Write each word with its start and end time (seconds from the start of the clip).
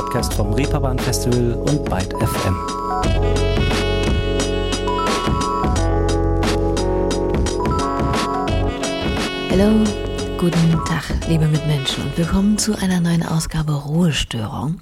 Podcast 0.00 0.32
vom 0.32 0.54
Reeperbahn 0.54 0.98
Festival 0.98 1.52
und 1.52 1.84
Byte 1.84 2.14
FM. 2.14 2.56
Hallo, 9.50 9.84
guten 10.38 10.84
Tag, 10.86 11.04
liebe 11.28 11.46
Mitmenschen 11.46 12.02
und 12.04 12.16
willkommen 12.16 12.56
zu 12.56 12.78
einer 12.78 13.00
neuen 13.00 13.22
Ausgabe 13.22 13.74
Ruhestörung. 13.74 14.80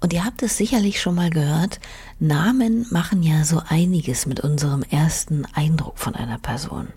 Und 0.00 0.12
ihr 0.12 0.24
habt 0.24 0.42
es 0.42 0.56
sicherlich 0.56 1.00
schon 1.00 1.14
mal 1.14 1.30
gehört, 1.30 1.78
Namen 2.18 2.86
machen 2.90 3.22
ja 3.22 3.44
so 3.44 3.62
einiges 3.68 4.26
mit 4.26 4.40
unserem 4.40 4.82
ersten 4.82 5.44
Eindruck 5.54 5.96
von 5.96 6.16
einer 6.16 6.38
Person. 6.38 6.88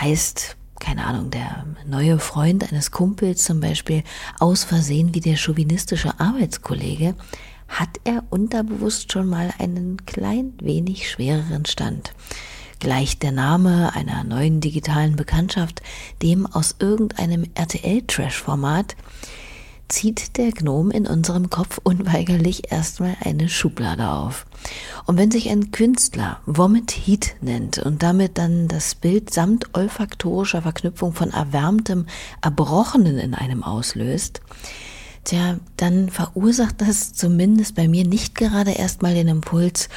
Heißt, 0.00 0.56
keine 0.80 1.04
Ahnung, 1.06 1.30
der 1.30 1.66
neue 1.86 2.18
Freund 2.18 2.70
eines 2.70 2.90
Kumpels 2.90 3.44
zum 3.44 3.60
Beispiel 3.60 4.02
aus 4.38 4.64
Versehen 4.64 5.14
wie 5.14 5.20
der 5.20 5.36
chauvinistische 5.36 6.18
Arbeitskollege, 6.18 7.14
hat 7.68 8.00
er 8.04 8.22
unterbewusst 8.30 9.12
schon 9.12 9.26
mal 9.26 9.52
einen 9.58 10.04
klein 10.06 10.54
wenig 10.60 11.10
schwereren 11.10 11.64
Stand. 11.66 12.12
Gleicht 12.78 13.22
der 13.22 13.32
Name 13.32 13.94
einer 13.94 14.22
neuen 14.22 14.60
digitalen 14.60 15.16
Bekanntschaft 15.16 15.82
dem 16.22 16.46
aus 16.46 16.76
irgendeinem 16.78 17.46
RTL-Trash-Format, 17.54 18.96
zieht 19.88 20.36
der 20.36 20.52
Gnom 20.52 20.90
in 20.90 21.06
unserem 21.06 21.50
Kopf 21.50 21.78
unweigerlich 21.82 22.72
erstmal 22.72 23.16
eine 23.24 23.48
Schublade 23.48 24.08
auf. 24.08 24.46
Und 25.06 25.16
wenn 25.16 25.30
sich 25.30 25.48
ein 25.48 25.70
Künstler 25.70 26.40
Vomit 26.46 26.90
Heat 26.90 27.36
nennt 27.40 27.78
und 27.78 28.02
damit 28.02 28.38
dann 28.38 28.68
das 28.68 28.94
Bild 28.94 29.32
samt 29.32 29.74
olfaktorischer 29.74 30.62
Verknüpfung 30.62 31.12
von 31.12 31.30
erwärmtem 31.30 32.06
Erbrochenen 32.42 33.18
in 33.18 33.34
einem 33.34 33.62
auslöst, 33.62 34.40
tja, 35.24 35.58
dann 35.76 36.10
verursacht 36.10 36.80
das 36.80 37.12
zumindest 37.12 37.74
bei 37.74 37.88
mir 37.88 38.04
nicht 38.04 38.34
gerade 38.34 38.72
erstmal 38.72 39.14
den 39.14 39.28
Impuls, 39.28 39.88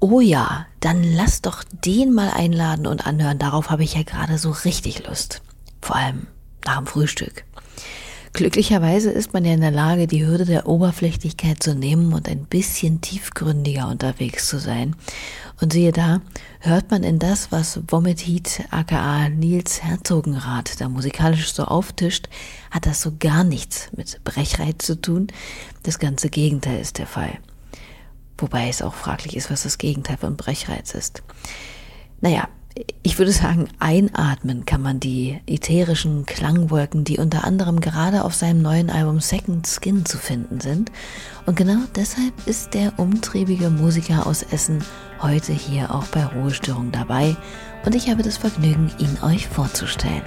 oh 0.00 0.20
ja, 0.20 0.66
dann 0.80 1.02
lass 1.02 1.42
doch 1.42 1.62
den 1.84 2.12
mal 2.12 2.30
einladen 2.30 2.86
und 2.86 3.06
anhören, 3.06 3.38
darauf 3.38 3.70
habe 3.70 3.84
ich 3.84 3.94
ja 3.94 4.02
gerade 4.02 4.38
so 4.38 4.50
richtig 4.50 5.06
Lust. 5.06 5.42
Vor 5.80 5.96
allem 5.96 6.26
nach 6.64 6.78
dem 6.78 6.86
Frühstück. 6.86 7.44
Glücklicherweise 8.32 9.10
ist 9.10 9.32
man 9.32 9.44
ja 9.44 9.52
in 9.52 9.60
der 9.60 9.72
Lage, 9.72 10.06
die 10.06 10.24
Hürde 10.24 10.44
der 10.44 10.68
Oberflächlichkeit 10.68 11.62
zu 11.62 11.74
nehmen 11.74 12.12
und 12.12 12.28
ein 12.28 12.44
bisschen 12.44 13.00
tiefgründiger 13.00 13.88
unterwegs 13.88 14.48
zu 14.48 14.58
sein. 14.58 14.94
Und 15.60 15.72
siehe 15.72 15.90
da, 15.90 16.20
hört 16.60 16.90
man 16.90 17.02
in 17.02 17.18
das, 17.18 17.50
was 17.50 17.80
Vomit 17.88 18.20
Heat 18.20 18.62
aka 18.70 19.28
Nils 19.28 19.82
Herzogenrath 19.82 20.80
da 20.80 20.88
musikalisch 20.88 21.52
so 21.52 21.64
auftischt, 21.64 22.28
hat 22.70 22.86
das 22.86 23.02
so 23.02 23.12
gar 23.18 23.42
nichts 23.42 23.90
mit 23.96 24.22
Brechreiz 24.22 24.86
zu 24.86 25.00
tun. 25.00 25.26
Das 25.82 25.98
ganze 25.98 26.30
Gegenteil 26.30 26.80
ist 26.80 26.98
der 26.98 27.06
Fall. 27.06 27.38
Wobei 28.38 28.68
es 28.68 28.80
auch 28.80 28.94
fraglich 28.94 29.36
ist, 29.36 29.50
was 29.50 29.64
das 29.64 29.76
Gegenteil 29.76 30.16
von 30.16 30.36
Brechreiz 30.36 30.94
ist. 30.94 31.22
Naja, 32.20 32.48
ich 33.02 33.18
würde 33.18 33.32
sagen, 33.32 33.68
einatmen 33.78 34.64
kann 34.64 34.80
man 34.80 35.00
die 35.00 35.40
ätherischen 35.46 36.24
Klangwolken, 36.26 37.04
die 37.04 37.18
unter 37.18 37.44
anderem 37.44 37.80
gerade 37.80 38.24
auf 38.24 38.34
seinem 38.34 38.62
neuen 38.62 38.90
Album 38.90 39.20
Second 39.20 39.66
Skin 39.66 40.04
zu 40.04 40.18
finden 40.18 40.60
sind. 40.60 40.92
Und 41.46 41.56
genau 41.56 41.80
deshalb 41.96 42.32
ist 42.46 42.74
der 42.74 42.98
umtriebige 42.98 43.70
Musiker 43.70 44.26
aus 44.26 44.42
Essen 44.42 44.84
heute 45.20 45.52
hier 45.52 45.94
auch 45.94 46.06
bei 46.06 46.24
Ruhestörung 46.24 46.92
dabei 46.92 47.36
und 47.84 47.94
ich 47.94 48.10
habe 48.10 48.22
das 48.22 48.36
Vergnügen, 48.36 48.90
ihn 48.98 49.18
euch 49.22 49.48
vorzustellen. 49.48 50.22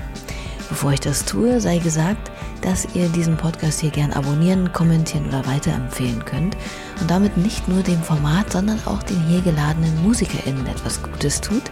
Bevor 0.69 0.93
ich 0.93 0.99
das 0.99 1.25
tue, 1.25 1.61
sei 1.61 1.77
gesagt, 1.77 2.31
dass 2.61 2.87
ihr 2.95 3.07
diesen 3.09 3.37
Podcast 3.37 3.81
hier 3.81 3.91
gern 3.91 4.11
abonnieren, 4.13 4.71
kommentieren 4.71 5.27
oder 5.27 5.45
weiterempfehlen 5.45 6.23
könnt 6.25 6.57
und 6.99 7.11
damit 7.11 7.37
nicht 7.37 7.67
nur 7.67 7.83
dem 7.83 8.01
Format, 8.01 8.51
sondern 8.51 8.79
auch 8.85 9.03
den 9.03 9.21
hier 9.27 9.41
geladenen 9.41 10.01
MusikerInnen 10.03 10.65
etwas 10.67 11.01
Gutes 11.03 11.41
tut, 11.41 11.63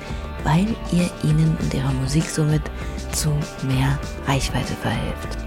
weil 0.44 0.68
ihr 0.91 1.09
ihnen 1.24 1.57
und 1.62 1.74
ihrer 1.74 1.94
Musik 1.94 2.29
somit 2.29 2.62
zu 3.12 3.29
mehr 3.63 4.00
Reichweite 4.28 4.74
verhilft. 4.74 5.38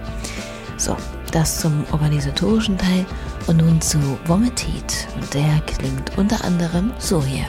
So, 0.76 0.96
das 1.32 1.60
zum 1.60 1.84
organisatorischen 1.92 2.78
Teil 2.78 3.06
und 3.46 3.58
nun 3.58 3.80
zu 3.80 3.98
Vomitit 4.26 5.08
und 5.16 5.34
der 5.34 5.60
klingt 5.66 6.16
unter 6.16 6.44
anderem 6.44 6.92
so 6.98 7.22
hier. 7.22 7.46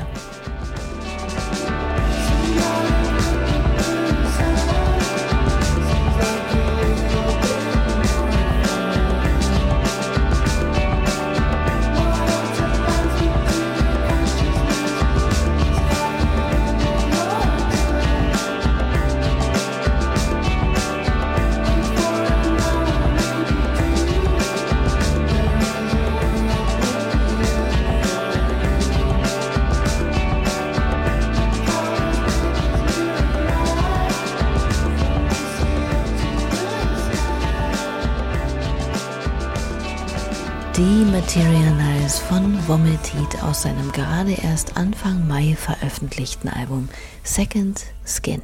Vomited 42.75 43.41
aus 43.41 43.62
seinem 43.62 43.90
gerade 43.94 44.34
erst 44.34 44.75
Anfang 44.75 45.25
Mai 45.30 45.56
veröffentlichten 45.58 46.50
Album 46.50 46.90
Second 47.24 47.81
Skin. 48.06 48.41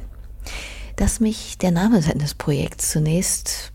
Dass 0.96 1.20
mich 1.20 1.58
der 1.58 1.70
Name 1.70 2.00
seines 2.00 2.32
Projekts 2.32 2.92
zunächst, 2.92 3.74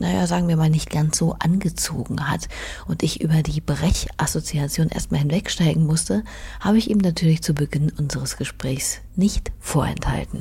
naja, 0.00 0.26
sagen 0.26 0.48
wir 0.48 0.56
mal, 0.56 0.70
nicht 0.70 0.88
ganz 0.88 1.18
so 1.18 1.36
angezogen 1.40 2.30
hat 2.30 2.48
und 2.88 3.02
ich 3.02 3.20
über 3.20 3.42
die 3.42 3.60
Brech-Assoziation 3.60 4.88
erstmal 4.88 5.20
hinwegsteigen 5.20 5.84
musste, 5.84 6.24
habe 6.60 6.78
ich 6.78 6.88
ihm 6.88 6.98
natürlich 6.98 7.42
zu 7.42 7.52
Beginn 7.52 7.92
unseres 7.98 8.38
Gesprächs 8.38 9.02
nicht 9.14 9.52
vorenthalten. 9.60 10.40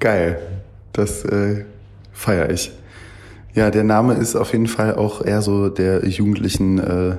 Geil, 0.00 0.38
das 0.92 1.24
äh, 1.24 1.64
feiere 2.12 2.50
ich. 2.50 2.70
Ja, 3.54 3.70
der 3.70 3.84
Name 3.84 4.14
ist 4.14 4.36
auf 4.36 4.52
jeden 4.52 4.66
Fall 4.66 4.96
auch 4.96 5.24
eher 5.24 5.40
so 5.40 5.70
der 5.70 6.06
jugendlichen 6.06 6.78
äh, 6.78 7.16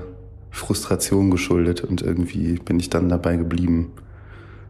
Frustration 0.53 1.31
geschuldet 1.31 1.83
und 1.83 2.03
irgendwie 2.03 2.59
bin 2.59 2.79
ich 2.79 2.91
dann 2.91 3.09
dabei 3.09 3.37
geblieben. 3.37 3.91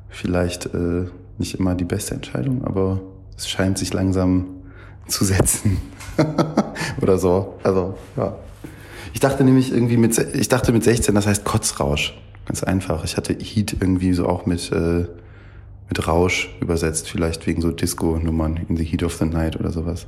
Vielleicht 0.07 0.73
äh, 0.73 1.07
nicht 1.37 1.55
immer 1.59 1.75
die 1.75 1.83
beste 1.83 2.15
Entscheidung, 2.15 2.63
aber 2.63 3.01
es 3.37 3.49
scheint 3.49 3.77
sich 3.77 3.93
langsam 3.93 4.45
zu 5.07 5.25
setzen. 5.25 5.77
Oder 7.01 7.17
so. 7.17 7.59
Also, 7.63 7.95
ja. 8.15 8.37
Ich 9.13 9.19
dachte 9.19 9.43
nämlich 9.43 9.73
irgendwie 9.73 9.97
mit, 9.97 10.17
ich 10.17 10.47
dachte 10.47 10.71
mit 10.71 10.85
16, 10.85 11.13
das 11.13 11.27
heißt 11.27 11.43
Kotzrausch. 11.43 12.17
Ganz 12.45 12.63
einfach. 12.63 13.03
Ich 13.03 13.17
hatte 13.17 13.33
Heat 13.33 13.75
irgendwie 13.79 14.13
so 14.13 14.27
auch 14.27 14.45
mit, 14.45 14.71
äh, 14.71 15.05
mit 15.89 16.07
Rausch 16.07 16.49
übersetzt, 16.61 17.09
vielleicht 17.09 17.45
wegen 17.45 17.61
so 17.61 17.71
Disco-Nummern 17.71 18.61
in 18.69 18.77
the 18.77 18.85
Heat 18.85 19.03
of 19.03 19.15
the 19.15 19.25
Night 19.25 19.59
oder 19.59 19.71
sowas. 19.71 20.07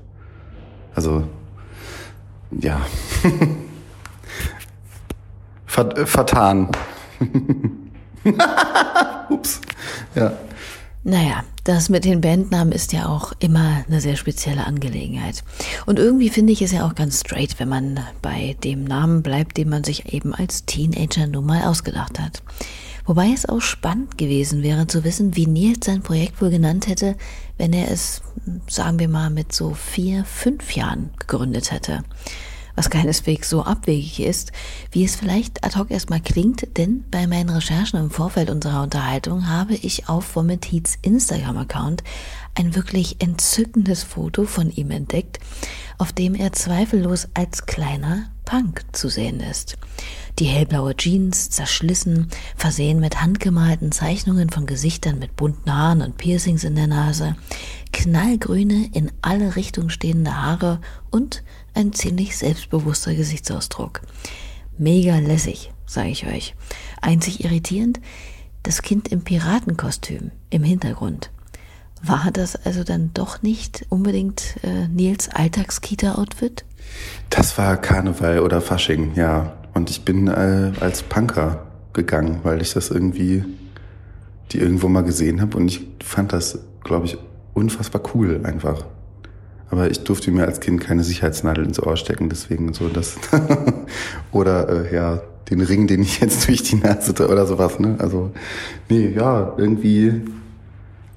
Also 0.96 1.28
ja. 2.62 2.86
Ver 5.76 6.08
vertan. 6.08 6.70
Ups. 9.30 9.60
Ja. 10.16 10.32
Naja, 11.04 11.44
das 11.66 11.90
mit 11.90 12.06
den 12.06 12.22
Bandnamen 12.22 12.72
ist 12.72 12.94
ja 12.94 13.08
auch 13.08 13.34
immer 13.40 13.84
eine 13.86 14.00
sehr 14.00 14.16
spezielle 14.16 14.66
Angelegenheit. 14.66 15.44
Und 15.86 16.00
irgendwie 16.00 16.30
finde 16.30 16.54
ich 16.54 16.62
es 16.62 16.72
ja 16.72 16.88
auch 16.88 16.96
ganz 16.96 17.20
straight, 17.20 17.60
wenn 17.60 17.68
man 17.68 18.00
bei 18.22 18.56
dem 18.64 18.86
Namen 18.86 19.22
bleibt, 19.22 19.58
den 19.58 19.68
man 19.68 19.84
sich 19.84 20.14
eben 20.14 20.34
als 20.34 20.64
Teenager 20.64 21.28
nun 21.28 21.46
mal 21.46 21.64
ausgedacht 21.64 22.22
hat. 22.22 22.42
Wobei 23.06 23.32
es 23.34 23.46
auch 23.46 23.60
spannend 23.60 24.18
gewesen 24.18 24.64
wäre 24.64 24.88
zu 24.88 25.04
wissen, 25.04 25.36
wie 25.36 25.46
Nils 25.46 25.86
sein 25.86 26.04
Projekt 26.04 26.42
wohl 26.42 26.52
genannt 26.52 26.88
hätte, 26.88 27.18
wenn 27.58 27.74
er 27.74 27.92
es, 27.92 28.22
sagen 28.70 28.98
wir 28.98 29.10
mal, 29.10 29.30
mit 29.30 29.52
so 29.52 29.74
vier, 29.74 30.24
fünf 30.24 30.72
Jahren 30.72 31.10
gegründet 31.20 31.74
hätte. 31.74 32.06
Was 32.76 32.90
keineswegs 32.90 33.50
so 33.50 33.64
abwegig 33.64 34.20
ist, 34.20 34.52
wie 34.92 35.06
es 35.06 35.16
vielleicht 35.16 35.64
ad 35.64 35.78
hoc 35.78 35.92
erstmal 35.92 36.20
klingt, 36.20 36.78
denn 36.78 37.06
bei 37.10 37.26
meinen 37.26 37.50
Recherchen 37.50 38.00
im 38.00 38.12
Vorfeld 38.12 38.50
unserer 38.50 38.84
Unterhaltung 38.84 39.48
habe 39.48 39.76
ich 39.76 40.10
auf 40.10 40.36
Vomit 40.36 40.72
Heats 40.72 40.98
Instagram-Account 41.02 42.04
ein 42.56 42.76
wirklich 42.76 43.22
entzückendes 43.22 44.04
Foto 44.04 44.46
von 44.46 44.72
ihm 44.72 44.92
entdeckt, 44.92 45.40
auf 45.98 46.12
dem 46.12 46.36
er 46.36 46.52
zweifellos 46.52 47.30
als 47.34 47.66
kleiner 47.66 48.30
Punk 48.44 48.84
zu 48.92 49.10
sehen 49.10 49.40
ist. 49.40 49.78
Die 50.40 50.46
hellblaue 50.46 50.96
Jeans, 50.96 51.50
zerschlissen, 51.50 52.28
versehen 52.56 53.00
mit 53.00 53.22
handgemalten 53.22 53.92
Zeichnungen 53.92 54.50
von 54.50 54.66
Gesichtern 54.66 55.18
mit 55.18 55.36
bunten 55.36 55.74
Haaren 55.74 56.02
und 56.02 56.18
Piercings 56.18 56.64
in 56.64 56.76
der 56.76 56.88
Nase, 56.88 57.36
knallgrüne, 57.94 58.90
in 58.94 59.12
alle 59.22 59.56
Richtungen 59.56 59.90
stehende 59.90 60.36
Haare 60.36 60.82
und 61.10 61.44
ein 61.76 61.94
ziemlich 61.94 62.38
selbstbewusster 62.38 63.14
Gesichtsausdruck. 63.14 64.02
Mega 64.78 65.18
lässig, 65.20 65.72
sage 65.86 66.10
ich 66.10 66.26
euch. 66.28 66.56
Einzig 67.02 67.44
irritierend, 67.44 68.00
das 68.64 68.82
Kind 68.82 69.10
im 69.10 69.24
Piratenkostüm 69.24 70.32
im 70.50 70.64
Hintergrund. 70.64 71.32
War 72.02 72.30
das 72.32 72.56
also 72.56 72.84
dann 72.84 73.12
doch 73.14 73.42
nicht 73.42 73.86
unbedingt 73.90 74.58
äh, 74.64 74.88
Nils 74.88 75.30
Alltagskita-Outfit? 75.30 76.66
Das 77.30 77.58
war 77.58 77.78
Karneval 77.78 78.40
oder 78.40 78.62
Fasching, 78.62 79.14
ja. 79.16 79.54
Und 79.74 79.90
ich 79.90 80.04
bin 80.04 80.28
äh, 80.28 80.72
als 80.80 81.04
Punker 81.04 81.68
gegangen, 81.94 82.40
weil 82.44 82.62
ich 82.62 82.74
das 82.74 82.92
irgendwie, 82.92 83.44
die 84.52 84.60
irgendwo 84.60 84.88
mal 84.88 85.04
gesehen 85.04 85.42
habe 85.42 85.58
und 85.58 85.68
ich 85.68 85.88
fand 86.04 86.34
das, 86.34 86.60
glaube 86.84 87.08
ich, 87.08 87.18
unfassbar 87.54 88.02
cool 88.14 88.42
einfach. 88.44 88.86
Aber 89.76 89.92
ich 89.92 90.06
durfte 90.06 90.32
mir 90.32 90.46
als 90.46 90.62
Kind 90.62 90.80
keine 90.80 91.04
Sicherheitsnadel 91.04 91.66
ins 91.66 91.84
Ohr 91.84 91.98
stecken, 91.98 92.30
deswegen 92.30 92.74
so 92.74 92.88
das 92.88 93.18
oder 94.32 94.70
äh, 94.70 94.96
ja 94.96 95.22
den 95.50 95.60
Ring, 95.60 95.86
den 95.86 96.02
ich 96.02 96.22
jetzt 96.22 96.48
durch 96.48 96.64
die 96.64 96.78
Nase 96.78 97.12
oder 97.28 97.46
sowas. 97.46 97.78
Ne? 97.78 97.96
Also 98.00 98.32
nee, 98.90 99.10
ja 99.10 99.54
irgendwie 99.58 100.22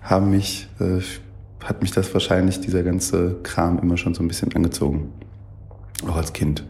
haben 0.03 0.31
mich 0.31 0.69
äh, 0.81 1.01
hat 1.65 1.83
mich 1.83 1.93
das 1.93 2.13
wahrscheinlich 2.13 2.61
dieser 2.61 2.83
ganze 2.83 3.37
Kram 3.45 3.79
immer 3.79 3.97
schon 3.97 4.15
so 4.15 4.25
ein 4.25 4.29
bisschen 4.29 4.53
angezogen, 4.57 5.13
auch 6.09 6.17
als 6.17 6.33
Kind. 6.33 6.65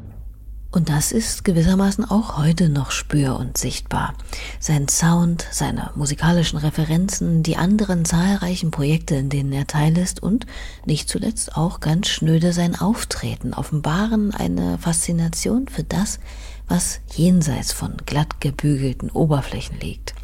Und 0.70 0.90
das 0.90 1.12
ist 1.12 1.44
gewissermaßen 1.44 2.04
auch 2.04 2.36
heute 2.36 2.68
noch 2.68 2.90
spür- 2.90 3.38
und 3.38 3.56
sichtbar. 3.56 4.14
Sein 4.60 4.86
Sound, 4.86 5.46
seine 5.50 5.90
musikalischen 5.94 6.58
Referenzen, 6.58 7.42
die 7.42 7.56
anderen 7.56 8.04
zahlreichen 8.04 8.70
Projekte, 8.70 9.14
in 9.14 9.30
denen 9.30 9.52
er 9.52 9.66
teil 9.66 9.96
ist 9.96 10.22
und 10.22 10.46
nicht 10.84 11.08
zuletzt 11.08 11.56
auch 11.56 11.80
ganz 11.80 12.08
schnöde 12.08 12.52
sein 12.52 12.78
Auftreten 12.78 13.54
offenbaren 13.54 14.34
eine 14.34 14.76
Faszination 14.76 15.68
für 15.68 15.84
das, 15.84 16.20
was 16.68 17.00
jenseits 17.14 17.72
von 17.72 17.96
glatt 18.04 18.42
gebügelten 18.42 19.10
Oberflächen 19.10 19.80
liegt 19.80 20.14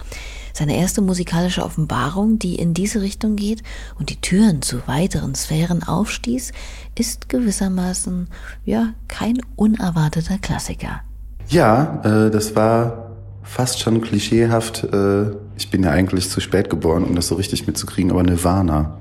seine 0.54 0.76
erste 0.76 1.02
musikalische 1.02 1.64
Offenbarung, 1.64 2.38
die 2.38 2.54
in 2.54 2.72
diese 2.72 3.02
Richtung 3.02 3.36
geht 3.36 3.62
und 3.98 4.08
die 4.08 4.20
Türen 4.20 4.62
zu 4.62 4.86
weiteren 4.86 5.34
Sphären 5.34 5.82
aufstieß, 5.82 6.52
ist 6.96 7.28
gewissermaßen 7.28 8.28
ja 8.64 8.94
kein 9.08 9.38
unerwarteter 9.56 10.38
Klassiker. 10.38 11.00
Ja, 11.48 12.00
äh, 12.04 12.30
das 12.30 12.56
war 12.56 13.10
fast 13.42 13.80
schon 13.80 14.00
klischeehaft. 14.00 14.84
Äh, 14.84 15.32
ich 15.56 15.70
bin 15.70 15.82
ja 15.82 15.90
eigentlich 15.90 16.30
zu 16.30 16.40
spät 16.40 16.70
geboren, 16.70 17.04
um 17.04 17.14
das 17.14 17.26
so 17.26 17.34
richtig 17.34 17.66
mitzukriegen, 17.66 18.12
aber 18.12 18.22
Nirvana. 18.22 18.98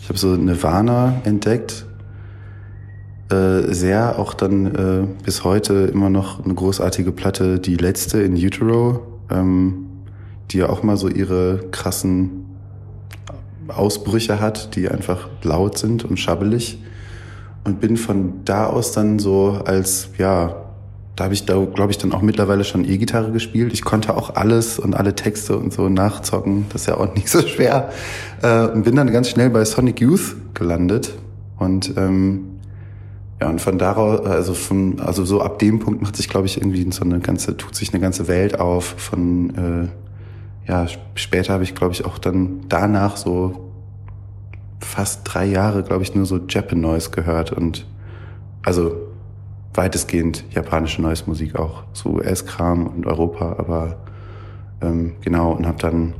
Ich 0.00 0.08
habe 0.08 0.18
so 0.18 0.36
Nirvana 0.36 1.20
entdeckt. 1.24 1.84
Äh, 3.30 3.74
sehr 3.74 4.18
auch 4.18 4.32
dann 4.32 4.74
äh, 4.74 5.06
bis 5.22 5.44
heute 5.44 5.90
immer 5.92 6.08
noch 6.08 6.42
eine 6.42 6.54
großartige 6.54 7.12
Platte, 7.12 7.58
die 7.58 7.76
letzte 7.76 8.22
in 8.22 8.32
Utero. 8.32 9.20
Ähm, 9.30 9.87
die 10.50 10.58
ja 10.58 10.68
auch 10.68 10.82
mal 10.82 10.96
so 10.96 11.08
ihre 11.08 11.60
krassen 11.70 12.46
Ausbrüche 13.68 14.40
hat, 14.40 14.74
die 14.76 14.88
einfach 14.88 15.28
laut 15.42 15.78
sind 15.78 16.04
und 16.04 16.18
schabbelig. 16.18 16.82
Und 17.64 17.80
bin 17.80 17.96
von 17.96 18.44
da 18.44 18.66
aus 18.66 18.92
dann 18.92 19.18
so 19.18 19.60
als, 19.64 20.10
ja, 20.16 20.56
da 21.16 21.24
habe 21.24 21.34
ich 21.34 21.44
da, 21.44 21.62
glaube 21.64 21.90
ich, 21.90 21.98
dann 21.98 22.12
auch 22.12 22.22
mittlerweile 22.22 22.64
schon 22.64 22.84
E-Gitarre 22.84 23.32
gespielt. 23.32 23.72
Ich 23.72 23.82
konnte 23.82 24.16
auch 24.16 24.36
alles 24.36 24.78
und 24.78 24.94
alle 24.94 25.14
Texte 25.14 25.58
und 25.58 25.72
so 25.72 25.88
nachzocken. 25.88 26.66
Das 26.72 26.82
ist 26.82 26.86
ja 26.86 26.96
auch 26.96 27.14
nicht 27.14 27.28
so 27.28 27.42
schwer. 27.42 27.90
Äh, 28.40 28.68
und 28.68 28.84
bin 28.84 28.96
dann 28.96 29.12
ganz 29.12 29.28
schnell 29.28 29.50
bei 29.50 29.64
Sonic 29.64 30.00
Youth 30.00 30.36
gelandet. 30.54 31.14
Und 31.58 31.92
ähm, 31.96 32.44
ja, 33.40 33.48
und 33.50 33.60
von 33.60 33.78
daraus, 33.78 34.24
also 34.26 34.54
von, 34.54 35.00
also 35.00 35.24
so 35.24 35.42
ab 35.42 35.58
dem 35.58 35.80
Punkt 35.80 36.02
macht 36.02 36.16
sich, 36.16 36.28
glaube 36.28 36.46
ich, 36.46 36.56
irgendwie 36.56 36.90
so 36.90 37.02
eine 37.04 37.20
ganze, 37.20 37.56
tut 37.56 37.74
sich 37.74 37.92
eine 37.92 38.00
ganze 38.00 38.28
Welt 38.28 38.58
auf 38.58 38.94
von 38.96 39.50
äh, 39.50 40.07
ja, 40.68 40.86
später 41.14 41.54
habe 41.54 41.64
ich, 41.64 41.74
glaube 41.74 41.94
ich, 41.94 42.04
auch 42.04 42.18
dann 42.18 42.60
danach 42.68 43.16
so 43.16 43.70
fast 44.80 45.22
drei 45.24 45.46
Jahre, 45.46 45.82
glaube 45.82 46.02
ich, 46.02 46.14
nur 46.14 46.26
so 46.26 46.38
Japan 46.46 46.80
Noise 46.80 47.10
gehört 47.10 47.52
und 47.52 47.86
also 48.62 48.94
weitestgehend 49.72 50.44
japanische 50.50 51.00
Noise 51.00 51.24
Musik 51.26 51.56
auch, 51.56 51.84
so 51.94 52.10
US-Kram 52.10 52.86
und 52.86 53.06
Europa, 53.06 53.56
aber 53.58 53.96
ähm, 54.82 55.14
genau 55.22 55.52
und 55.52 55.66
habe 55.66 55.78
dann 55.78 56.12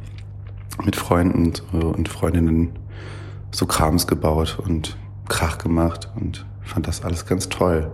mit 0.83 0.97
Freunden 0.97 1.53
und 1.73 2.09
Freundinnen 2.09 2.71
so 3.51 3.67
Krams 3.67 4.07
gebaut 4.07 4.59
und 4.65 4.97
Krach 5.29 5.59
gemacht 5.59 6.11
und 6.19 6.47
fand 6.63 6.87
das 6.89 7.05
alles 7.05 7.27
ganz 7.27 7.49
toll. 7.49 7.91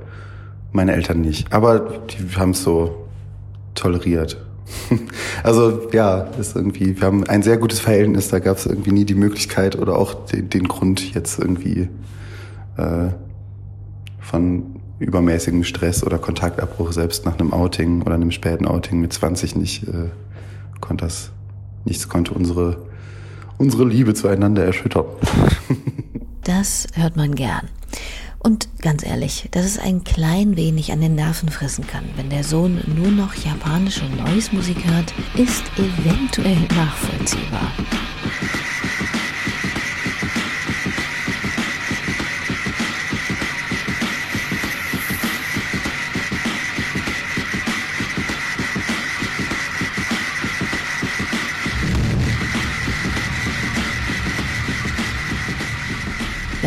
Meine 0.72 0.92
Eltern 0.92 1.20
nicht, 1.20 1.52
aber 1.52 1.80
die 1.80 2.36
haben 2.36 2.50
es 2.50 2.62
so 2.62 3.08
toleriert 3.74 4.44
Also 5.42 5.90
ja, 5.92 6.22
ist 6.40 6.56
irgendwie, 6.56 6.98
wir 6.98 7.06
haben 7.06 7.24
ein 7.24 7.42
sehr 7.42 7.58
gutes 7.58 7.80
Verhältnis, 7.80 8.28
da 8.28 8.38
gab 8.38 8.56
es 8.56 8.64
irgendwie 8.64 8.92
nie 8.92 9.04
die 9.04 9.14
Möglichkeit 9.14 9.76
oder 9.76 9.98
auch 9.98 10.14
den, 10.26 10.48
den 10.48 10.68
Grund 10.68 11.14
jetzt 11.14 11.38
irgendwie 11.38 11.88
äh, 12.78 13.08
von 14.20 14.80
übermäßigem 15.00 15.64
Stress 15.64 16.02
oder 16.02 16.18
Kontaktabbruch 16.18 16.92
selbst 16.92 17.26
nach 17.26 17.38
einem 17.38 17.52
Outing 17.52 18.02
oder 18.02 18.14
einem 18.14 18.30
späten 18.30 18.66
Outing 18.66 19.00
mit 19.00 19.12
20 19.12 19.56
nicht, 19.56 19.86
äh, 19.86 20.08
konnte 20.80 21.04
das, 21.04 21.30
nichts 21.84 22.08
konnte 22.08 22.32
unsere, 22.32 22.78
unsere 23.58 23.84
Liebe 23.84 24.14
zueinander 24.14 24.64
erschüttern. 24.64 25.06
Das 26.44 26.86
hört 26.92 27.16
man 27.16 27.34
gern. 27.34 27.70
Und 28.44 28.68
ganz 28.82 29.02
ehrlich, 29.02 29.48
dass 29.52 29.64
es 29.64 29.78
ein 29.78 30.04
klein 30.04 30.54
wenig 30.54 30.92
an 30.92 31.00
den 31.00 31.14
Nerven 31.14 31.48
fressen 31.48 31.86
kann, 31.86 32.04
wenn 32.16 32.28
der 32.28 32.44
Sohn 32.44 32.78
nur 32.94 33.10
noch 33.10 33.34
japanische 33.34 34.04
Noise-Musik 34.04 34.84
hört, 34.84 35.14
ist 35.34 35.64
eventuell 35.78 36.60
nachvollziehbar. 36.76 37.72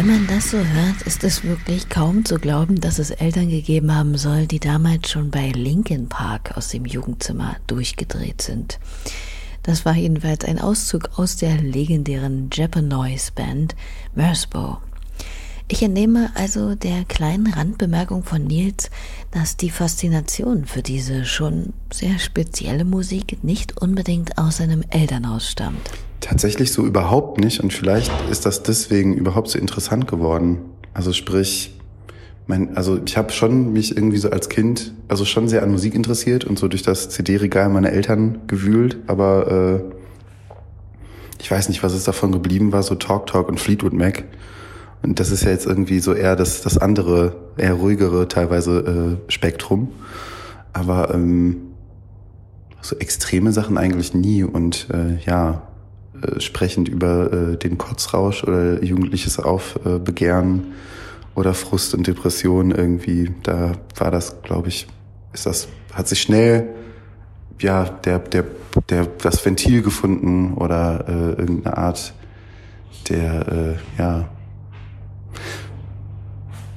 Wenn 0.08 0.24
man 0.24 0.28
das 0.28 0.52
so 0.52 0.58
hört, 0.58 1.02
ist 1.02 1.26
es 1.26 1.44
wirklich 1.44 1.90
kaum 1.90 2.24
zu 2.24 2.36
glauben, 2.36 2.80
dass 2.80 2.98
es 2.98 3.12
Eltern 3.12 3.50
gegeben 3.50 3.94
haben 3.94 4.18
soll, 4.18 4.48
die 4.48 4.62
damals 4.62 5.12
schon 5.12 5.32
bei 5.32 5.50
Linkin 5.50 6.08
Park 6.08 6.56
aus 6.56 6.70
dem 6.70 6.86
Jugendzimmer 6.86 7.58
durchgedreht 7.68 8.42
sind. 8.42 8.80
Das 9.64 9.84
war 9.84 9.96
jedenfalls 9.96 10.46
ein 10.46 10.62
Auszug 10.62 11.10
aus 11.20 11.36
der 11.36 11.58
legendären 11.58 12.50
Japanoise 12.54 13.34
Band 13.36 13.76
Mersbow. 14.16 14.78
Ich 15.68 15.84
entnehme 15.84 16.32
also 16.36 16.76
der 16.76 17.04
kleinen 17.04 17.52
Randbemerkung 17.52 18.24
von 18.24 18.46
Nils, 18.46 18.90
dass 19.32 19.58
die 19.58 19.70
Faszination 19.70 20.64
für 20.68 20.84
diese 20.84 21.26
schon 21.26 21.74
sehr 21.92 22.18
spezielle 22.20 22.86
Musik 22.86 23.44
nicht 23.44 23.82
unbedingt 23.82 24.38
aus 24.38 24.58
seinem 24.58 24.86
Elternhaus 24.90 25.52
stammt. 25.52 25.92
Tatsächlich 26.20 26.72
so 26.72 26.86
überhaupt 26.86 27.40
nicht 27.40 27.60
und 27.60 27.74
vielleicht 27.74 28.12
ist 28.30 28.46
das 28.46 28.64
deswegen 28.64 29.16
überhaupt 29.16 29.50
so 29.50 29.60
interessant 29.60 30.08
geworden. 30.08 30.60
Also 30.94 31.14
sprich, 31.14 31.78
mein, 32.48 32.76
also 32.76 33.00
ich 33.06 33.18
habe 33.18 33.32
schon 33.32 33.74
mich 33.74 33.96
irgendwie 33.96 34.18
so 34.18 34.30
als 34.30 34.50
Kind, 34.50 34.94
also 35.08 35.26
schon 35.26 35.48
sehr 35.48 35.64
an 35.64 35.72
Musik 35.72 35.94
interessiert 35.94 36.46
und 36.46 36.58
so 36.58 36.68
durch 36.68 36.82
das 36.82 37.10
CD-Regal 37.10 37.70
meiner 37.70 37.92
Eltern 37.92 38.40
gewühlt, 38.48 38.98
aber 39.06 39.84
äh, 39.92 39.98
ich 41.40 41.52
weiß 41.52 41.70
nicht, 41.70 41.84
was 41.84 41.94
es 41.94 42.04
davon 42.04 42.32
geblieben 42.32 42.72
war, 42.72 42.84
so 42.84 42.96
Talk 42.96 43.28
Talk 43.28 43.48
und 43.48 43.60
Fleetwood 43.60 43.94
Mac. 43.94 44.24
Und 45.04 45.20
das 45.20 45.32
ist 45.32 45.44
ja 45.44 45.52
jetzt 45.52 45.66
irgendwie 45.66 46.00
so 46.00 46.14
eher 46.14 46.36
das, 46.36 46.62
das 46.62 46.78
andere, 46.78 47.36
eher 47.58 47.74
ruhigere 47.74 48.28
teilweise 48.28 49.20
äh, 49.28 49.32
Spektrum. 49.32 49.90
Aber 50.74 51.14
ähm, 51.14 51.58
so 52.82 52.96
extreme 52.98 53.52
Sachen 53.52 53.78
eigentlich 53.78 54.14
nie. 54.14 54.44
Und 54.44 54.88
äh, 54.92 55.24
ja, 55.26 55.67
äh, 56.22 56.40
sprechend 56.40 56.88
über 56.88 57.32
äh, 57.32 57.58
den 57.58 57.78
Kotzrausch 57.78 58.44
oder 58.44 58.84
jugendliches 58.84 59.40
Aufbegehren 59.40 60.74
oder 61.36 61.54
Frust 61.54 61.94
und 61.94 62.08
Depression 62.08 62.72
irgendwie, 62.72 63.32
da 63.44 63.74
war 63.98 64.12
das, 64.12 64.42
glaube 64.42 64.70
ich, 64.70 64.88
ist 65.34 65.46
das, 65.46 65.68
hat 65.94 66.08
sich 66.08 66.22
schnell 66.22 66.70
ja 67.62 67.86
der 67.86 68.20
der 68.20 68.46
der 68.90 69.06
das 69.06 69.44
Ventil 69.46 69.82
gefunden 69.82 70.54
oder 70.54 71.06
äh, 71.08 71.40
irgendeine 71.42 71.78
Art 71.78 72.14
der 73.10 73.48
äh, 73.52 73.76
ja 73.98 74.30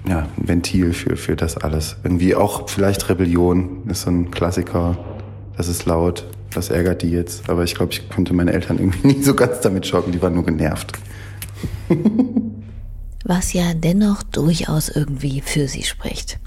ja 0.07 0.19
ein 0.19 0.49
Ventil 0.49 0.93
für 0.93 1.17
für 1.17 1.37
das 1.37 1.57
alles. 1.57 1.97
Irgendwie 2.03 2.35
auch 2.35 2.69
vielleicht 2.69 3.09
Rebellion 3.09 3.83
ist 3.89 4.03
so 4.03 4.11
ein 4.11 4.31
Klassiker. 4.31 4.97
Das 5.57 5.69
ist 5.69 5.85
laut 5.85 6.27
das 6.55 6.71
ärgert 6.71 7.03
die 7.03 7.11
jetzt. 7.11 7.49
Aber 7.49 7.65
ich 7.65 7.75
glaube, 7.75 7.93
ich 7.93 8.09
konnte 8.09 8.35
meine 8.35 8.53
Eltern 8.53 8.79
irgendwie 8.79 9.07
nie 9.15 9.23
so 9.23 9.35
ganz 9.35 9.61
damit 9.61 9.87
schocken. 9.87 10.13
Die 10.13 10.23
waren 10.23 10.35
nur 10.35 10.45
genervt. 10.45 10.93
was 13.25 13.53
ja 13.53 13.75
dennoch 13.75 14.23
durchaus 14.23 14.89
irgendwie 14.89 15.41
für 15.41 15.69
sie 15.69 15.85
spricht. 15.85 16.39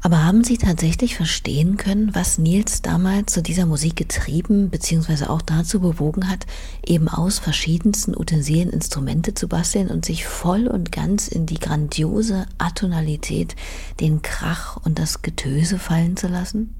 Aber 0.00 0.24
haben 0.24 0.44
Sie 0.44 0.58
tatsächlich 0.58 1.16
verstehen 1.16 1.76
können, 1.76 2.14
was 2.14 2.38
Nils 2.38 2.82
damals 2.82 3.32
zu 3.32 3.42
dieser 3.42 3.66
Musik 3.66 3.96
getrieben 3.96 4.70
bzw. 4.70 5.24
auch 5.24 5.42
dazu 5.42 5.80
bewogen 5.80 6.28
hat, 6.30 6.46
eben 6.86 7.08
aus 7.08 7.40
verschiedensten 7.40 8.16
Utensilien 8.16 8.70
Instrumente 8.70 9.34
zu 9.34 9.48
basteln 9.48 9.88
und 9.88 10.04
sich 10.04 10.24
voll 10.24 10.68
und 10.68 10.92
ganz 10.92 11.26
in 11.26 11.46
die 11.46 11.58
grandiose 11.58 12.46
Atonalität, 12.58 13.56
den 13.98 14.22
Krach 14.22 14.76
und 14.84 14.98
das 14.98 15.22
Getöse 15.22 15.78
fallen 15.78 16.16
zu 16.16 16.28
lassen? 16.28 16.74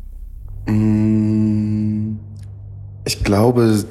Ich 3.08 3.24
glaube, 3.24 3.86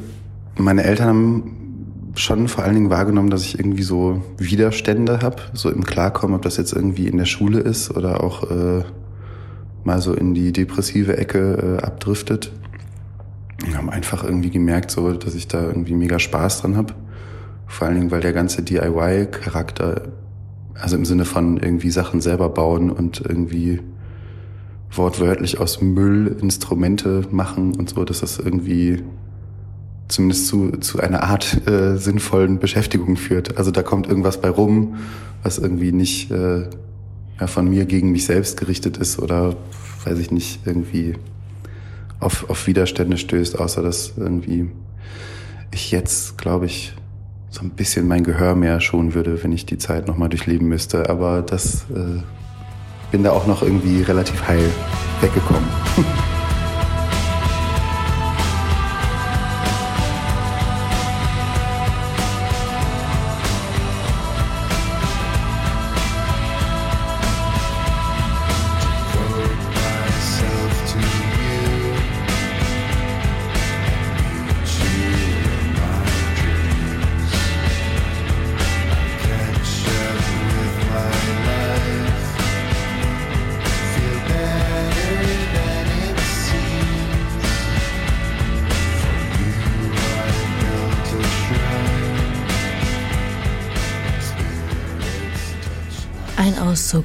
meine 0.57 0.83
Eltern 0.83 1.07
haben 1.07 2.11
schon 2.13 2.47
vor 2.47 2.63
allen 2.63 2.75
Dingen 2.75 2.91
wahrgenommen, 2.91 3.31
dass 3.31 3.41
ich 3.41 3.57
irgendwie 3.57 3.81
so 3.81 4.21
Widerstände 4.37 5.23
habe, 5.23 5.37
so 5.53 5.71
im 5.71 5.83
Klarkommen, 5.83 6.35
ob 6.35 6.43
das 6.43 6.57
jetzt 6.57 6.71
irgendwie 6.71 7.07
in 7.07 7.17
der 7.17 7.25
Schule 7.25 7.57
ist 7.57 7.89
oder 7.89 8.23
auch 8.23 8.43
äh, 8.51 8.83
mal 9.83 10.01
so 10.01 10.13
in 10.13 10.35
die 10.35 10.51
depressive 10.51 11.17
Ecke 11.17 11.79
äh, 11.79 11.83
abdriftet. 11.83 12.51
Und 13.65 13.75
haben 13.75 13.89
einfach 13.89 14.23
irgendwie 14.23 14.51
gemerkt, 14.51 14.91
so, 14.91 15.11
dass 15.13 15.33
ich 15.33 15.47
da 15.47 15.63
irgendwie 15.63 15.95
mega 15.95 16.19
Spaß 16.19 16.61
dran 16.61 16.77
habe. 16.77 16.93
Vor 17.65 17.87
allen 17.87 17.97
Dingen, 17.97 18.11
weil 18.11 18.21
der 18.21 18.33
ganze 18.33 18.61
DIY-Charakter, 18.61 20.09
also 20.75 20.95
im 20.95 21.05
Sinne 21.05 21.25
von 21.25 21.57
irgendwie 21.57 21.89
Sachen 21.89 22.21
selber 22.21 22.49
bauen 22.49 22.91
und 22.91 23.23
irgendwie 23.27 23.79
wortwörtlich 24.91 25.59
aus 25.59 25.81
Müll 25.81 26.37
Instrumente 26.41 27.23
machen 27.31 27.75
und 27.75 27.89
so, 27.89 28.03
dass 28.05 28.21
das 28.21 28.39
irgendwie 28.39 29.03
zumindest 30.07 30.47
zu, 30.47 30.71
zu 30.77 30.99
einer 30.99 31.23
Art 31.23 31.67
äh, 31.67 31.97
sinnvollen 31.97 32.59
Beschäftigung 32.59 33.17
führt. 33.17 33.57
Also 33.57 33.71
da 33.71 33.83
kommt 33.83 34.07
irgendwas 34.07 34.39
bei 34.39 34.49
rum, 34.49 34.95
was 35.43 35.57
irgendwie 35.57 35.91
nicht 35.91 36.31
äh, 36.31 36.69
ja, 37.39 37.47
von 37.47 37.69
mir 37.69 37.85
gegen 37.85 38.11
mich 38.11 38.25
selbst 38.25 38.57
gerichtet 38.57 38.97
ist 38.97 39.19
oder, 39.19 39.55
weiß 40.05 40.17
ich 40.19 40.31
nicht, 40.31 40.61
irgendwie 40.65 41.15
auf, 42.19 42.49
auf 42.49 42.67
Widerstände 42.67 43.17
stößt, 43.17 43.59
außer 43.59 43.81
dass 43.81 44.13
irgendwie 44.17 44.71
ich 45.71 45.91
jetzt, 45.91 46.37
glaube 46.37 46.65
ich, 46.65 46.93
so 47.49 47.61
ein 47.61 47.71
bisschen 47.71 48.07
mein 48.07 48.23
Gehör 48.23 48.55
mehr 48.55 48.79
schonen 48.81 49.13
würde, 49.13 49.43
wenn 49.43 49.51
ich 49.51 49.65
die 49.65 49.77
Zeit 49.77 50.07
nochmal 50.07 50.29
durchleben 50.29 50.67
müsste. 50.67 51.09
Aber 51.09 51.41
das 51.41 51.85
äh, 51.93 52.21
bin 53.11 53.23
da 53.23 53.31
auch 53.31 53.47
noch 53.47 53.61
irgendwie 53.61 54.01
relativ 54.01 54.47
heil 54.47 54.69
weggekommen. 55.21 55.67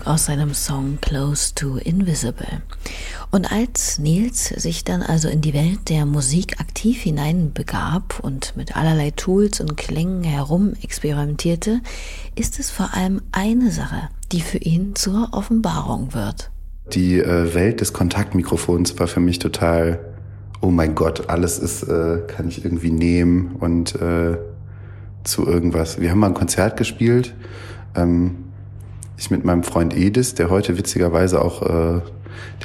Auszug 0.02 0.06
aus 0.06 0.26
seinem 0.26 0.54
Song 0.54 0.98
Close 1.00 1.54
to 1.54 1.76
Invisible. 1.76 2.62
Und 3.30 3.50
als 3.50 3.98
Nils 3.98 4.46
sich 4.48 4.84
dann 4.84 5.02
also 5.02 5.28
in 5.28 5.40
die 5.40 5.54
Welt 5.54 5.88
der 5.88 6.06
Musik 6.06 6.60
aktiv 6.60 7.02
hineinbegab 7.02 8.20
und 8.20 8.56
mit 8.56 8.76
allerlei 8.76 9.10
Tools 9.10 9.60
und 9.60 9.76
Klängen 9.76 10.24
herum 10.24 10.74
experimentierte, 10.82 11.80
ist 12.34 12.58
es 12.58 12.70
vor 12.70 12.94
allem 12.94 13.22
eine 13.32 13.70
Sache, 13.70 14.08
die 14.30 14.40
für 14.40 14.58
ihn 14.58 14.94
zur 14.94 15.28
Offenbarung 15.32 16.14
wird. 16.14 16.50
Die 16.92 17.18
äh, 17.18 17.54
Welt 17.54 17.80
des 17.80 17.92
Kontaktmikrofons 17.92 18.98
war 18.98 19.06
für 19.06 19.20
mich 19.20 19.38
total, 19.38 20.00
oh 20.60 20.70
mein 20.70 20.94
Gott, 20.94 21.28
alles 21.28 21.58
ist, 21.58 21.84
äh, 21.84 22.20
kann 22.26 22.48
ich 22.48 22.64
irgendwie 22.64 22.90
nehmen 22.90 23.56
und 23.58 23.94
äh, 23.96 24.36
zu 25.24 25.46
irgendwas. 25.46 26.00
Wir 26.00 26.10
haben 26.10 26.18
mal 26.18 26.28
ein 26.28 26.34
Konzert 26.34 26.76
gespielt. 26.76 27.34
Ähm, 27.94 28.41
ich 29.16 29.30
mit 29.30 29.44
meinem 29.44 29.62
Freund 29.62 29.96
Edis, 29.96 30.34
der 30.34 30.50
heute 30.50 30.78
witzigerweise 30.78 31.42
auch 31.42 31.62
äh, 31.62 32.00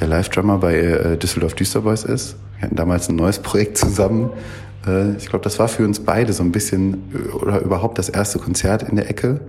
der 0.00 0.06
Live-Drummer 0.06 0.58
bei 0.58 0.76
äh, 0.76 1.16
Düsseldorf 1.16 1.54
Düsterboys 1.54 2.04
ist. 2.04 2.36
Wir 2.56 2.62
hatten 2.62 2.76
damals 2.76 3.08
ein 3.08 3.16
neues 3.16 3.38
Projekt 3.38 3.78
zusammen. 3.78 4.30
Äh, 4.86 5.16
ich 5.16 5.28
glaube, 5.28 5.44
das 5.44 5.58
war 5.58 5.68
für 5.68 5.84
uns 5.84 6.00
beide 6.00 6.32
so 6.32 6.42
ein 6.42 6.52
bisschen 6.52 7.04
äh, 7.14 7.28
oder 7.30 7.60
überhaupt 7.60 7.98
das 7.98 8.08
erste 8.08 8.38
Konzert 8.38 8.82
in 8.82 8.96
der 8.96 9.08
Ecke. 9.08 9.40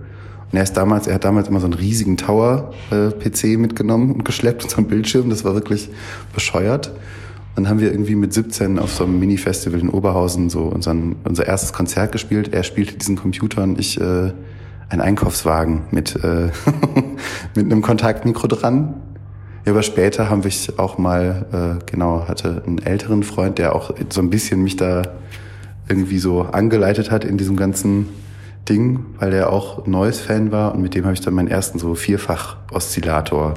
Und 0.52 0.56
er 0.56 0.64
ist 0.64 0.76
damals, 0.76 1.06
er 1.06 1.14
hat 1.14 1.24
damals 1.24 1.48
immer 1.48 1.60
so 1.60 1.66
einen 1.66 1.74
riesigen 1.74 2.16
Tower-PC 2.16 3.44
äh, 3.44 3.56
mitgenommen 3.56 4.12
und 4.12 4.24
geschleppt, 4.24 4.68
so 4.68 4.78
einen 4.78 4.88
Bildschirm. 4.88 5.30
Das 5.30 5.44
war 5.44 5.54
wirklich 5.54 5.90
bescheuert. 6.34 6.92
Dann 7.54 7.68
haben 7.68 7.80
wir 7.80 7.90
irgendwie 7.90 8.14
mit 8.14 8.32
17 8.32 8.78
auf 8.78 8.92
so 8.92 9.04
einem 9.04 9.18
Mini-Festival 9.18 9.80
in 9.80 9.90
Oberhausen 9.90 10.50
so 10.50 10.62
unseren, 10.62 11.16
unser 11.24 11.46
erstes 11.46 11.72
Konzert 11.72 12.12
gespielt. 12.12 12.52
Er 12.52 12.62
spielte 12.62 12.96
diesen 12.96 13.16
Computer 13.16 13.62
und 13.62 13.78
ich 13.78 14.00
äh, 14.00 14.32
ein 14.90 15.00
Einkaufswagen 15.00 15.82
mit, 15.90 16.16
äh, 16.22 16.50
mit 17.54 17.66
einem 17.66 17.80
Kontaktmikro 17.80 18.46
dran. 18.48 18.94
Ja, 19.64 19.72
aber 19.72 19.82
später 19.82 20.28
haben 20.28 20.44
wir 20.44 20.50
auch 20.78 20.98
mal, 20.98 21.78
äh, 21.80 21.84
genau, 21.90 22.26
hatte 22.28 22.62
einen 22.66 22.78
älteren 22.78 23.22
Freund, 23.22 23.58
der 23.58 23.74
auch 23.74 23.94
so 24.10 24.20
ein 24.20 24.30
bisschen 24.30 24.62
mich 24.62 24.76
da 24.76 25.02
irgendwie 25.88 26.18
so 26.18 26.42
angeleitet 26.42 27.10
hat 27.10 27.24
in 27.24 27.36
diesem 27.36 27.56
ganzen 27.56 28.08
Ding, 28.68 29.06
weil 29.18 29.32
er 29.32 29.52
auch 29.52 29.86
Noise-Fan 29.86 30.52
war 30.52 30.74
und 30.74 30.82
mit 30.82 30.94
dem 30.94 31.04
habe 31.04 31.14
ich 31.14 31.20
dann 31.20 31.34
meinen 31.34 31.48
ersten 31.48 31.78
so 31.78 31.94
Vierfach-Oszillator 31.94 33.54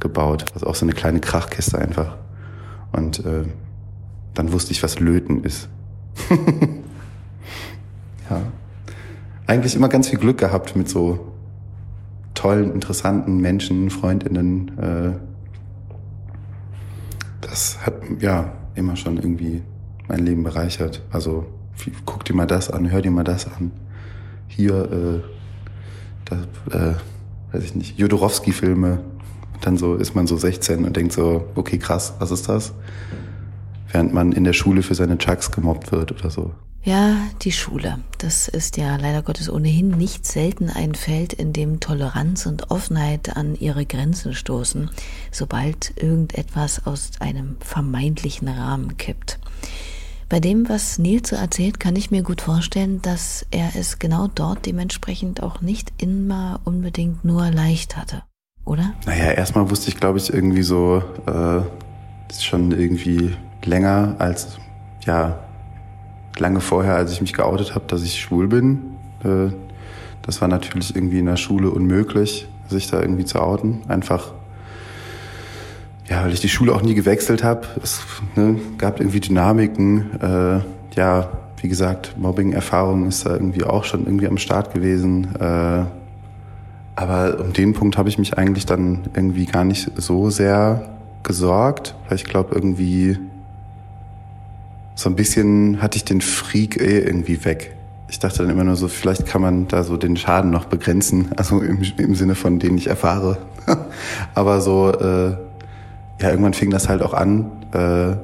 gebaut. 0.00 0.44
Also 0.54 0.66
auch 0.66 0.74
so 0.74 0.84
eine 0.84 0.92
kleine 0.92 1.20
Krachkiste 1.20 1.78
einfach. 1.78 2.16
Und 2.92 3.24
äh, 3.24 3.44
dann 4.34 4.52
wusste 4.52 4.72
ich, 4.72 4.82
was 4.82 4.98
Löten 4.98 5.44
ist. 5.44 5.68
eigentlich 9.50 9.74
immer 9.74 9.88
ganz 9.88 10.08
viel 10.08 10.20
Glück 10.20 10.38
gehabt 10.38 10.76
mit 10.76 10.88
so 10.88 11.32
tollen, 12.34 12.72
interessanten 12.72 13.38
Menschen, 13.40 13.90
Freundinnen. 13.90 14.78
Äh, 14.78 15.12
das 17.40 17.84
hat 17.84 17.94
ja 18.20 18.52
immer 18.76 18.94
schon 18.94 19.16
irgendwie 19.16 19.62
mein 20.06 20.24
Leben 20.24 20.44
bereichert. 20.44 21.02
Also 21.10 21.46
guck 22.06 22.24
dir 22.24 22.34
mal 22.34 22.46
das 22.46 22.70
an, 22.70 22.92
hör 22.92 23.02
dir 23.02 23.10
mal 23.10 23.24
das 23.24 23.52
an. 23.52 23.72
Hier, 24.46 24.84
äh, 24.92 25.20
das, 26.26 26.38
äh, 26.72 26.94
weiß 27.50 27.64
ich 27.64 27.74
nicht, 27.74 27.98
Jodorowski-Filme. 27.98 29.00
Dann 29.62 29.76
so 29.76 29.96
ist 29.96 30.14
man 30.14 30.28
so 30.28 30.36
16 30.36 30.84
und 30.84 30.96
denkt 30.96 31.12
so, 31.12 31.48
okay, 31.56 31.78
krass, 31.78 32.14
was 32.20 32.30
ist 32.30 32.48
das? 32.48 32.72
Während 33.90 34.14
man 34.14 34.30
in 34.30 34.44
der 34.44 34.52
Schule 34.52 34.84
für 34.84 34.94
seine 34.94 35.18
Chucks 35.18 35.50
gemobbt 35.50 35.90
wird 35.90 36.12
oder 36.12 36.30
so. 36.30 36.52
Ja, 36.82 37.14
die 37.42 37.52
Schule. 37.52 37.98
Das 38.18 38.48
ist 38.48 38.78
ja 38.78 38.96
leider 38.96 39.22
Gottes 39.22 39.50
ohnehin 39.50 39.90
nicht 39.90 40.24
selten 40.26 40.70
ein 40.70 40.94
Feld, 40.94 41.34
in 41.34 41.52
dem 41.52 41.78
Toleranz 41.78 42.46
und 42.46 42.70
Offenheit 42.70 43.36
an 43.36 43.54
ihre 43.54 43.84
Grenzen 43.84 44.32
stoßen, 44.32 44.90
sobald 45.30 45.92
irgendetwas 46.02 46.86
aus 46.86 47.10
einem 47.20 47.56
vermeintlichen 47.60 48.48
Rahmen 48.48 48.96
kippt. 48.96 49.38
Bei 50.30 50.40
dem, 50.40 50.68
was 50.70 50.98
Nils 50.98 51.28
so 51.28 51.36
erzählt, 51.36 51.80
kann 51.80 51.96
ich 51.96 52.10
mir 52.10 52.22
gut 52.22 52.40
vorstellen, 52.40 53.02
dass 53.02 53.44
er 53.50 53.72
es 53.76 53.98
genau 53.98 54.28
dort 54.28 54.64
dementsprechend 54.64 55.42
auch 55.42 55.60
nicht 55.60 55.92
immer 55.98 56.60
unbedingt 56.64 57.24
nur 57.24 57.50
leicht 57.50 57.98
hatte, 57.98 58.22
oder? 58.64 58.94
Naja, 59.04 59.32
erstmal 59.32 59.68
wusste 59.68 59.90
ich, 59.90 59.96
glaube 59.96 60.18
ich, 60.18 60.32
irgendwie 60.32 60.62
so, 60.62 61.02
äh, 61.26 61.60
schon 62.40 62.70
irgendwie 62.70 63.36
länger 63.64 64.14
als, 64.18 64.56
ja, 65.04 65.40
lange 66.38 66.60
vorher, 66.60 66.96
als 66.96 67.12
ich 67.12 67.20
mich 67.20 67.32
geoutet 67.32 67.74
habe, 67.74 67.84
dass 67.88 68.02
ich 68.02 68.20
schwul 68.20 68.48
bin. 68.48 68.96
Äh, 69.24 69.52
das 70.22 70.40
war 70.40 70.48
natürlich 70.48 70.94
irgendwie 70.94 71.18
in 71.18 71.26
der 71.26 71.36
Schule 71.36 71.70
unmöglich, 71.70 72.48
sich 72.68 72.88
da 72.88 73.00
irgendwie 73.00 73.24
zu 73.24 73.40
outen. 73.40 73.82
Einfach, 73.88 74.32
ja, 76.08 76.24
weil 76.24 76.32
ich 76.32 76.40
die 76.40 76.48
Schule 76.48 76.74
auch 76.74 76.82
nie 76.82 76.94
gewechselt 76.94 77.42
habe. 77.42 77.66
Es 77.82 78.00
ne, 78.36 78.60
gab 78.78 79.00
irgendwie 79.00 79.20
Dynamiken. 79.20 80.20
Äh, 80.20 80.60
ja, 80.96 81.30
wie 81.60 81.68
gesagt, 81.68 82.16
Mobbing-Erfahrung 82.18 83.06
ist 83.06 83.26
da 83.26 83.32
irgendwie 83.32 83.64
auch 83.64 83.84
schon 83.84 84.04
irgendwie 84.04 84.26
am 84.26 84.38
Start 84.38 84.72
gewesen. 84.72 85.34
Äh, 85.38 85.84
aber 86.96 87.40
um 87.40 87.52
den 87.52 87.72
Punkt 87.72 87.96
habe 87.96 88.08
ich 88.08 88.18
mich 88.18 88.36
eigentlich 88.36 88.66
dann 88.66 89.00
irgendwie 89.14 89.46
gar 89.46 89.64
nicht 89.64 89.90
so 89.96 90.30
sehr 90.30 90.90
gesorgt, 91.22 91.94
weil 92.08 92.16
ich 92.16 92.24
glaube 92.24 92.54
irgendwie 92.54 93.18
so 95.00 95.08
ein 95.08 95.16
bisschen 95.16 95.80
hatte 95.80 95.96
ich 95.96 96.04
den 96.04 96.20
Freak 96.20 96.78
eh 96.78 96.98
irgendwie 96.98 97.42
weg. 97.46 97.74
ich 98.10 98.18
dachte 98.18 98.38
dann 98.38 98.50
immer 98.50 98.64
nur 98.64 98.76
so, 98.76 98.86
vielleicht 98.86 99.24
kann 99.24 99.40
man 99.40 99.66
da 99.66 99.82
so 99.82 99.96
den 99.96 100.14
Schaden 100.18 100.50
noch 100.50 100.66
begrenzen, 100.66 101.30
also 101.36 101.60
im, 101.60 101.80
im 101.96 102.14
Sinne 102.14 102.34
von 102.34 102.58
den 102.58 102.76
ich 102.76 102.88
erfahre. 102.88 103.38
Aber 104.34 104.60
so, 104.60 104.92
äh, 104.92 105.30
ja, 106.20 106.28
irgendwann 106.28 106.52
fing 106.52 106.68
das 106.68 106.90
halt 106.90 107.00
auch 107.00 107.14
an, 107.14 107.50
äh, 107.72 108.16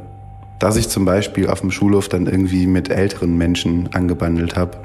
dass 0.59 0.77
ich 0.77 0.91
zum 0.91 1.07
Beispiel 1.07 1.49
auf 1.49 1.63
dem 1.63 1.71
Schulhof 1.71 2.11
dann 2.11 2.27
irgendwie 2.27 2.67
mit 2.67 2.91
älteren 2.91 3.39
Menschen 3.39 3.89
angebandelt 3.95 4.55
habe 4.57 4.77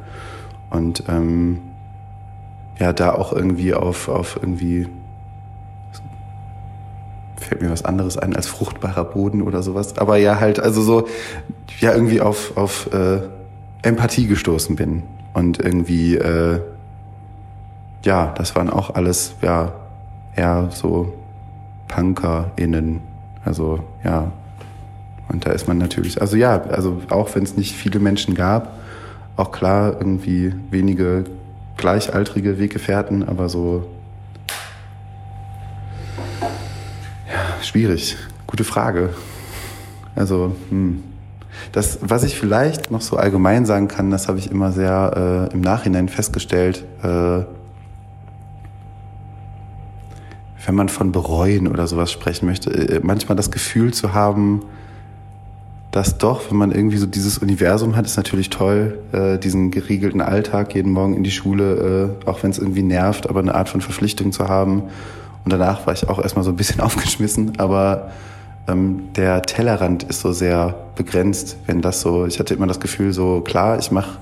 und 0.69 1.03
ähm, 1.09 1.59
ja, 2.79 2.93
da 2.93 3.15
auch 3.15 3.33
irgendwie 3.33 3.73
auf, 3.73 4.07
auf 4.07 4.39
irgendwie 4.41 4.87
fällt 7.51 7.61
mir 7.61 7.69
was 7.69 7.83
anderes 7.83 8.17
ein 8.17 8.33
als 8.33 8.47
fruchtbarer 8.47 9.03
Boden 9.03 9.41
oder 9.41 9.61
sowas. 9.61 9.97
Aber 9.97 10.15
ja, 10.15 10.39
halt, 10.39 10.61
also 10.61 10.81
so, 10.81 11.09
ja, 11.81 11.93
irgendwie 11.93 12.21
auf, 12.21 12.55
auf 12.55 12.89
äh, 12.93 13.19
Empathie 13.81 14.25
gestoßen 14.27 14.77
bin. 14.77 15.03
Und 15.33 15.59
irgendwie, 15.59 16.15
äh, 16.15 16.61
ja, 18.05 18.33
das 18.37 18.55
waren 18.55 18.69
auch 18.69 18.95
alles, 18.95 19.33
ja, 19.41 19.73
eher 20.33 20.69
so 20.71 21.13
PunkerInnen. 21.89 23.01
Also, 23.43 23.79
ja. 24.05 24.31
Und 25.27 25.45
da 25.45 25.51
ist 25.51 25.67
man 25.67 25.77
natürlich, 25.77 26.21
also 26.21 26.37
ja, 26.37 26.61
also 26.69 27.01
auch 27.09 27.35
wenn 27.35 27.43
es 27.43 27.57
nicht 27.57 27.75
viele 27.75 27.99
Menschen 27.99 28.33
gab, 28.33 28.79
auch 29.35 29.51
klar 29.51 29.97
irgendwie 29.99 30.53
wenige 30.69 31.25
gleichaltrige 31.75 32.59
Weggefährten, 32.59 33.27
aber 33.27 33.49
so 33.49 33.87
schwierig. 37.71 38.17
Gute 38.47 38.65
Frage. 38.65 39.11
Also, 40.13 40.55
hm. 40.69 41.03
Das, 41.71 41.99
was 42.01 42.23
ich 42.23 42.37
vielleicht 42.37 42.91
noch 42.91 43.01
so 43.01 43.15
allgemein 43.15 43.65
sagen 43.65 43.87
kann, 43.87 44.09
das 44.11 44.27
habe 44.27 44.39
ich 44.39 44.51
immer 44.51 44.71
sehr 44.71 45.49
äh, 45.51 45.53
im 45.53 45.61
Nachhinein 45.61 46.09
festgestellt, 46.09 46.85
äh, 47.01 47.43
wenn 50.65 50.75
man 50.75 50.89
von 50.89 51.11
bereuen 51.11 51.67
oder 51.67 51.87
sowas 51.87 52.11
sprechen 52.11 52.45
möchte, 52.45 52.71
äh, 52.71 52.99
manchmal 53.03 53.35
das 53.35 53.51
Gefühl 53.51 53.93
zu 53.93 54.13
haben, 54.13 54.63
dass 55.91 56.17
doch, 56.17 56.49
wenn 56.49 56.57
man 56.57 56.71
irgendwie 56.71 56.97
so 56.97 57.05
dieses 57.05 57.37
Universum 57.37 57.95
hat, 57.95 58.05
ist 58.05 58.17
natürlich 58.17 58.49
toll, 58.49 58.99
äh, 59.11 59.37
diesen 59.37 59.71
geregelten 59.71 60.21
Alltag 60.21 60.73
jeden 60.75 60.91
Morgen 60.91 61.15
in 61.15 61.23
die 61.23 61.31
Schule, 61.31 62.17
äh, 62.25 62.27
auch 62.27 62.43
wenn 62.43 62.51
es 62.51 62.59
irgendwie 62.59 62.83
nervt, 62.83 63.29
aber 63.29 63.39
eine 63.39 63.55
Art 63.55 63.69
von 63.69 63.81
Verpflichtung 63.81 64.31
zu 64.33 64.49
haben 64.49 64.83
und 65.43 65.53
danach 65.53 65.85
war 65.85 65.93
ich 65.93 66.07
auch 66.07 66.19
erstmal 66.19 66.43
so 66.43 66.51
ein 66.51 66.55
bisschen 66.55 66.79
aufgeschmissen, 66.81 67.59
aber 67.59 68.11
ähm, 68.67 69.09
der 69.15 69.41
Tellerrand 69.41 70.03
ist 70.03 70.21
so 70.21 70.31
sehr 70.31 70.75
begrenzt, 70.95 71.57
wenn 71.65 71.81
das 71.81 72.01
so, 72.01 72.25
ich 72.25 72.39
hatte 72.39 72.53
immer 72.53 72.67
das 72.67 72.79
Gefühl, 72.79 73.13
so 73.13 73.41
klar, 73.41 73.79
ich 73.79 73.91
mache 73.91 74.17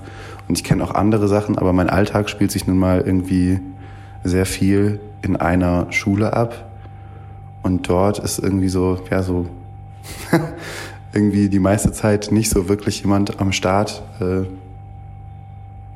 und 0.48 0.58
ich 0.58 0.64
kenne 0.64 0.82
auch 0.82 0.94
andere 0.94 1.28
Sachen, 1.28 1.58
aber 1.58 1.72
mein 1.72 1.90
Alltag 1.90 2.30
spielt 2.30 2.50
sich 2.50 2.66
nun 2.66 2.78
mal 2.78 3.00
irgendwie 3.00 3.60
sehr 4.24 4.46
viel 4.46 5.00
in 5.22 5.36
einer 5.36 5.86
Schule 5.92 6.32
ab. 6.32 6.66
Und 7.62 7.88
dort 7.88 8.18
ist 8.18 8.38
irgendwie 8.38 8.68
so, 8.68 8.98
ja, 9.10 9.22
so 9.22 9.46
irgendwie 11.12 11.48
die 11.48 11.58
meiste 11.58 11.92
Zeit 11.92 12.32
nicht 12.32 12.50
so 12.50 12.68
wirklich 12.68 13.02
jemand 13.02 13.40
am 13.40 13.52
Start, 13.52 14.02
äh, 14.20 14.46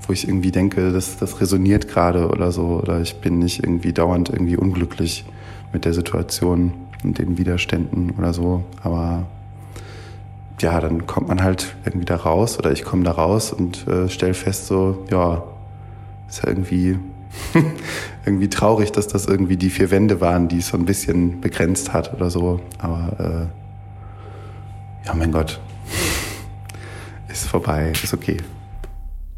wo 0.09 0.13
ich 0.13 0.29
irgendwie 0.29 0.51
denke, 0.51 0.93
das, 0.93 1.17
das 1.17 1.41
resoniert 1.41 1.89
gerade 1.89 2.29
oder 2.29 2.53
so, 2.53 2.81
oder 2.83 3.01
ich 3.01 3.21
bin 3.21 3.39
nicht 3.39 3.63
irgendwie 3.63 3.93
dauernd 3.93 4.31
irgendwie 4.31 4.57
unglücklich 4.57 5.25
mit 5.73 5.85
der 5.85 5.95
Situation 5.95 6.73
und 7.03 7.19
den 7.19 7.39
Widerständen 7.39 8.13
oder 8.19 8.33
so. 8.33 8.65
Aber 8.83 9.27
ja, 10.61 10.81
dann 10.81 11.07
kommt 11.07 11.29
man 11.29 11.43
halt 11.43 11.75
irgendwie 11.85 12.07
da 12.07 12.17
raus 12.17 12.59
oder 12.59 12.73
ich 12.73 12.85
komme 12.85 13.05
da 13.05 13.13
raus 13.13 13.53
und 13.53 13.87
äh, 13.89 14.09
stelle 14.09 14.35
fest, 14.35 14.67
so, 14.67 15.05
ja, 15.11 15.43
ist 16.29 16.43
ja 16.43 16.49
irgendwie, 16.49 16.99
irgendwie 18.25 18.49
traurig, 18.49 18.93
dass 18.93 19.09
das 19.09 19.27
irgendwie 19.27 19.57
die 19.57 19.71
vier 19.71 19.91
Wände 19.91 20.21
waren, 20.21 20.49
die 20.49 20.59
es 20.59 20.69
so 20.69 20.77
ein 20.77 20.87
bisschen 20.87 21.41
begrenzt 21.41 21.93
hat 21.93 22.15
oder 22.15 22.31
so. 22.31 22.61
Aber 22.79 23.51
äh, 25.03 25.07
ja, 25.07 25.15
mein 25.15 25.33
Gott, 25.33 25.61
ist 27.29 27.47
vorbei, 27.47 27.93
ist 28.03 28.15
okay. 28.15 28.39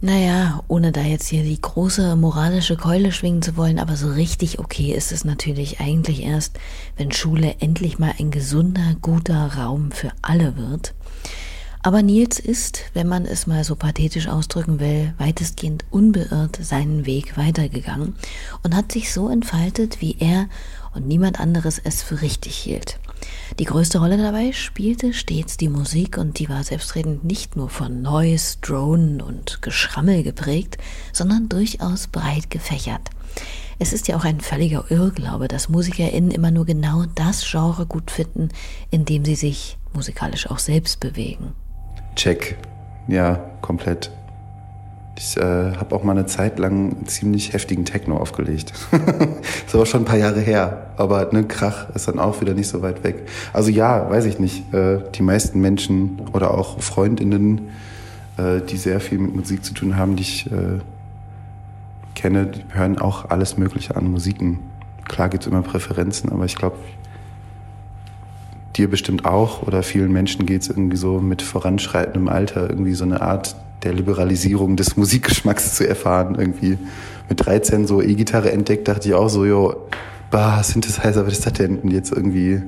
Naja, 0.06 0.62
ohne 0.68 0.92
da 0.92 1.00
jetzt 1.00 1.26
hier 1.26 1.42
die 1.42 1.60
große 1.60 2.14
moralische 2.14 2.76
Keule 2.76 3.10
schwingen 3.10 3.42
zu 3.42 3.56
wollen, 3.56 3.80
aber 3.80 3.96
so 3.96 4.08
richtig 4.08 4.60
okay 4.60 4.92
ist 4.92 5.10
es 5.10 5.24
natürlich 5.24 5.80
eigentlich 5.80 6.22
erst, 6.22 6.60
wenn 6.96 7.10
Schule 7.10 7.56
endlich 7.58 7.98
mal 7.98 8.14
ein 8.16 8.30
gesunder, 8.30 8.94
guter 9.02 9.56
Raum 9.56 9.90
für 9.90 10.12
alle 10.22 10.56
wird. 10.56 10.94
Aber 11.82 12.02
Nils 12.02 12.38
ist, 12.38 12.82
wenn 12.94 13.08
man 13.08 13.24
es 13.24 13.48
mal 13.48 13.64
so 13.64 13.74
pathetisch 13.74 14.28
ausdrücken 14.28 14.78
will, 14.78 15.12
weitestgehend 15.18 15.84
unbeirrt 15.90 16.56
seinen 16.62 17.04
Weg 17.04 17.36
weitergegangen 17.36 18.14
und 18.62 18.76
hat 18.76 18.92
sich 18.92 19.12
so 19.12 19.28
entfaltet, 19.28 20.00
wie 20.00 20.18
er 20.20 20.46
und 20.94 21.08
niemand 21.08 21.40
anderes 21.40 21.80
es 21.82 22.04
für 22.04 22.22
richtig 22.22 22.56
hielt. 22.56 23.00
Die 23.58 23.64
größte 23.64 23.98
Rolle 23.98 24.18
dabei 24.18 24.52
spielte 24.52 25.12
stets 25.12 25.56
die 25.56 25.68
Musik 25.68 26.18
und 26.18 26.38
die 26.38 26.48
war 26.48 26.62
selbstredend 26.62 27.24
nicht 27.24 27.56
nur 27.56 27.68
von 27.68 28.02
Noise, 28.02 28.58
Drone 28.60 29.24
und 29.24 29.62
Geschrammel 29.62 30.22
geprägt, 30.22 30.78
sondern 31.12 31.48
durchaus 31.48 32.06
breit 32.06 32.50
gefächert. 32.50 33.10
Es 33.78 33.92
ist 33.92 34.08
ja 34.08 34.16
auch 34.16 34.24
ein 34.24 34.40
völliger 34.40 34.84
Irrglaube, 34.90 35.48
dass 35.48 35.68
MusikerInnen 35.68 36.30
immer 36.30 36.50
nur 36.50 36.64
genau 36.64 37.04
das 37.14 37.44
Genre 37.48 37.86
gut 37.86 38.10
finden, 38.10 38.48
in 38.90 39.04
dem 39.04 39.24
sie 39.24 39.34
sich 39.34 39.76
musikalisch 39.92 40.50
auch 40.50 40.58
selbst 40.58 41.00
bewegen. 41.00 41.52
Check. 42.14 42.56
Ja, 43.08 43.36
komplett. 43.60 44.10
Ich 45.18 45.36
äh, 45.38 45.40
habe 45.40 45.94
auch 45.94 46.04
mal 46.04 46.12
eine 46.12 46.26
Zeit 46.26 46.58
lang 46.58 47.06
ziemlich 47.06 47.54
heftigen 47.54 47.86
Techno 47.86 48.18
aufgelegt. 48.18 48.72
ist 49.66 49.74
aber 49.74 49.86
schon 49.86 50.02
ein 50.02 50.04
paar 50.04 50.18
Jahre 50.18 50.40
her. 50.40 50.88
Aber 50.96 51.28
ne, 51.32 51.44
Krach 51.44 51.88
ist 51.94 52.06
dann 52.06 52.18
auch 52.18 52.40
wieder 52.42 52.52
nicht 52.52 52.68
so 52.68 52.82
weit 52.82 53.02
weg. 53.02 53.26
Also 53.54 53.70
ja, 53.70 54.10
weiß 54.10 54.26
ich 54.26 54.38
nicht. 54.38 54.72
Äh, 54.74 54.98
die 55.14 55.22
meisten 55.22 55.60
Menschen 55.60 56.20
oder 56.34 56.52
auch 56.52 56.80
Freundinnen, 56.80 57.70
äh, 58.36 58.60
die 58.60 58.76
sehr 58.76 59.00
viel 59.00 59.18
mit 59.18 59.34
Musik 59.34 59.64
zu 59.64 59.72
tun 59.72 59.96
haben, 59.96 60.16
die 60.16 60.22
ich 60.22 60.52
äh, 60.52 60.80
kenne, 62.14 62.46
die 62.46 62.64
hören 62.68 62.98
auch 62.98 63.30
alles 63.30 63.56
Mögliche 63.56 63.96
an 63.96 64.10
Musiken. 64.10 64.58
Klar 65.04 65.30
gibt's 65.30 65.46
immer 65.46 65.62
Präferenzen, 65.62 66.30
aber 66.30 66.44
ich 66.44 66.56
glaube, 66.56 66.76
dir 68.76 68.90
bestimmt 68.90 69.24
auch 69.24 69.62
oder 69.62 69.82
vielen 69.82 70.12
Menschen 70.12 70.44
geht's 70.44 70.68
irgendwie 70.68 70.98
so 70.98 71.20
mit 71.20 71.40
voranschreitendem 71.40 72.28
Alter 72.28 72.68
irgendwie 72.68 72.92
so 72.92 73.04
eine 73.04 73.22
Art 73.22 73.56
der 73.82 73.92
Liberalisierung 73.92 74.76
des 74.76 74.96
Musikgeschmacks 74.96 75.74
zu 75.74 75.88
erfahren. 75.88 76.36
Irgendwie 76.38 76.78
mit 77.28 77.44
13 77.44 77.86
so 77.86 78.02
E-Gitarre 78.02 78.52
entdeckt, 78.52 78.88
dachte 78.88 79.08
ich 79.08 79.14
auch 79.14 79.28
so, 79.28 79.44
jo, 79.44 79.88
bah, 80.30 80.62
Synthesizer, 80.62 81.26
was 81.26 81.34
ist 81.34 81.46
das 81.46 81.52
denn? 81.54 81.78
Und 81.78 81.90
jetzt 81.90 82.12
irgendwie, 82.12 82.62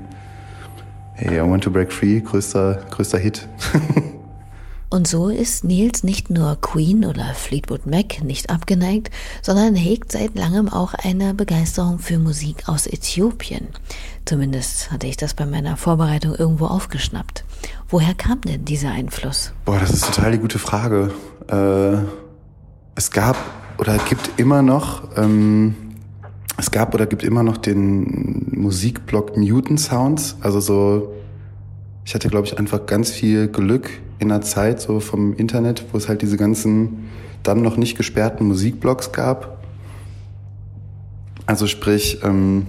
hey, 1.14 1.38
I 1.38 1.50
want 1.50 1.64
to 1.64 1.70
break 1.70 1.92
free, 1.92 2.20
größter, 2.20 2.82
größter 2.90 3.18
Hit. 3.18 3.48
Und 4.90 5.06
so 5.06 5.28
ist 5.28 5.64
Nils 5.64 6.02
nicht 6.02 6.30
nur 6.30 6.56
Queen 6.62 7.04
oder 7.04 7.34
Fleetwood 7.34 7.84
Mac 7.84 8.22
nicht 8.22 8.48
abgeneigt, 8.48 9.10
sondern 9.42 9.74
hegt 9.74 10.12
seit 10.12 10.34
langem 10.34 10.70
auch 10.70 10.94
eine 10.94 11.34
Begeisterung 11.34 11.98
für 11.98 12.18
Musik 12.18 12.68
aus 12.68 12.86
Äthiopien. 12.86 13.68
Zumindest 14.28 14.90
hatte 14.90 15.06
ich 15.06 15.16
das 15.16 15.32
bei 15.32 15.46
meiner 15.46 15.78
Vorbereitung 15.78 16.34
irgendwo 16.34 16.66
aufgeschnappt. 16.66 17.46
Woher 17.88 18.12
kam 18.12 18.42
denn 18.42 18.66
dieser 18.66 18.90
Einfluss? 18.90 19.54
Boah, 19.64 19.78
das 19.78 19.88
ist 19.88 20.04
total 20.04 20.32
die 20.32 20.38
gute 20.38 20.58
Frage. 20.58 21.12
Äh, 21.46 21.96
es 22.94 23.10
gab 23.10 23.38
oder 23.78 23.96
gibt 23.96 24.38
immer 24.38 24.60
noch, 24.60 25.16
ähm, 25.16 25.74
es 26.58 26.70
gab 26.70 26.92
oder 26.92 27.06
gibt 27.06 27.22
immer 27.22 27.42
noch 27.42 27.56
den 27.56 28.50
Musikblog 28.50 29.34
Newton 29.38 29.78
Sounds, 29.78 30.36
also 30.42 30.60
so 30.60 31.14
ich 32.04 32.14
hatte, 32.14 32.28
glaube 32.28 32.46
ich, 32.46 32.58
einfach 32.58 32.84
ganz 32.84 33.10
viel 33.10 33.48
Glück 33.48 33.88
in 34.18 34.28
der 34.28 34.42
Zeit 34.42 34.78
so 34.82 35.00
vom 35.00 35.32
Internet, 35.36 35.86
wo 35.92 35.96
es 35.96 36.06
halt 36.06 36.20
diese 36.20 36.36
ganzen 36.36 37.08
dann 37.44 37.62
noch 37.62 37.78
nicht 37.78 37.96
gesperrten 37.96 38.46
Musikblogs 38.46 39.10
gab. 39.12 39.64
Also 41.46 41.66
sprich, 41.66 42.20
ähm, 42.22 42.66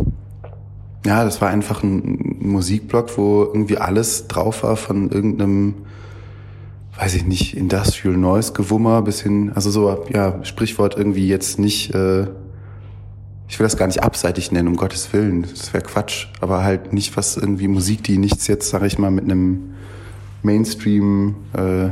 ja, 1.05 1.23
das 1.23 1.41
war 1.41 1.49
einfach 1.49 1.83
ein 1.83 2.38
Musikblog, 2.39 3.17
wo 3.17 3.43
irgendwie 3.43 3.77
alles 3.77 4.27
drauf 4.27 4.63
war 4.63 4.75
von 4.75 5.09
irgendeinem, 5.09 5.75
weiß 6.97 7.15
ich 7.15 7.25
nicht, 7.25 7.55
Industrial 7.55 8.17
Noise 8.17 8.53
Gewummer 8.53 9.01
bis 9.01 9.21
hin, 9.21 9.51
also 9.55 9.71
so, 9.71 10.05
ja, 10.13 10.43
Sprichwort 10.43 10.97
irgendwie 10.97 11.27
jetzt 11.27 11.59
nicht 11.59 11.93
äh, 11.93 12.27
ich 13.49 13.57
will 13.57 13.65
das 13.65 13.77
gar 13.77 13.88
nicht 13.88 14.03
abseitig 14.03 14.51
nennen, 14.51 14.67
um 14.67 14.75
Gottes 14.77 15.12
Willen, 15.12 15.41
das 15.41 15.73
wäre 15.73 15.83
Quatsch, 15.83 16.27
aber 16.39 16.63
halt 16.63 16.93
nicht 16.93 17.17
was 17.17 17.35
irgendwie 17.35 17.67
Musik, 17.67 18.03
die 18.03 18.19
nichts 18.19 18.45
jetzt, 18.47 18.69
sag 18.69 18.83
ich 18.83 18.99
mal, 18.99 19.09
mit 19.09 19.23
einem 19.23 19.73
Mainstream, 20.43 21.35
äh, 21.53 21.89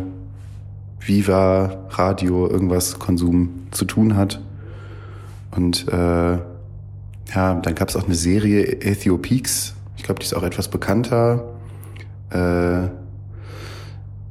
Viva, 0.99 1.87
Radio, 1.89 2.47
irgendwas 2.47 2.99
Konsum 2.99 3.67
zu 3.71 3.85
tun 3.85 4.15
hat. 4.15 4.39
Und 5.51 5.87
äh, 5.87 6.37
ja, 7.33 7.55
dann 7.55 7.75
gab 7.75 7.89
es 7.89 7.95
auch 7.95 8.05
eine 8.05 8.15
Serie 8.15 8.81
Ethiopeaks, 8.81 9.75
ich 9.97 10.03
glaube, 10.03 10.19
die 10.19 10.25
ist 10.25 10.33
auch 10.33 10.43
etwas 10.43 10.67
bekannter. 10.67 11.53
Äh, 12.29 12.89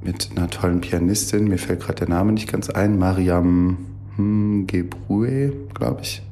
mit 0.03 0.31
einer 0.37 0.49
tollen 0.49 0.81
Pianistin, 0.81 1.49
mir 1.49 1.59
fällt 1.59 1.81
gerade 1.81 2.07
der 2.07 2.09
Name 2.09 2.33
nicht 2.33 2.51
ganz 2.51 2.71
ein, 2.71 2.99
Mariam 2.99 3.79
hm, 4.15 4.67
Gebrue, 4.67 5.53
glaube 5.75 6.03
ich. 6.03 6.23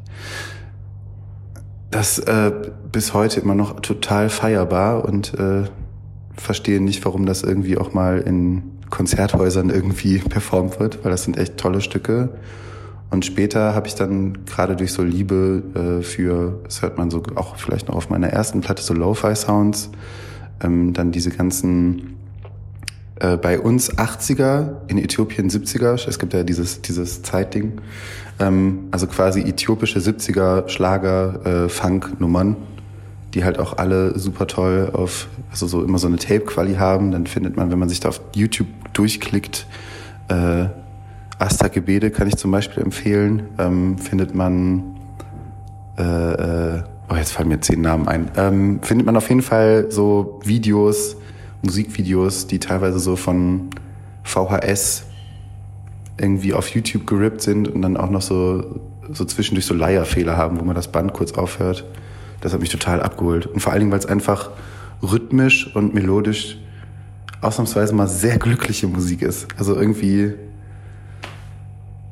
Das 1.90 2.18
äh, 2.20 2.52
bis 2.90 3.14
heute 3.14 3.40
immer 3.40 3.54
noch 3.54 3.80
total 3.80 4.28
feierbar 4.28 5.04
und 5.04 5.34
äh, 5.34 5.64
verstehe 6.36 6.80
nicht, 6.80 7.04
warum 7.04 7.26
das 7.26 7.42
irgendwie 7.42 7.76
auch 7.76 7.92
mal 7.92 8.18
in 8.20 8.62
Konzerthäusern 8.90 9.70
irgendwie 9.70 10.18
performt 10.28 10.80
wird, 10.80 11.04
weil 11.04 11.10
das 11.10 11.24
sind 11.24 11.36
echt 11.36 11.56
tolle 11.56 11.80
Stücke. 11.80 12.30
Und 13.10 13.24
später 13.24 13.74
habe 13.74 13.86
ich 13.86 13.94
dann 13.94 14.44
gerade 14.44 14.76
durch 14.76 14.92
so 14.92 15.02
Liebe 15.02 15.62
äh, 15.74 16.02
für, 16.02 16.60
das 16.64 16.82
hört 16.82 16.98
man 16.98 17.10
so 17.10 17.22
auch 17.36 17.56
vielleicht 17.56 17.88
noch 17.88 17.94
auf 17.94 18.10
meiner 18.10 18.28
ersten 18.28 18.60
Platte, 18.60 18.82
so 18.82 18.94
Lo-Fi-Sounds, 18.94 19.90
ähm, 20.62 20.92
dann 20.92 21.12
diese 21.12 21.30
ganzen 21.30 22.16
äh, 23.20 23.36
bei 23.36 23.60
uns 23.60 23.96
80er, 23.96 24.88
in 24.88 24.98
Äthiopien 24.98 25.48
70er, 25.48 26.08
es 26.08 26.18
gibt 26.18 26.34
ja 26.34 26.42
dieses, 26.42 26.82
dieses 26.82 27.22
Zeitding, 27.22 27.80
ähm, 28.40 28.88
also 28.90 29.06
quasi 29.06 29.40
äthiopische 29.42 30.00
70er 30.00 30.68
Schlager, 30.68 31.64
äh, 31.64 31.68
Funk-Nummern, 31.68 32.56
die 33.34 33.44
halt 33.44 33.58
auch 33.58 33.78
alle 33.78 34.18
super 34.18 34.46
toll 34.46 34.90
auf, 34.92 35.28
also 35.50 35.66
so 35.66 35.82
immer 35.84 35.98
so 35.98 36.08
eine 36.08 36.16
Tape-Quali 36.16 36.74
haben, 36.74 37.12
dann 37.12 37.26
findet 37.26 37.56
man, 37.56 37.70
wenn 37.70 37.78
man 37.78 37.88
sich 37.88 38.00
da 38.00 38.08
auf 38.08 38.20
YouTube 38.34 38.68
durchklickt, 38.92 39.66
äh, 40.28 40.66
Asta 41.38 41.68
Gebede 41.68 42.10
kann 42.10 42.28
ich 42.28 42.36
zum 42.36 42.50
Beispiel 42.50 42.82
empfehlen, 42.82 43.44
ähm, 43.58 43.98
findet 43.98 44.34
man, 44.34 44.96
äh, 45.98 46.02
äh, 46.02 46.82
oh 47.10 47.14
jetzt 47.16 47.32
fallen 47.32 47.48
mir 47.48 47.60
zehn 47.60 47.80
Namen 47.80 48.08
ein, 48.08 48.30
ähm, 48.36 48.80
findet 48.82 49.06
man 49.06 49.16
auf 49.16 49.28
jeden 49.28 49.42
Fall 49.42 49.90
so 49.90 50.40
Videos, 50.44 51.16
Musikvideos, 51.62 52.46
die 52.46 52.58
teilweise 52.58 52.98
so 52.98 53.16
von 53.16 53.70
VHS 54.22 55.04
irgendwie 56.18 56.52
auf 56.52 56.68
YouTube 56.68 57.06
gerippt 57.06 57.40
sind 57.40 57.68
und 57.68 57.82
dann 57.82 57.96
auch 57.96 58.10
noch 58.10 58.22
so, 58.22 58.80
so 59.12 59.24
zwischendurch 59.24 59.66
so 59.66 59.74
Leierfehler 59.74 60.36
haben, 60.36 60.60
wo 60.60 60.64
man 60.64 60.76
das 60.76 60.88
Band 60.88 61.12
kurz 61.12 61.32
aufhört. 61.32 61.84
Das 62.40 62.52
hat 62.52 62.60
mich 62.60 62.70
total 62.70 63.02
abgeholt. 63.02 63.46
Und 63.46 63.60
vor 63.60 63.72
allen 63.72 63.80
Dingen, 63.80 63.92
weil 63.92 63.98
es 63.98 64.06
einfach 64.06 64.50
rhythmisch 65.02 65.74
und 65.74 65.94
melodisch 65.94 66.58
ausnahmsweise 67.40 67.94
mal 67.94 68.06
sehr 68.06 68.38
glückliche 68.38 68.86
Musik 68.86 69.22
ist. 69.22 69.48
Also 69.58 69.74
irgendwie, 69.74 70.34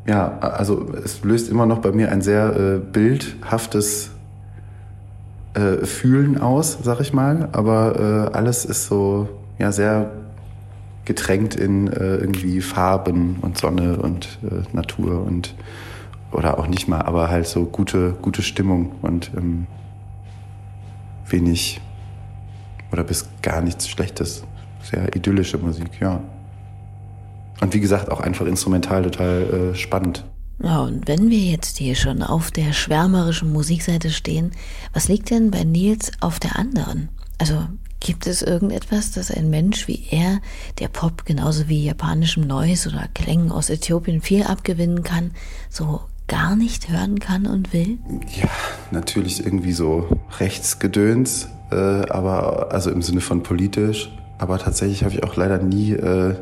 ja, 0.07 0.39
also 0.41 0.87
es 1.05 1.23
löst 1.23 1.49
immer 1.49 1.67
noch 1.67 1.79
bei 1.79 1.93
mir 1.93 2.11
ein 2.11 2.23
sehr 2.23 2.57
äh, 2.57 2.79
bildhaftes 2.79 4.11
äh, 5.55 5.85
Fühlen 5.87 6.41
aus, 6.41 6.79
sag 6.83 7.01
ich 7.01 7.13
mal. 7.13 7.49
Aber 7.53 8.31
äh, 8.33 8.37
alles 8.37 8.65
ist 8.65 8.87
so 8.87 9.29
ja 9.59 9.71
sehr 9.71 10.11
getränkt 11.05 11.55
in 11.55 11.89
äh, 11.89 12.17
irgendwie 12.17 12.61
Farben 12.61 13.39
und 13.43 13.59
Sonne 13.59 13.99
und 13.99 14.39
äh, 14.43 14.75
Natur 14.75 15.25
und 15.25 15.55
oder 16.31 16.59
auch 16.59 16.67
nicht 16.67 16.89
mal, 16.89 17.03
aber 17.03 17.29
halt 17.29 17.47
so 17.47 17.67
gute, 17.67 18.15
gute 18.23 18.43
Stimmung 18.43 18.93
und 19.03 19.31
ähm, 19.37 19.67
wenig 21.27 21.81
oder 22.91 23.05
bis 23.05 23.29
gar 23.43 23.61
nichts 23.61 23.89
Schlechtes. 23.89 24.45
Sehr 24.83 25.15
idyllische 25.15 25.59
Musik, 25.59 26.01
ja. 26.01 26.21
Und 27.61 27.75
wie 27.75 27.81
gesagt, 27.81 28.11
auch 28.11 28.21
einfach 28.21 28.47
instrumental 28.47 29.03
total 29.03 29.73
äh, 29.73 29.75
spannend. 29.75 30.25
Ja, 30.63 30.81
und 30.81 31.09
wenn 31.09 31.31
wir 31.31 31.39
jetzt 31.39 31.79
hier 31.79 31.95
schon 31.95 32.23
auf 32.23 32.51
der 32.51 32.73
schwärmerischen 32.73 33.53
Musikseite 33.53 34.11
stehen, 34.11 34.53
was 34.93 35.09
liegt 35.09 35.31
denn 35.31 35.51
bei 35.51 35.65
Nils 35.65 36.13
auf 36.21 36.39
der 36.39 36.57
anderen? 36.57 37.09
Also 37.39 37.67
Gibt 38.05 38.27
es 38.27 38.43
irgendetwas, 38.43 39.13
das 39.13 39.31
ein 39.31 39.49
Mensch 39.49 39.87
wie 39.87 40.05
er, 40.11 40.41
der 40.81 40.89
Pop 40.89 41.25
genauso 41.25 41.69
wie 41.69 41.85
japanischem 41.85 42.45
Noise 42.45 42.89
oder 42.89 43.07
Klängen 43.15 43.53
aus 43.53 43.71
Äthiopien 43.71 44.21
viel 44.21 44.43
abgewinnen 44.43 45.05
kann, 45.05 45.31
so 45.71 46.01
gar 46.27 46.57
nicht 46.57 46.89
hören 46.89 47.21
kann 47.21 47.47
und 47.47 47.73
will? 47.73 47.99
Ja, 48.41 48.49
natürlich 48.91 49.47
irgendwie 49.47 49.73
so 49.73 50.09
Rechtsgedöns, 50.41 51.47
äh, 51.71 51.77
aber 51.77 52.73
also 52.73 52.91
im 52.91 53.03
Sinne 53.03 53.21
von 53.21 53.45
politisch. 53.45 54.11
Aber 54.39 54.59
tatsächlich 54.59 55.05
habe 55.05 55.15
ich 55.15 55.23
auch 55.23 55.37
leider 55.37 55.59
nie. 55.59 55.93
Äh, 55.93 56.35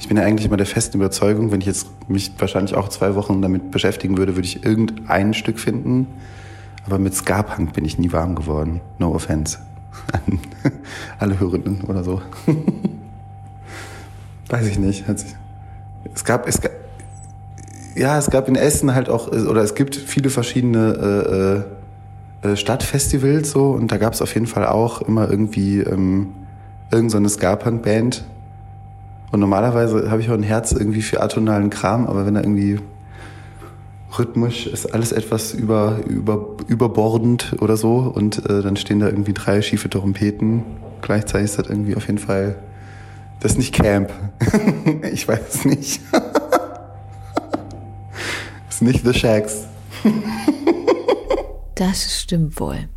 ich 0.00 0.08
bin 0.08 0.16
ja 0.16 0.24
eigentlich 0.24 0.46
immer 0.46 0.56
der 0.56 0.66
festen 0.66 0.96
Überzeugung, 0.96 1.52
wenn 1.52 1.60
ich 1.60 1.66
jetzt 1.66 1.88
mich 2.08 2.32
wahrscheinlich 2.38 2.74
auch 2.74 2.88
zwei 2.88 3.14
Wochen 3.14 3.42
damit 3.42 3.70
beschäftigen 3.70 4.16
würde, 4.16 4.34
würde 4.34 4.46
ich 4.46 4.64
irgendein 4.64 5.34
Stück 5.34 5.60
finden. 5.60 6.06
Aber 6.86 6.98
mit 6.98 7.14
Ska-Punk 7.14 7.74
bin 7.74 7.84
ich 7.84 7.98
nie 7.98 8.10
warm 8.10 8.34
geworden. 8.34 8.80
No 8.98 9.14
offense 9.14 9.58
an 10.12 10.40
alle 11.18 11.38
Hörenden 11.38 11.82
oder 11.82 12.02
so. 12.02 12.22
Weiß 14.48 14.66
ich 14.66 14.78
nicht. 14.78 15.04
Es 16.14 16.24
gab, 16.24 16.48
es 16.48 16.62
gab, 16.62 16.72
ja, 17.94 18.18
es 18.18 18.30
gab 18.30 18.48
in 18.48 18.56
Essen 18.56 18.94
halt 18.94 19.10
auch, 19.10 19.28
oder 19.28 19.62
es 19.62 19.74
gibt 19.74 19.94
viele 19.94 20.30
verschiedene 20.30 21.66
äh, 22.42 22.48
äh, 22.48 22.56
Stadtfestivals 22.56 23.50
so 23.50 23.72
und 23.72 23.92
da 23.92 23.98
gab 23.98 24.14
es 24.14 24.22
auf 24.22 24.32
jeden 24.32 24.46
Fall 24.46 24.66
auch 24.66 25.02
immer 25.02 25.28
irgendwie 25.28 25.80
ähm, 25.80 26.32
irgendeine 26.90 27.28
so 27.28 27.36
Ska-Punk-Band. 27.36 28.24
Und 29.30 29.40
normalerweise 29.40 30.10
habe 30.10 30.20
ich 30.20 30.30
auch 30.30 30.34
ein 30.34 30.42
Herz 30.42 30.72
irgendwie 30.72 31.02
für 31.02 31.22
atonalen 31.22 31.70
Kram, 31.70 32.06
aber 32.06 32.26
wenn 32.26 32.34
da 32.34 32.40
irgendwie 32.40 32.80
rhythmisch 34.18 34.66
ist 34.66 34.92
alles 34.92 35.12
etwas 35.12 35.54
über, 35.54 35.98
über, 36.06 36.56
überbordend 36.66 37.54
oder 37.60 37.76
so 37.76 37.98
und 37.98 38.44
äh, 38.50 38.62
dann 38.62 38.76
stehen 38.76 38.98
da 38.98 39.06
irgendwie 39.06 39.32
drei 39.32 39.62
schiefe 39.62 39.88
Trompeten. 39.88 40.64
Gleichzeitig 41.00 41.44
ist 41.46 41.58
das 41.58 41.68
irgendwie 41.68 41.96
auf 41.96 42.06
jeden 42.06 42.18
Fall, 42.18 42.56
das 43.38 43.52
ist 43.52 43.58
nicht 43.58 43.72
Camp. 43.72 44.10
ich 45.12 45.28
weiß 45.28 45.40
es 45.48 45.64
nicht. 45.64 46.00
das 46.12 46.22
ist 48.70 48.82
nicht 48.82 49.04
The 49.04 49.14
Shacks. 49.14 49.66
das 51.76 52.20
stimmt 52.20 52.58
wohl. 52.58 52.88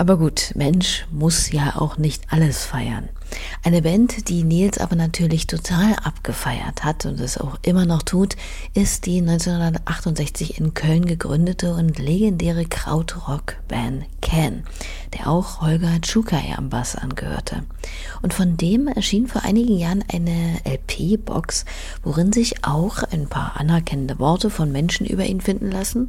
Aber 0.00 0.16
gut, 0.16 0.52
Mensch 0.54 1.06
muss 1.10 1.50
ja 1.50 1.74
auch 1.74 1.98
nicht 1.98 2.32
alles 2.32 2.64
feiern. 2.64 3.08
Eine 3.64 3.82
Band, 3.82 4.28
die 4.28 4.44
Nils 4.44 4.78
aber 4.78 4.94
natürlich 4.94 5.48
total 5.48 5.96
abgefeiert 6.04 6.84
hat 6.84 7.04
und 7.04 7.18
es 7.18 7.36
auch 7.36 7.58
immer 7.62 7.84
noch 7.84 8.02
tut, 8.02 8.36
ist 8.74 9.06
die 9.06 9.18
1968 9.18 10.58
in 10.58 10.72
Köln 10.72 11.04
gegründete 11.04 11.74
und 11.74 11.98
legendäre 11.98 12.64
Krautrock-Band 12.64 14.04
Can, 14.22 14.62
der 15.14 15.26
auch 15.26 15.60
Holger 15.62 16.00
Tschukai 16.00 16.54
am 16.56 16.70
Bass 16.70 16.94
angehörte. 16.94 17.64
Und 18.22 18.32
von 18.32 18.56
dem 18.56 18.86
erschien 18.86 19.26
vor 19.26 19.42
einigen 19.42 19.76
Jahren 19.76 20.04
eine 20.12 20.60
LP-Box, 20.64 21.64
worin 22.04 22.32
sich 22.32 22.64
auch 22.64 23.02
ein 23.02 23.28
paar 23.28 23.56
anerkennende 23.58 24.20
Worte 24.20 24.48
von 24.48 24.70
Menschen 24.70 25.06
über 25.06 25.24
ihn 25.24 25.40
finden 25.40 25.72
lassen, 25.72 26.06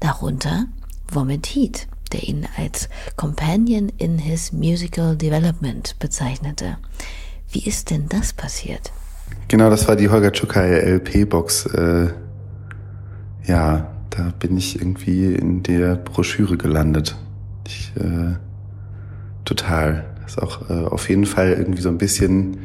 darunter 0.00 0.66
Vomit 1.12 1.46
Heat 1.46 1.86
der 2.12 2.22
ihn 2.24 2.46
als 2.56 2.88
Companion 3.16 3.90
in 3.98 4.18
his 4.18 4.52
musical 4.52 5.16
development 5.16 5.96
bezeichnete. 5.98 6.76
Wie 7.50 7.64
ist 7.66 7.90
denn 7.90 8.08
das 8.08 8.32
passiert? 8.32 8.92
Genau, 9.48 9.70
das 9.70 9.88
war 9.88 9.96
die 9.96 10.08
Holger 10.08 10.32
Tschukai 10.32 10.78
LP-Box. 10.78 11.66
Äh, 11.66 12.08
ja, 13.46 13.90
da 14.10 14.32
bin 14.38 14.56
ich 14.56 14.80
irgendwie 14.80 15.34
in 15.34 15.62
der 15.62 15.96
Broschüre 15.96 16.56
gelandet. 16.56 17.16
Ich, 17.66 17.92
äh, 17.96 18.36
total. 19.44 20.04
Das 20.22 20.32
ist 20.32 20.42
auch 20.42 20.70
äh, 20.70 20.84
auf 20.84 21.08
jeden 21.08 21.26
Fall 21.26 21.52
irgendwie 21.52 21.82
so 21.82 21.88
ein 21.88 21.98
bisschen 21.98 22.58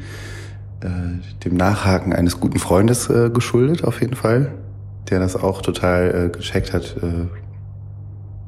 äh, 0.81 1.43
dem 1.43 1.58
Nachhaken 1.58 2.13
eines 2.13 2.39
guten 2.39 2.60
Freundes 2.60 3.10
äh, 3.10 3.31
geschuldet, 3.31 3.84
auf 3.84 4.01
jeden 4.01 4.15
Fall. 4.15 4.51
Der 5.10 5.19
das 5.19 5.36
auch 5.36 5.62
total 5.62 6.25
äh, 6.25 6.29
gecheckt 6.29 6.73
hat, 6.73 6.95
äh, 7.01 7.27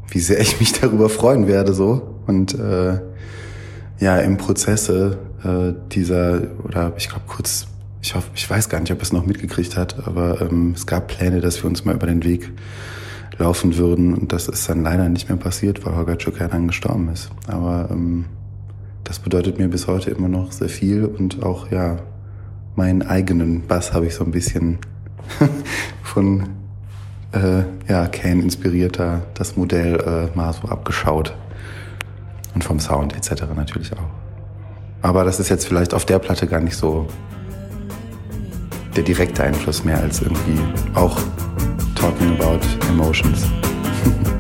wie 0.10 0.20
sehr 0.20 0.40
ich 0.40 0.60
mich 0.60 0.74
darüber 0.74 1.10
freuen 1.10 1.48
werde 1.48 1.74
so. 1.74 2.16
Und 2.28 2.58
äh, 2.58 3.00
ja 4.00 4.18
im 4.20 4.38
Prozesse 4.38 5.18
äh, 5.44 5.74
dieser 5.92 6.42
oder 6.64 6.94
ich 6.98 7.10
glaube 7.10 7.26
kurz 7.28 7.68
ich 8.02 8.14
hoffe 8.14 8.30
ich 8.36 8.48
weiß 8.48 8.70
gar 8.70 8.80
nicht 8.80 8.92
ob 8.92 9.02
es 9.02 9.12
noch 9.12 9.26
mitgekriegt 9.26 9.76
hat 9.76 10.08
aber 10.08 10.40
ähm, 10.42 10.74
es 10.76 10.86
gab 10.86 11.08
Pläne 11.08 11.42
dass 11.42 11.64
wir 11.64 11.68
uns 11.68 11.84
mal 11.84 11.96
über 11.96 12.06
den 12.06 12.24
Weg 12.24 12.52
laufen 13.38 13.78
würden. 13.78 14.14
Und 14.14 14.34
das 14.34 14.48
ist 14.48 14.68
dann 14.70 14.84
leider 14.84 15.10
nicht 15.10 15.30
mehr 15.30 15.38
passiert 15.38 15.86
weil 15.86 15.96
Holger 15.96 16.18
Tschukai 16.18 16.48
dann 16.48 16.68
gestorben 16.68 17.10
ist. 17.10 17.30
Aber 17.48 17.90
ähm, 17.92 18.26
das 19.04 19.20
bedeutet 19.20 19.58
mir 19.58 19.68
bis 19.68 19.88
heute 19.88 20.12
immer 20.12 20.28
noch 20.28 20.52
sehr 20.52 20.70
viel. 20.70 21.06
Und 21.06 21.44
auch 21.44 21.72
ja 21.72 21.98
meinen 22.76 23.02
eigenen 23.02 23.66
Bass 23.68 23.94
habe 23.94 24.08
ich 24.08 24.16
so 24.16 24.24
ein 24.24 24.32
bisschen 24.32 24.80
von 26.04 26.50
äh, 27.34 27.64
ja, 27.90 28.08
Kane 28.08 28.42
inspirierter 28.42 29.22
das 29.34 29.56
Modell 29.58 30.30
äh, 30.34 30.36
mal 30.38 30.54
so 30.54 30.68
abgeschaut. 30.68 31.36
Und 32.54 32.64
vom 32.64 32.80
Sound 32.80 33.16
etc. 33.16 33.44
natürlich 33.56 33.94
auch. 33.94 34.10
Aber 35.02 35.24
das 35.24 35.40
ist 35.40 35.50
jetzt 35.50 35.68
vielleicht 35.68 35.94
auf 35.94 36.06
der 36.06 36.20
Platte 36.20 36.48
gar 36.48 36.60
nicht 36.60 36.76
so 36.76 37.08
der 38.96 39.04
direkte 39.04 39.44
Einfluss 39.44 39.84
mehr 39.84 40.00
als 40.00 40.22
irgendwie 40.22 40.60
auch 40.96 41.20
Talking 41.94 42.34
About 42.40 42.60
Emotions. 42.90 43.46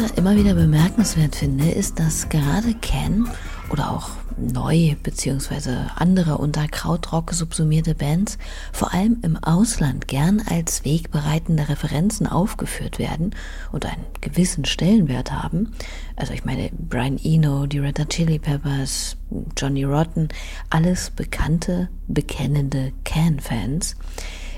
ja 0.00 0.06
immer 0.16 0.36
wieder 0.36 0.54
bemerkenswert 0.54 1.36
finde, 1.36 1.70
ist, 1.70 1.98
dass 1.98 2.28
gerade 2.28 2.74
Ken 2.80 3.28
oder 3.70 3.90
auch 3.90 4.10
neu 4.38 4.94
bzw. 5.02 5.70
andere 5.96 6.38
unter 6.38 6.66
Krautrock 6.66 7.32
subsumierte 7.32 7.94
Bands 7.94 8.38
vor 8.72 8.94
allem 8.94 9.18
im 9.22 9.36
Ausland 9.36 10.08
gern 10.08 10.42
als 10.48 10.84
wegbereitende 10.84 11.68
Referenzen 11.68 12.26
aufgeführt 12.26 12.98
werden 12.98 13.34
und 13.70 13.84
einen 13.84 14.04
gewissen 14.20 14.64
Stellenwert 14.64 15.30
haben. 15.30 15.72
Also 16.16 16.32
ich 16.32 16.44
meine 16.44 16.70
Brian 16.72 17.18
Eno, 17.22 17.66
die 17.66 17.78
Red 17.78 17.98
Hot 17.98 18.10
Chili 18.10 18.38
Peppers, 18.38 19.16
Johnny 19.56 19.84
Rotten, 19.84 20.28
alles 20.70 21.10
bekannte, 21.10 21.88
bekennende 22.08 22.92
Can-Fans. 23.04 23.96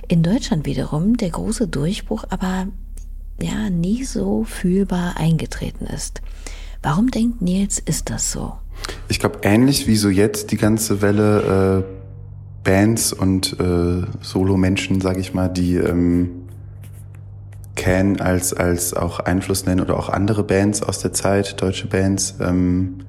In 0.07 0.23
Deutschland 0.23 0.67
wiederum 0.67 1.17
der 1.17 1.31
große 1.31 1.67
Durchbruch 1.67 2.25
aber 2.31 2.69
ja 3.41 3.71
nie 3.71 4.05
so 4.05 4.45
fühlbar 4.45 5.17
eingetreten 5.17 5.87
ist. 5.87 6.23
Warum 6.83 7.11
denkt 7.11 7.41
Nils, 7.43 7.79
ist 7.79 8.11
das 8.11 8.31
so? 8.31 8.55
Ich 9.09 9.19
glaube, 9.19 9.41
ähnlich 9.43 9.87
wie 9.87 9.97
so 9.97 10.09
jetzt 10.09 10.51
die 10.51 10.57
ganze 10.57 11.01
Welle 11.01 11.85
äh, 11.89 11.95
Bands 12.65 13.13
und 13.13 13.59
äh, 13.61 14.03
Solo-Menschen, 14.21 15.01
sage 15.01 15.21
ich 15.21 15.35
mal, 15.35 15.49
die 15.49 15.77
ähm, 15.77 16.31
Can 17.77 18.21
als, 18.21 18.53
als 18.53 18.95
auch 18.95 19.21
Einfluss 19.21 19.67
nennen 19.67 19.81
oder 19.81 19.99
auch 19.99 20.09
andere 20.09 20.45
Bands 20.45 20.83
aus 20.83 21.01
der 21.01 21.13
Zeit, 21.13 21.61
deutsche 21.61 21.87
Bands. 21.87 22.37
Ähm, 22.41 23.01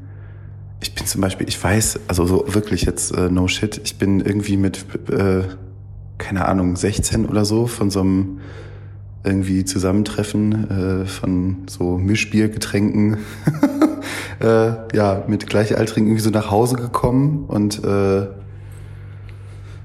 ich 0.82 0.94
bin 0.94 1.06
zum 1.06 1.22
Beispiel, 1.22 1.48
ich 1.48 1.62
weiß, 1.62 2.00
also 2.08 2.26
so 2.26 2.46
wirklich 2.54 2.84
jetzt 2.84 3.12
äh, 3.12 3.30
no 3.30 3.48
shit, 3.48 3.80
ich 3.84 3.98
bin 3.98 4.20
irgendwie 4.20 4.58
mit, 4.58 4.86
äh, 5.10 5.44
keine 6.18 6.46
Ahnung, 6.46 6.76
16 6.76 7.26
oder 7.26 7.46
so 7.46 7.68
von 7.68 7.90
so 7.90 8.02
einem 8.02 8.40
irgendwie 9.26 9.66
Zusammentreffen 9.66 11.04
äh, 11.04 11.06
von 11.06 11.64
so 11.68 11.98
Mischbiergetränken 11.98 13.18
äh, 14.40 14.96
ja 14.96 15.24
mit 15.28 15.48
Gleichaltrigen 15.48 16.08
irgendwie 16.08 16.24
so 16.24 16.30
nach 16.30 16.52
Hause 16.52 16.76
gekommen 16.76 17.46
und 17.48 17.84
äh, 17.84 18.28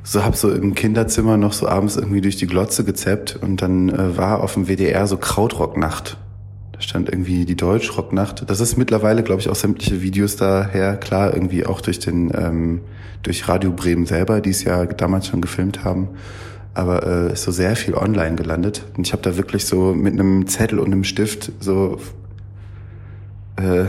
so 0.03 0.25
hab 0.25 0.37
so 0.37 0.53
im 0.53 0.75
Kinderzimmer 0.75 1.37
noch 1.37 1.53
so 1.53 1.69
abends 1.69 1.97
irgendwie 1.97 2.21
durch 2.21 2.37
die 2.37 2.47
Glotze 2.47 2.85
gezappt 2.85 3.39
und 3.41 3.63
dann 3.63 3.89
äh, 3.91 4.17
war 4.17 4.43
auf 4.43 4.55
dem 4.55 4.67
WDR 4.67 5.07
so 5.07 5.17
Krautrocknacht. 5.17 6.17
Da 6.73 6.81
stand 6.81 7.09
irgendwie 7.09 7.45
die 7.45 7.57
Deutschrocknacht. 7.57 8.49
Das 8.49 8.61
ist 8.61 8.77
mittlerweile, 8.77 9.23
glaube 9.23 9.41
ich, 9.41 9.49
auch 9.49 9.55
sämtliche 9.55 10.03
Videos 10.03 10.37
daher, 10.37 10.97
klar, 10.97 11.35
irgendwie 11.35 11.67
auch 11.67 11.81
durch 11.81 11.99
den, 11.99 12.33
ähm, 12.35 12.81
durch 13.23 13.49
Radio 13.49 13.71
Bremen 13.71 14.07
selber, 14.07 14.41
die 14.41 14.51
es 14.51 14.65
ja 14.65 14.87
damals 14.87 15.27
schon 15.27 15.43
gefilmt 15.43 15.85
haben 15.85 16.09
aber 16.81 17.07
äh, 17.07 17.33
ist 17.35 17.43
so 17.43 17.53
sehr 17.53 17.77
viel 17.77 17.95
online 17.95 18.37
gelandet. 18.37 18.87
Und 18.97 19.07
ich 19.07 19.13
habe 19.13 19.23
da 19.23 19.37
wirklich 19.37 19.67
so 19.67 19.93
mit 19.93 20.15
einem 20.15 20.47
Zettel 20.47 20.79
und 20.79 20.87
einem 20.87 21.05
Stift 21.05 21.53
so 21.61 21.99
äh, 23.57 23.85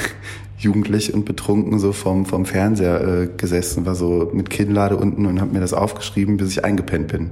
jugendlich 0.58 1.12
und 1.12 1.26
betrunken 1.26 1.78
so 1.78 1.92
vom, 1.92 2.24
vom 2.24 2.46
Fernseher 2.46 3.00
äh, 3.06 3.26
gesessen, 3.36 3.84
war 3.84 3.94
so 3.94 4.30
mit 4.32 4.48
Kinnlade 4.48 4.96
unten 4.96 5.26
und 5.26 5.38
habe 5.38 5.52
mir 5.52 5.60
das 5.60 5.74
aufgeschrieben, 5.74 6.38
bis 6.38 6.48
ich 6.48 6.64
eingepennt 6.64 7.08
bin. 7.08 7.30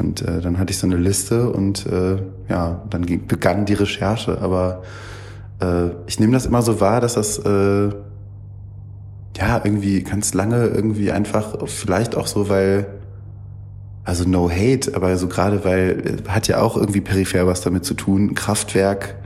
Und 0.00 0.22
äh, 0.22 0.40
dann 0.40 0.58
hatte 0.58 0.72
ich 0.72 0.78
so 0.78 0.88
eine 0.88 0.96
Liste 0.96 1.48
und 1.48 1.86
äh, 1.86 2.16
ja, 2.48 2.82
dann 2.90 3.06
ging, 3.06 3.28
begann 3.28 3.64
die 3.64 3.74
Recherche. 3.74 4.38
Aber 4.40 4.82
äh, 5.60 5.90
ich 6.08 6.18
nehme 6.18 6.32
das 6.32 6.46
immer 6.46 6.62
so 6.62 6.80
wahr, 6.80 7.00
dass 7.00 7.14
das 7.14 7.38
äh, 7.38 7.90
ja 9.38 9.60
irgendwie 9.62 10.02
ganz 10.02 10.34
lange 10.34 10.66
irgendwie 10.66 11.12
einfach, 11.12 11.56
vielleicht 11.66 12.16
auch 12.16 12.26
so, 12.26 12.48
weil 12.48 12.86
also 14.06 14.26
no 14.26 14.48
hate, 14.48 14.94
aber 14.94 15.16
so 15.18 15.26
gerade 15.26 15.64
weil 15.64 16.18
hat 16.28 16.46
ja 16.46 16.60
auch 16.60 16.76
irgendwie 16.76 17.00
peripher 17.00 17.46
was 17.46 17.60
damit 17.60 17.84
zu 17.84 17.94
tun. 17.94 18.34
Kraftwerk 18.34 19.16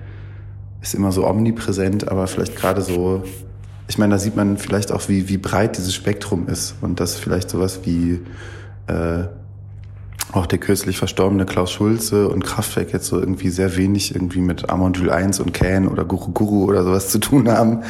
ist 0.80 0.94
immer 0.94 1.12
so 1.12 1.26
omnipräsent, 1.26 2.08
aber 2.08 2.26
vielleicht 2.26 2.56
gerade 2.56 2.80
so, 2.80 3.22
ich 3.88 3.98
meine, 3.98 4.14
da 4.14 4.18
sieht 4.18 4.36
man 4.36 4.56
vielleicht 4.56 4.90
auch, 4.90 5.08
wie, 5.08 5.28
wie 5.28 5.36
breit 5.36 5.76
dieses 5.76 5.94
Spektrum 5.94 6.48
ist 6.48 6.76
und 6.80 6.98
dass 6.98 7.16
vielleicht 7.16 7.50
sowas 7.50 7.80
wie 7.84 8.20
äh, 8.86 9.24
auch 10.32 10.46
der 10.46 10.58
kürzlich 10.58 10.96
verstorbene 10.96 11.44
Klaus 11.44 11.70
Schulze 11.72 12.28
und 12.28 12.46
Kraftwerk 12.46 12.94
jetzt 12.94 13.06
so 13.06 13.20
irgendwie 13.20 13.50
sehr 13.50 13.76
wenig 13.76 14.14
irgendwie 14.14 14.40
mit 14.40 14.70
Amondyl 14.70 15.10
1 15.10 15.40
und 15.40 15.52
Can 15.52 15.88
oder 15.88 16.06
Guru 16.06 16.30
Guru 16.30 16.64
oder 16.64 16.84
sowas 16.84 17.10
zu 17.10 17.18
tun 17.18 17.50
haben. 17.50 17.82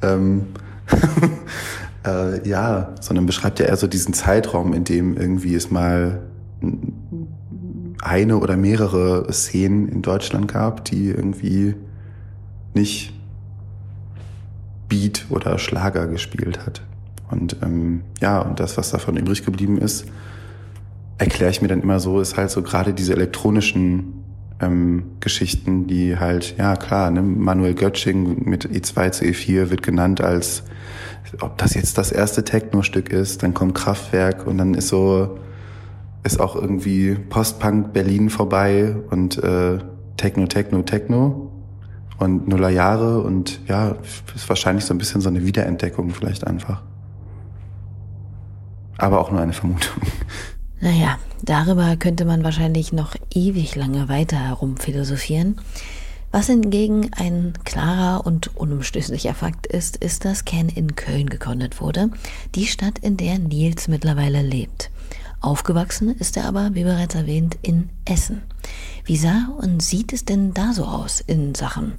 Ähm, 0.00 0.46
äh, 2.06 2.48
ja, 2.48 2.94
sondern 3.02 3.26
beschreibt 3.26 3.58
ja 3.58 3.66
eher 3.66 3.76
so 3.76 3.86
diesen 3.86 4.14
Zeitraum, 4.14 4.72
in 4.72 4.84
dem 4.84 5.18
irgendwie 5.18 5.54
es 5.54 5.70
mal 5.70 6.22
eine 8.00 8.38
oder 8.38 8.56
mehrere 8.56 9.32
Szenen 9.32 9.88
in 9.88 10.02
Deutschland 10.02 10.48
gab, 10.48 10.84
die 10.84 11.08
irgendwie 11.08 11.74
nicht 12.74 13.12
Beat 14.88 15.26
oder 15.30 15.58
Schlager 15.58 16.06
gespielt 16.06 16.64
hat. 16.64 16.82
Und 17.30 17.56
ähm, 17.62 18.02
ja, 18.20 18.40
und 18.40 18.60
das, 18.60 18.76
was 18.76 18.90
davon 18.90 19.16
übrig 19.16 19.44
geblieben 19.44 19.78
ist, 19.78 20.06
erkläre 21.18 21.50
ich 21.50 21.60
mir 21.60 21.68
dann 21.68 21.82
immer 21.82 22.00
so, 22.00 22.20
ist 22.20 22.36
halt 22.36 22.50
so 22.50 22.62
gerade 22.62 22.94
diese 22.94 23.12
elektronischen 23.12 24.24
ähm, 24.60 25.04
Geschichten, 25.20 25.86
die 25.86 26.16
halt, 26.16 26.56
ja 26.56 26.76
klar, 26.76 27.10
ne, 27.10 27.22
Manuel 27.22 27.74
Götsching 27.74 28.48
mit 28.48 28.66
E2 28.66 29.10
zu 29.10 29.24
E4 29.24 29.70
wird 29.70 29.82
genannt 29.82 30.20
als, 30.20 30.62
ob 31.40 31.58
das 31.58 31.74
jetzt 31.74 31.98
das 31.98 32.12
erste 32.12 32.44
Techno-Stück 32.44 33.10
ist, 33.10 33.42
dann 33.42 33.52
kommt 33.52 33.74
Kraftwerk 33.74 34.46
und 34.46 34.58
dann 34.58 34.74
ist 34.74 34.88
so, 34.88 35.38
ist 36.28 36.40
auch 36.40 36.54
irgendwie 36.54 37.14
Postpunk 37.14 37.94
Berlin 37.94 38.28
vorbei 38.28 38.94
und 39.10 39.42
äh, 39.42 39.78
Techno, 40.18 40.46
Techno, 40.46 40.82
Techno 40.82 41.50
und 42.18 42.46
Nuller 42.48 42.68
Jahre 42.68 43.22
und 43.22 43.60
ja, 43.66 43.96
ist 44.34 44.46
wahrscheinlich 44.48 44.84
so 44.84 44.92
ein 44.92 44.98
bisschen 44.98 45.22
so 45.22 45.30
eine 45.30 45.46
Wiederentdeckung 45.46 46.10
vielleicht 46.10 46.46
einfach. 46.46 46.82
Aber 48.98 49.20
auch 49.20 49.30
nur 49.30 49.40
eine 49.40 49.52
Vermutung. 49.52 50.02
Naja, 50.80 51.18
darüber 51.42 51.96
könnte 51.96 52.24
man 52.24 52.44
wahrscheinlich 52.44 52.92
noch 52.92 53.16
ewig 53.34 53.74
lange 53.74 54.08
weiter 54.08 54.36
herumphilosophieren. 54.36 55.56
Was 56.30 56.46
hingegen 56.46 57.10
ein 57.16 57.54
klarer 57.64 58.24
und 58.24 58.56
unumstößlicher 58.56 59.34
Fakt 59.34 59.66
ist, 59.66 59.96
ist, 59.96 60.24
dass 60.24 60.44
Ken 60.44 60.68
in 60.68 60.94
Köln 60.94 61.28
gegründet 61.28 61.80
wurde, 61.80 62.10
die 62.54 62.66
Stadt, 62.66 63.00
in 63.00 63.16
der 63.16 63.40
Nils 63.40 63.88
mittlerweile 63.88 64.40
lebt. 64.40 64.92
Aufgewachsen 65.40 66.16
ist 66.16 66.36
er 66.36 66.46
aber, 66.46 66.70
wie 66.72 66.84
bereits 66.84 67.14
erwähnt, 67.14 67.58
in 67.62 67.90
Essen. 68.04 68.42
Wie 69.04 69.16
sah 69.16 69.48
und 69.58 69.82
sieht 69.82 70.12
es 70.12 70.24
denn 70.24 70.52
da 70.52 70.72
so 70.72 70.84
aus 70.84 71.20
in 71.20 71.54
Sachen 71.54 71.94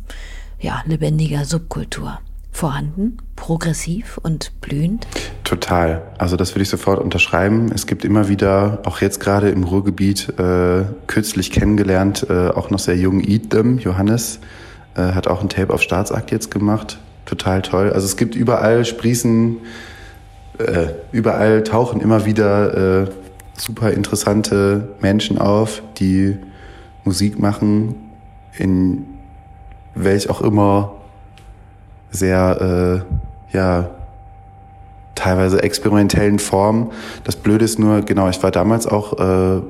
ja, 0.60 0.84
lebendiger 0.86 1.46
Subkultur? 1.46 2.20
Vorhanden, 2.52 3.18
progressiv 3.36 4.20
und 4.22 4.60
blühend? 4.60 5.08
Total. 5.46 6.02
Also 6.18 6.36
das 6.36 6.54
würde 6.54 6.64
ich 6.64 6.70
sofort 6.70 7.00
unterschreiben. 7.00 7.72
Es 7.74 7.88
gibt 7.88 8.04
immer 8.04 8.28
wieder, 8.28 8.82
auch 8.84 9.00
jetzt 9.00 9.20
gerade 9.20 9.50
im 9.50 9.64
Ruhrgebiet, 9.64 10.30
äh, 10.38 10.84
kürzlich 11.08 11.52
kennengelernt, 11.52 12.26
äh, 12.30 12.50
auch 12.50 12.70
noch 12.70 12.80
sehr 12.80 12.98
jung 12.98 13.22
Eat 13.22 13.52
Them, 13.52 13.78
Johannes, 13.78 14.40
äh, 14.96 15.14
hat 15.14 15.28
auch 15.28 15.42
ein 15.42 15.50
Tape 15.50 15.74
auf 15.74 15.82
Staatsakt 15.82 16.32
jetzt 16.32 16.52
gemacht. 16.52 17.00
Total 17.26 17.62
toll. 17.62 17.94
Also 17.94 18.06
es 18.06 18.18
gibt 18.18 18.36
überall 18.36 18.84
sprießen, 18.84 19.58
äh, 20.58 20.88
überall 21.14 21.64
tauchen 21.64 22.02
immer 22.02 22.26
wieder 22.26 23.04
äh, 23.04 23.08
super 23.60 23.92
interessante 23.92 24.96
Menschen 25.02 25.38
auf, 25.38 25.82
die 25.98 26.38
Musik 27.04 27.40
machen, 27.40 27.96
in 28.58 29.06
welch 29.96 30.30
auch 30.30 30.42
immer 30.42 30.96
sehr, 32.12 33.06
äh, 33.54 33.56
ja, 33.56 33.90
teilweise 35.16 35.62
experimentellen 35.62 36.40
Formen. 36.40 36.92
Das 37.26 37.36
Blöde 37.36 37.66
ist 37.66 37.78
nur, 37.78 38.02
genau, 38.02 38.30
ich 38.30 38.42
war 38.42 38.52
damals 38.52 38.88
auch 38.88 39.20
äh, 39.20 39.62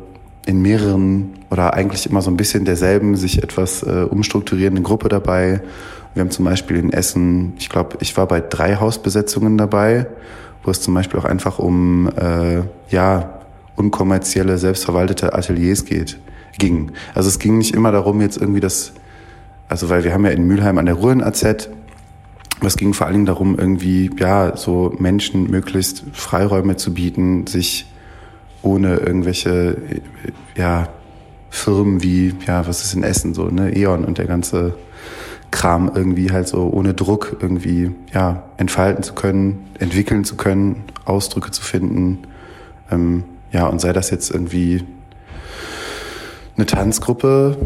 in 0.46 0.62
mehreren 0.62 1.32
oder 1.50 1.74
eigentlich 1.74 2.08
immer 2.08 2.22
so 2.22 2.30
ein 2.30 2.38
bisschen 2.38 2.66
derselben, 2.66 3.16
sich 3.16 3.42
etwas 3.42 3.82
äh, 3.84 4.06
umstrukturierenden 4.08 4.84
Gruppe 4.84 5.10
dabei. 5.10 5.62
Wir 6.14 6.22
haben 6.22 6.32
zum 6.32 6.46
Beispiel 6.46 6.78
in 6.78 6.94
Essen, 6.94 7.54
ich 7.58 7.70
glaube, 7.70 7.98
ich 8.00 8.16
war 8.16 8.28
bei 8.28 8.42
drei 8.42 8.76
Hausbesetzungen 8.76 9.58
dabei, 9.58 10.08
wo 10.64 10.72
es 10.72 10.82
zum 10.82 10.94
Beispiel 10.94 11.20
auch 11.20 11.26
einfach 11.26 11.58
um, 11.58 12.10
äh, 12.16 12.62
ja, 12.90 13.39
unkommerzielle, 13.80 14.58
selbstverwaltete 14.58 15.34
Ateliers 15.34 15.86
geht, 15.86 16.20
ging. 16.58 16.92
Also 17.16 17.30
es 17.30 17.40
ging 17.40 17.58
nicht 17.58 17.74
immer 17.74 17.92
darum, 17.92 18.22
jetzt 18.22 18.38
irgendwie 18.38 18.60
das, 18.60 18.92
also 19.70 19.90
weil 19.90 20.04
wir 20.04 20.14
haben 20.14 20.26
ja 20.26 20.32
in 20.32 20.46
Mülheim 20.46 20.78
an 20.78 20.86
der 20.86 20.96
Ruhr 20.96 21.12
ein 21.12 21.24
AZ, 21.24 21.70
es 22.62 22.76
ging 22.76 22.94
vor 22.94 23.08
allen 23.08 23.14
Dingen 23.14 23.26
darum, 23.26 23.58
irgendwie, 23.58 24.10
ja, 24.20 24.58
so 24.58 24.94
Menschen 25.00 25.50
möglichst 25.50 26.04
Freiräume 26.12 26.76
zu 26.76 26.94
bieten, 26.94 27.48
sich 27.48 27.86
ohne 28.62 28.98
irgendwelche, 28.98 29.78
ja, 30.56 30.90
Firmen 31.50 32.04
wie, 32.04 32.36
ja, 32.46 32.68
was 32.68 32.84
ist 32.84 32.94
in 32.94 33.04
Essen 33.04 33.34
so, 33.34 33.46
ne, 33.46 33.76
E.ON 33.76 34.04
und 34.04 34.18
der 34.18 34.26
ganze 34.26 34.76
Kram 35.52 35.90
irgendwie 35.96 36.32
halt 36.32 36.48
so 36.48 36.70
ohne 36.70 36.94
Druck 36.94 37.38
irgendwie, 37.40 37.92
ja, 38.14 38.44
entfalten 38.58 39.04
zu 39.04 39.14
können, 39.14 39.66
entwickeln 39.80 40.26
zu 40.26 40.36
können, 40.36 40.84
Ausdrücke 41.06 41.52
zu 41.52 41.62
finden, 41.64 42.20
ähm, 42.92 43.24
ja, 43.52 43.68
und 43.68 43.80
sei 43.82 43.94
das 43.94 44.10
jetzt 44.10 44.32
irgendwie 44.32 44.84
eine 46.56 46.66
Tanzgruppe 46.66 47.58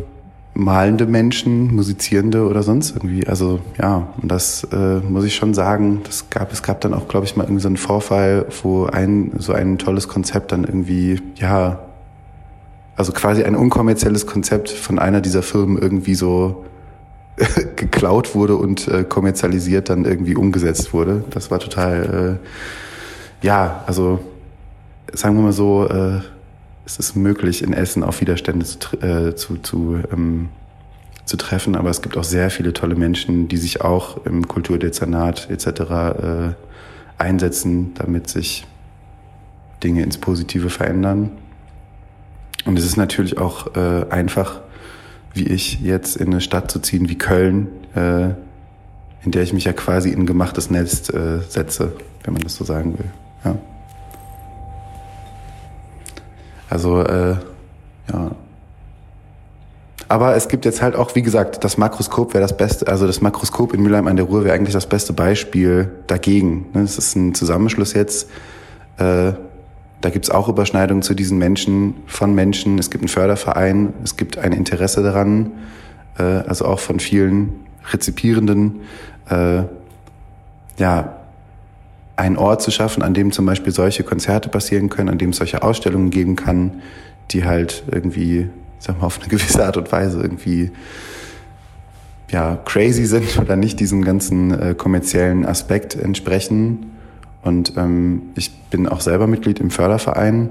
malende 0.53 1.07
Menschen, 1.07 1.73
musizierende 1.75 2.47
oder 2.47 2.63
sonst 2.63 2.91
irgendwie. 2.95 3.25
Also 3.27 3.59
ja, 3.81 4.07
und 4.21 4.31
das 4.31 4.63
äh, 4.71 4.99
muss 4.99 5.25
ich 5.25 5.35
schon 5.35 5.53
sagen. 5.53 6.01
Das 6.03 6.29
gab, 6.29 6.51
es 6.53 6.61
gab 6.61 6.81
dann 6.81 6.93
auch, 6.93 7.07
glaube 7.07 7.25
ich, 7.25 7.35
mal 7.35 7.43
irgendwie 7.43 7.61
so 7.61 7.67
einen 7.67 7.77
Vorfall, 7.77 8.45
wo 8.61 8.85
ein 8.85 9.31
so 9.37 9.53
ein 9.53 9.77
tolles 9.77 10.07
Konzept 10.07 10.51
dann 10.51 10.63
irgendwie, 10.63 11.21
ja, 11.35 11.79
also 12.95 13.11
quasi 13.11 13.43
ein 13.43 13.55
unkommerzielles 13.55 14.27
Konzept 14.27 14.69
von 14.69 14.99
einer 14.99 15.21
dieser 15.21 15.41
Firmen 15.41 15.81
irgendwie 15.81 16.13
so 16.13 16.63
geklaut 17.75 18.35
wurde 18.35 18.55
und 18.55 18.87
äh, 18.87 19.03
kommerzialisiert 19.03 19.89
dann 19.89 20.05
irgendwie 20.05 20.35
umgesetzt 20.35 20.93
wurde. 20.93 21.23
Das 21.31 21.49
war 21.49 21.57
total, 21.57 22.39
äh, 23.41 23.45
ja, 23.45 23.83
also 23.87 24.19
sagen 25.13 25.35
wir 25.35 25.43
mal 25.43 25.53
so, 25.53 25.87
äh, 25.87 26.21
es 26.85 26.97
ist 26.97 27.15
möglich, 27.15 27.63
in 27.63 27.73
Essen 27.73 28.03
auf 28.03 28.19
Widerstände 28.21 28.65
zu, 28.65 28.97
äh, 29.01 29.35
zu, 29.35 29.57
zu, 29.57 29.99
ähm, 30.11 30.49
zu 31.25 31.37
treffen, 31.37 31.75
aber 31.75 31.89
es 31.89 32.01
gibt 32.01 32.17
auch 32.17 32.23
sehr 32.23 32.49
viele 32.49 32.73
tolle 32.73 32.95
Menschen, 32.95 33.47
die 33.47 33.57
sich 33.57 33.81
auch 33.81 34.25
im 34.25 34.47
Kulturdezernat 34.47 35.49
etc. 35.49 35.67
Äh, 35.67 36.53
einsetzen, 37.17 37.93
damit 37.95 38.29
sich 38.29 38.65
Dinge 39.83 40.03
ins 40.03 40.17
Positive 40.17 40.69
verändern. 40.69 41.31
Und 42.65 42.77
es 42.77 42.85
ist 42.85 42.97
natürlich 42.97 43.37
auch 43.37 43.75
äh, 43.75 44.05
einfach, 44.09 44.61
wie 45.33 45.47
ich 45.47 45.81
jetzt 45.81 46.15
in 46.17 46.27
eine 46.27 46.41
Stadt 46.41 46.71
zu 46.71 46.79
ziehen 46.79 47.09
wie 47.09 47.17
Köln, 47.17 47.67
äh, 47.95 48.29
in 49.23 49.31
der 49.31 49.43
ich 49.43 49.53
mich 49.53 49.65
ja 49.65 49.73
quasi 49.73 50.09
in 50.09 50.21
ein 50.21 50.25
gemachtes 50.25 50.69
Nest 50.69 51.13
äh, 51.13 51.39
setze, 51.47 51.93
wenn 52.23 52.33
man 52.33 52.41
das 52.43 52.55
so 52.55 52.65
sagen 52.65 52.97
will. 52.97 53.05
Ja. 53.45 53.55
Also 56.73 57.01
äh, 57.01 57.35
ja. 58.11 58.31
Aber 60.07 60.35
es 60.35 60.47
gibt 60.47 60.65
jetzt 60.65 60.81
halt 60.81 60.95
auch, 60.95 61.13
wie 61.13 61.21
gesagt, 61.21 61.63
das 61.63 61.77
Makroskop 61.77 62.33
wäre 62.33 62.41
das 62.41 62.57
beste, 62.57 62.87
also 62.87 63.05
das 63.05 63.21
Makroskop 63.21 63.75
in 63.75 63.83
Mülheim 63.83 64.07
an 64.07 64.15
der 64.15 64.25
Ruhr 64.25 64.43
wäre 64.43 64.55
eigentlich 64.55 64.73
das 64.73 64.87
beste 64.87 65.13
Beispiel 65.13 65.91
dagegen. 66.07 66.65
Es 66.73 66.97
ist 66.97 67.15
ein 67.15 67.35
Zusammenschluss 67.35 67.93
jetzt. 67.93 68.27
Äh, 68.97 69.33
da 70.01 70.09
gibt's 70.09 70.31
auch 70.31 70.49
Überschneidungen 70.49 71.03
zu 71.03 71.13
diesen 71.13 71.37
Menschen, 71.37 71.93
von 72.07 72.33
Menschen. 72.33 72.79
Es 72.79 72.89
gibt 72.89 73.03
einen 73.03 73.07
Förderverein, 73.09 73.93
es 74.03 74.17
gibt 74.17 74.39
ein 74.39 74.51
Interesse 74.51 75.03
daran, 75.03 75.51
äh, 76.17 76.23
also 76.23 76.65
auch 76.65 76.79
von 76.79 76.99
vielen 76.99 77.53
Rezipierenden. 77.91 78.81
Äh, 79.29 79.63
ja, 80.77 81.22
einen 82.15 82.37
Ort 82.37 82.61
zu 82.61 82.71
schaffen, 82.71 83.01
an 83.01 83.13
dem 83.13 83.31
zum 83.31 83.45
Beispiel 83.45 83.73
solche 83.73 84.03
Konzerte 84.03 84.49
passieren 84.49 84.89
können, 84.89 85.09
an 85.09 85.17
dem 85.17 85.31
es 85.31 85.37
solche 85.37 85.63
Ausstellungen 85.63 86.09
geben 86.09 86.35
kann, 86.35 86.81
die 87.31 87.45
halt 87.45 87.83
irgendwie, 87.91 88.49
sag 88.79 88.99
mal, 88.99 89.07
auf 89.07 89.19
eine 89.19 89.27
gewisse 89.29 89.65
Art 89.65 89.77
und 89.77 89.91
Weise 89.91 90.21
irgendwie 90.21 90.71
ja, 92.29 92.57
crazy 92.65 93.05
sind 93.05 93.37
oder 93.39 93.55
nicht 93.55 93.79
diesem 93.79 94.03
ganzen 94.03 94.51
äh, 94.51 94.73
kommerziellen 94.75 95.45
Aspekt 95.45 95.95
entsprechen. 95.95 96.91
Und 97.43 97.73
ähm, 97.77 98.23
ich 98.35 98.51
bin 98.69 98.87
auch 98.87 99.01
selber 99.01 99.27
Mitglied 99.27 99.59
im 99.59 99.69
Förderverein 99.69 100.49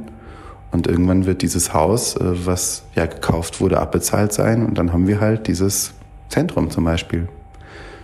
und 0.71 0.87
irgendwann 0.87 1.27
wird 1.27 1.43
dieses 1.43 1.75
Haus, 1.75 2.17
äh, 2.17 2.47
was 2.47 2.85
ja 2.95 3.07
gekauft 3.07 3.61
wurde, 3.61 3.81
abbezahlt 3.81 4.33
sein 4.33 4.65
und 4.65 4.79
dann 4.79 4.93
haben 4.93 5.07
wir 5.07 5.21
halt 5.21 5.49
dieses 5.49 5.93
Zentrum 6.29 6.71
zum 6.71 6.85
Beispiel 6.85 7.29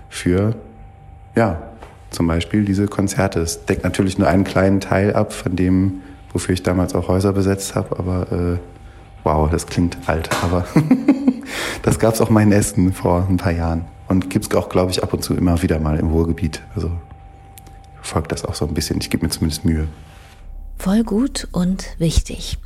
für 0.08 0.54
ja 1.36 1.67
zum 2.10 2.26
Beispiel 2.26 2.64
diese 2.64 2.86
Konzerte. 2.86 3.40
Es 3.40 3.64
deckt 3.66 3.84
natürlich 3.84 4.18
nur 4.18 4.28
einen 4.28 4.44
kleinen 4.44 4.80
Teil 4.80 5.14
ab 5.14 5.32
von 5.32 5.56
dem, 5.56 6.02
wofür 6.32 6.54
ich 6.54 6.62
damals 6.62 6.94
auch 6.94 7.08
Häuser 7.08 7.32
besetzt 7.32 7.74
habe, 7.74 7.98
aber 7.98 8.32
äh, 8.32 8.58
wow, 9.24 9.50
das 9.50 9.66
klingt 9.66 9.98
alt, 10.06 10.30
aber 10.42 10.66
das 11.82 11.98
gab 11.98 12.14
es 12.14 12.20
auch 12.20 12.30
mal 12.30 12.50
Essen 12.52 12.92
vor 12.92 13.26
ein 13.28 13.36
paar 13.36 13.52
Jahren 13.52 13.84
und 14.08 14.30
gibt 14.30 14.46
es 14.46 14.54
auch, 14.54 14.68
glaube 14.68 14.90
ich, 14.90 15.02
ab 15.02 15.12
und 15.12 15.22
zu 15.22 15.34
immer 15.34 15.62
wieder 15.62 15.78
mal 15.78 15.98
im 15.98 16.08
Ruhrgebiet. 16.08 16.62
Also 16.74 16.90
folgt 18.00 18.32
das 18.32 18.44
auch 18.44 18.54
so 18.54 18.66
ein 18.66 18.74
bisschen. 18.74 18.98
Ich 19.00 19.10
gebe 19.10 19.24
mir 19.24 19.30
zumindest 19.30 19.64
Mühe. 19.64 19.86
Voll 20.78 21.02
gut 21.02 21.48
und 21.50 21.86
wichtig. 21.98 22.56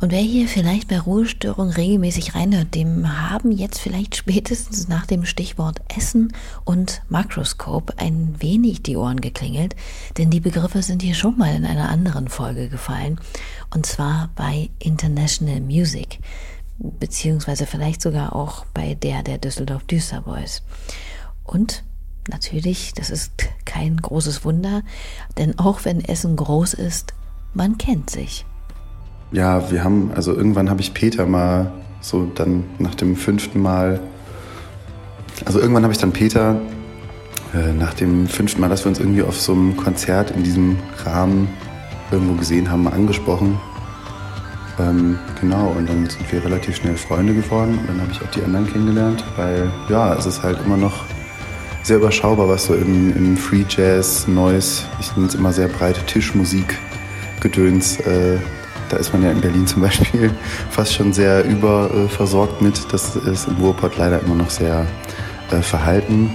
Und 0.00 0.10
wer 0.10 0.22
hier 0.22 0.48
vielleicht 0.48 0.88
bei 0.88 0.98
Ruhestörung 0.98 1.68
regelmäßig 1.68 2.34
reinhört, 2.34 2.74
dem 2.74 3.20
haben 3.28 3.52
jetzt 3.52 3.78
vielleicht 3.78 4.16
spätestens 4.16 4.88
nach 4.88 5.04
dem 5.04 5.26
Stichwort 5.26 5.82
Essen 5.94 6.32
und 6.64 7.02
Makroskop 7.10 7.92
ein 7.98 8.34
wenig 8.38 8.82
die 8.82 8.96
Ohren 8.96 9.20
geklingelt, 9.20 9.76
denn 10.16 10.30
die 10.30 10.40
Begriffe 10.40 10.82
sind 10.82 11.02
hier 11.02 11.14
schon 11.14 11.36
mal 11.36 11.54
in 11.54 11.66
einer 11.66 11.90
anderen 11.90 12.28
Folge 12.28 12.70
gefallen, 12.70 13.20
und 13.74 13.84
zwar 13.84 14.30
bei 14.34 14.70
International 14.78 15.60
Music, 15.60 16.20
beziehungsweise 16.78 17.66
vielleicht 17.66 18.00
sogar 18.00 18.34
auch 18.34 18.64
bei 18.72 18.94
der 18.94 19.22
der 19.22 19.36
Düsseldorf 19.36 19.84
Düster 19.84 20.22
Boys. 20.22 20.62
Und 21.44 21.84
natürlich, 22.30 22.94
das 22.94 23.10
ist 23.10 23.32
kein 23.66 23.98
großes 23.98 24.44
Wunder, 24.46 24.82
denn 25.36 25.58
auch 25.58 25.84
wenn 25.84 26.02
Essen 26.02 26.34
groß 26.34 26.72
ist, 26.72 27.12
man 27.58 27.76
kennt 27.76 28.08
sich. 28.08 28.46
Ja, 29.32 29.70
wir 29.70 29.84
haben, 29.84 30.12
also 30.14 30.32
irgendwann 30.32 30.70
habe 30.70 30.80
ich 30.80 30.94
Peter 30.94 31.26
mal 31.26 31.72
so 32.00 32.30
dann 32.34 32.64
nach 32.78 32.94
dem 32.94 33.16
fünften 33.16 33.60
Mal, 33.60 34.00
also 35.44 35.58
irgendwann 35.58 35.82
habe 35.82 35.92
ich 35.92 35.98
dann 35.98 36.12
Peter 36.12 36.60
äh, 37.52 37.72
nach 37.72 37.92
dem 37.94 38.28
fünften 38.28 38.60
Mal, 38.60 38.68
dass 38.68 38.84
wir 38.84 38.88
uns 38.88 39.00
irgendwie 39.00 39.22
auf 39.22 39.38
so 39.38 39.52
einem 39.52 39.76
Konzert 39.76 40.30
in 40.30 40.44
diesem 40.44 40.76
Rahmen 41.04 41.48
irgendwo 42.12 42.34
gesehen 42.34 42.70
haben, 42.70 42.84
mal 42.84 42.92
angesprochen. 42.92 43.58
Ähm, 44.78 45.18
genau, 45.40 45.74
und 45.76 45.88
dann 45.88 46.08
sind 46.08 46.32
wir 46.32 46.42
relativ 46.44 46.76
schnell 46.76 46.96
Freunde 46.96 47.34
geworden 47.34 47.76
und 47.80 47.88
dann 47.88 48.00
habe 48.00 48.12
ich 48.12 48.22
auch 48.22 48.30
die 48.30 48.42
anderen 48.42 48.72
kennengelernt, 48.72 49.24
weil 49.36 49.68
ja, 49.88 50.14
es 50.14 50.26
ist 50.26 50.44
halt 50.44 50.58
immer 50.64 50.76
noch 50.76 51.04
sehr 51.82 51.96
überschaubar, 51.96 52.48
was 52.48 52.66
so 52.66 52.74
im, 52.74 53.14
im 53.16 53.36
Free 53.36 53.64
Jazz, 53.68 54.28
Noise, 54.28 54.84
ich 55.00 55.14
nenne 55.16 55.26
es 55.26 55.34
immer 55.34 55.52
sehr 55.52 55.66
breite 55.66 56.06
Tischmusik 56.06 56.78
Gedöns. 57.40 57.98
Äh, 58.00 58.38
da 58.88 58.96
ist 58.96 59.12
man 59.12 59.22
ja 59.22 59.30
in 59.30 59.40
Berlin 59.40 59.66
zum 59.66 59.82
Beispiel 59.82 60.30
fast 60.70 60.94
schon 60.94 61.12
sehr 61.12 61.44
überversorgt 61.44 62.62
mit. 62.62 62.92
Das 62.92 63.16
ist 63.16 63.48
im 63.48 63.56
Ruhrpott 63.56 63.96
leider 63.96 64.20
immer 64.22 64.34
noch 64.34 64.50
sehr 64.50 64.86
äh, 65.50 65.60
verhalten. 65.60 66.30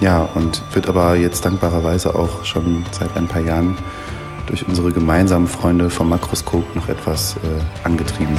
Ja, 0.00 0.28
und 0.34 0.62
wird 0.74 0.88
aber 0.88 1.16
jetzt 1.16 1.44
dankbarerweise 1.44 2.14
auch 2.14 2.44
schon 2.44 2.84
seit 2.90 3.16
ein 3.16 3.26
paar 3.26 3.40
Jahren 3.40 3.76
durch 4.46 4.66
unsere 4.68 4.92
gemeinsamen 4.92 5.48
Freunde 5.48 5.90
vom 5.90 6.08
Makroskop 6.08 6.74
noch 6.76 6.88
etwas 6.88 7.36
äh, 7.36 7.86
angetrieben. 7.86 8.36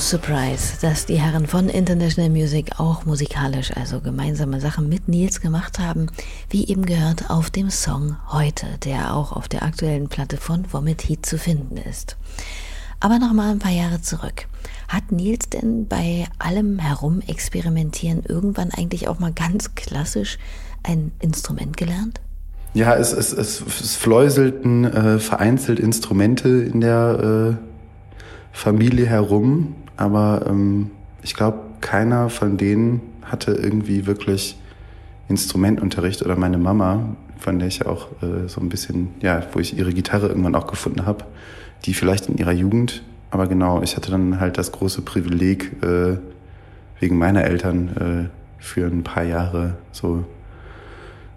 Surprise, 0.00 0.78
dass 0.80 1.06
die 1.06 1.20
Herren 1.20 1.46
von 1.46 1.68
International 1.68 2.30
Music 2.30 2.78
auch 2.78 3.04
musikalisch, 3.04 3.70
also 3.76 4.00
gemeinsame 4.00 4.60
Sachen 4.60 4.88
mit 4.88 5.08
Nils 5.08 5.40
gemacht 5.40 5.78
haben, 5.78 6.06
wie 6.48 6.66
eben 6.66 6.86
gehört 6.86 7.30
auf 7.30 7.50
dem 7.50 7.70
Song 7.70 8.16
Heute, 8.28 8.66
der 8.84 9.14
auch 9.14 9.32
auf 9.32 9.48
der 9.48 9.62
aktuellen 9.62 10.08
Platte 10.08 10.36
von 10.38 10.64
Vomit 10.72 11.08
Heat 11.08 11.26
zu 11.26 11.38
finden 11.38 11.76
ist. 11.76 12.16
Aber 12.98 13.18
noch 13.18 13.32
mal 13.32 13.50
ein 13.50 13.58
paar 13.58 13.72
Jahre 13.72 14.00
zurück. 14.00 14.46
Hat 14.88 15.12
Nils 15.12 15.48
denn 15.50 15.86
bei 15.86 16.26
allem 16.38 16.78
Herumexperimentieren 16.78 18.22
irgendwann 18.26 18.70
eigentlich 18.70 19.06
auch 19.06 19.18
mal 19.18 19.32
ganz 19.32 19.74
klassisch 19.74 20.38
ein 20.82 21.12
Instrument 21.20 21.76
gelernt? 21.76 22.20
Ja, 22.74 22.94
es, 22.94 23.12
es, 23.12 23.32
es, 23.32 23.60
es 23.60 23.96
fläuselten 23.96 24.84
äh, 24.84 25.18
vereinzelt 25.18 25.78
Instrumente 25.78 26.48
in 26.48 26.80
der 26.80 27.58
äh 27.58 27.70
Familie 28.52 29.06
herum, 29.06 29.74
aber 30.00 30.46
ähm, 30.48 30.90
ich 31.22 31.34
glaube, 31.34 31.58
keiner 31.82 32.30
von 32.30 32.56
denen 32.56 33.02
hatte 33.22 33.52
irgendwie 33.52 34.06
wirklich 34.06 34.58
Instrumentunterricht 35.28 36.22
oder 36.22 36.36
meine 36.36 36.56
Mama, 36.56 37.16
von 37.38 37.58
der 37.58 37.68
ich 37.68 37.80
ja 37.80 37.86
auch 37.86 38.08
äh, 38.22 38.48
so 38.48 38.62
ein 38.62 38.70
bisschen, 38.70 39.08
ja, 39.20 39.42
wo 39.52 39.60
ich 39.60 39.76
ihre 39.76 39.92
Gitarre 39.92 40.28
irgendwann 40.28 40.54
auch 40.54 40.66
gefunden 40.66 41.04
habe, 41.04 41.26
die 41.84 41.92
vielleicht 41.92 42.30
in 42.30 42.38
ihrer 42.38 42.52
Jugend, 42.52 43.02
aber 43.30 43.46
genau, 43.46 43.82
ich 43.82 43.94
hatte 43.96 44.10
dann 44.10 44.40
halt 44.40 44.56
das 44.56 44.72
große 44.72 45.02
Privileg, 45.02 45.82
äh, 45.82 46.16
wegen 46.98 47.18
meiner 47.18 47.44
Eltern 47.44 48.30
äh, 48.30 48.62
für 48.62 48.86
ein 48.86 49.04
paar 49.04 49.24
Jahre 49.24 49.76
so 49.92 50.24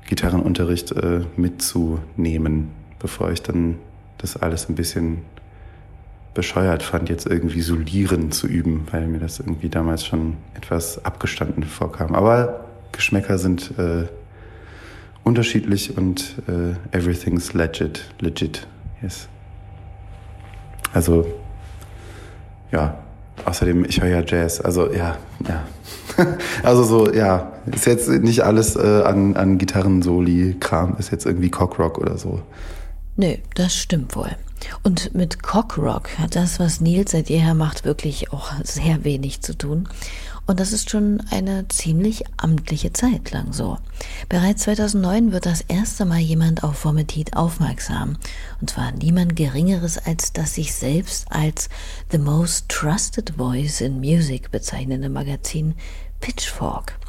Gitarrenunterricht 0.07 0.93
äh, 0.93 1.21
mitzunehmen, 1.35 2.69
bevor 2.99 3.31
ich 3.31 3.41
dann 3.41 3.75
das 4.17 4.37
alles 4.37 4.69
ein 4.69 4.75
bisschen 4.75 5.19
bescheuert 6.33 6.83
fand, 6.83 7.09
jetzt 7.09 7.25
irgendwie 7.25 7.61
solieren 7.61 8.31
zu 8.31 8.47
üben, 8.47 8.87
weil 8.91 9.07
mir 9.07 9.19
das 9.19 9.39
irgendwie 9.39 9.69
damals 9.69 10.05
schon 10.05 10.37
etwas 10.55 11.03
abgestanden 11.05 11.63
vorkam. 11.63 12.15
Aber 12.15 12.65
Geschmäcker 12.91 13.37
sind 13.37 13.77
äh, 13.77 14.05
unterschiedlich 15.23 15.97
und 15.97 16.35
äh, 16.47 16.95
everything's 16.95 17.53
legit, 17.53 18.05
legit, 18.19 18.67
yes. 19.01 19.27
Also, 20.93 21.25
ja, 22.71 22.97
außerdem, 23.45 23.85
ich 23.85 24.01
höre 24.01 24.09
ja 24.09 24.23
Jazz, 24.25 24.61
also 24.61 24.91
ja, 24.91 25.17
ja. 25.47 25.63
also 26.63 26.83
so, 26.83 27.11
ja, 27.11 27.53
ist 27.65 27.85
jetzt 27.85 28.09
nicht 28.09 28.41
alles 28.41 28.75
äh, 28.75 29.01
an, 29.03 29.35
an 29.35 29.57
Gitarren-Soli-Kram, 29.57 30.97
ist 30.99 31.11
jetzt 31.11 31.25
irgendwie 31.25 31.49
Cockrock 31.49 31.97
oder 31.97 32.17
so. 32.17 32.41
Nö, 33.15 33.35
das 33.55 33.75
stimmt 33.75 34.15
wohl. 34.15 34.29
Und 34.83 35.13
mit 35.13 35.43
Cockrock 35.43 36.17
hat 36.19 36.35
das, 36.35 36.59
was 36.59 36.81
Nils 36.81 37.11
seit 37.11 37.29
jeher 37.29 37.53
macht, 37.53 37.85
wirklich 37.85 38.31
auch 38.31 38.51
sehr 38.63 39.03
wenig 39.03 39.41
zu 39.41 39.57
tun. 39.57 39.87
Und 40.45 40.59
das 40.59 40.73
ist 40.73 40.89
schon 40.89 41.23
eine 41.31 41.67
ziemlich 41.69 42.25
amtliche 42.35 42.91
Zeit 42.91 43.31
lang 43.31 43.53
so. 43.53 43.77
Bereits 44.27 44.63
2009 44.63 45.31
wird 45.31 45.45
das 45.45 45.61
erste 45.61 46.03
Mal 46.03 46.19
jemand 46.19 46.65
auf 46.65 46.83
Vomitit 46.83 47.37
aufmerksam. 47.37 48.17
Und 48.59 48.71
zwar 48.71 48.91
niemand 48.91 49.37
Geringeres 49.37 49.97
als 49.97 50.33
das 50.33 50.55
sich 50.55 50.73
selbst 50.73 51.31
als 51.31 51.69
The 52.11 52.17
Most 52.17 52.67
Trusted 52.67 53.33
Voice 53.37 53.79
in 53.79 53.99
Music 53.99 54.51
bezeichnende 54.51 55.07
Magazin 55.07 55.75
Pitchfork. 56.19 56.99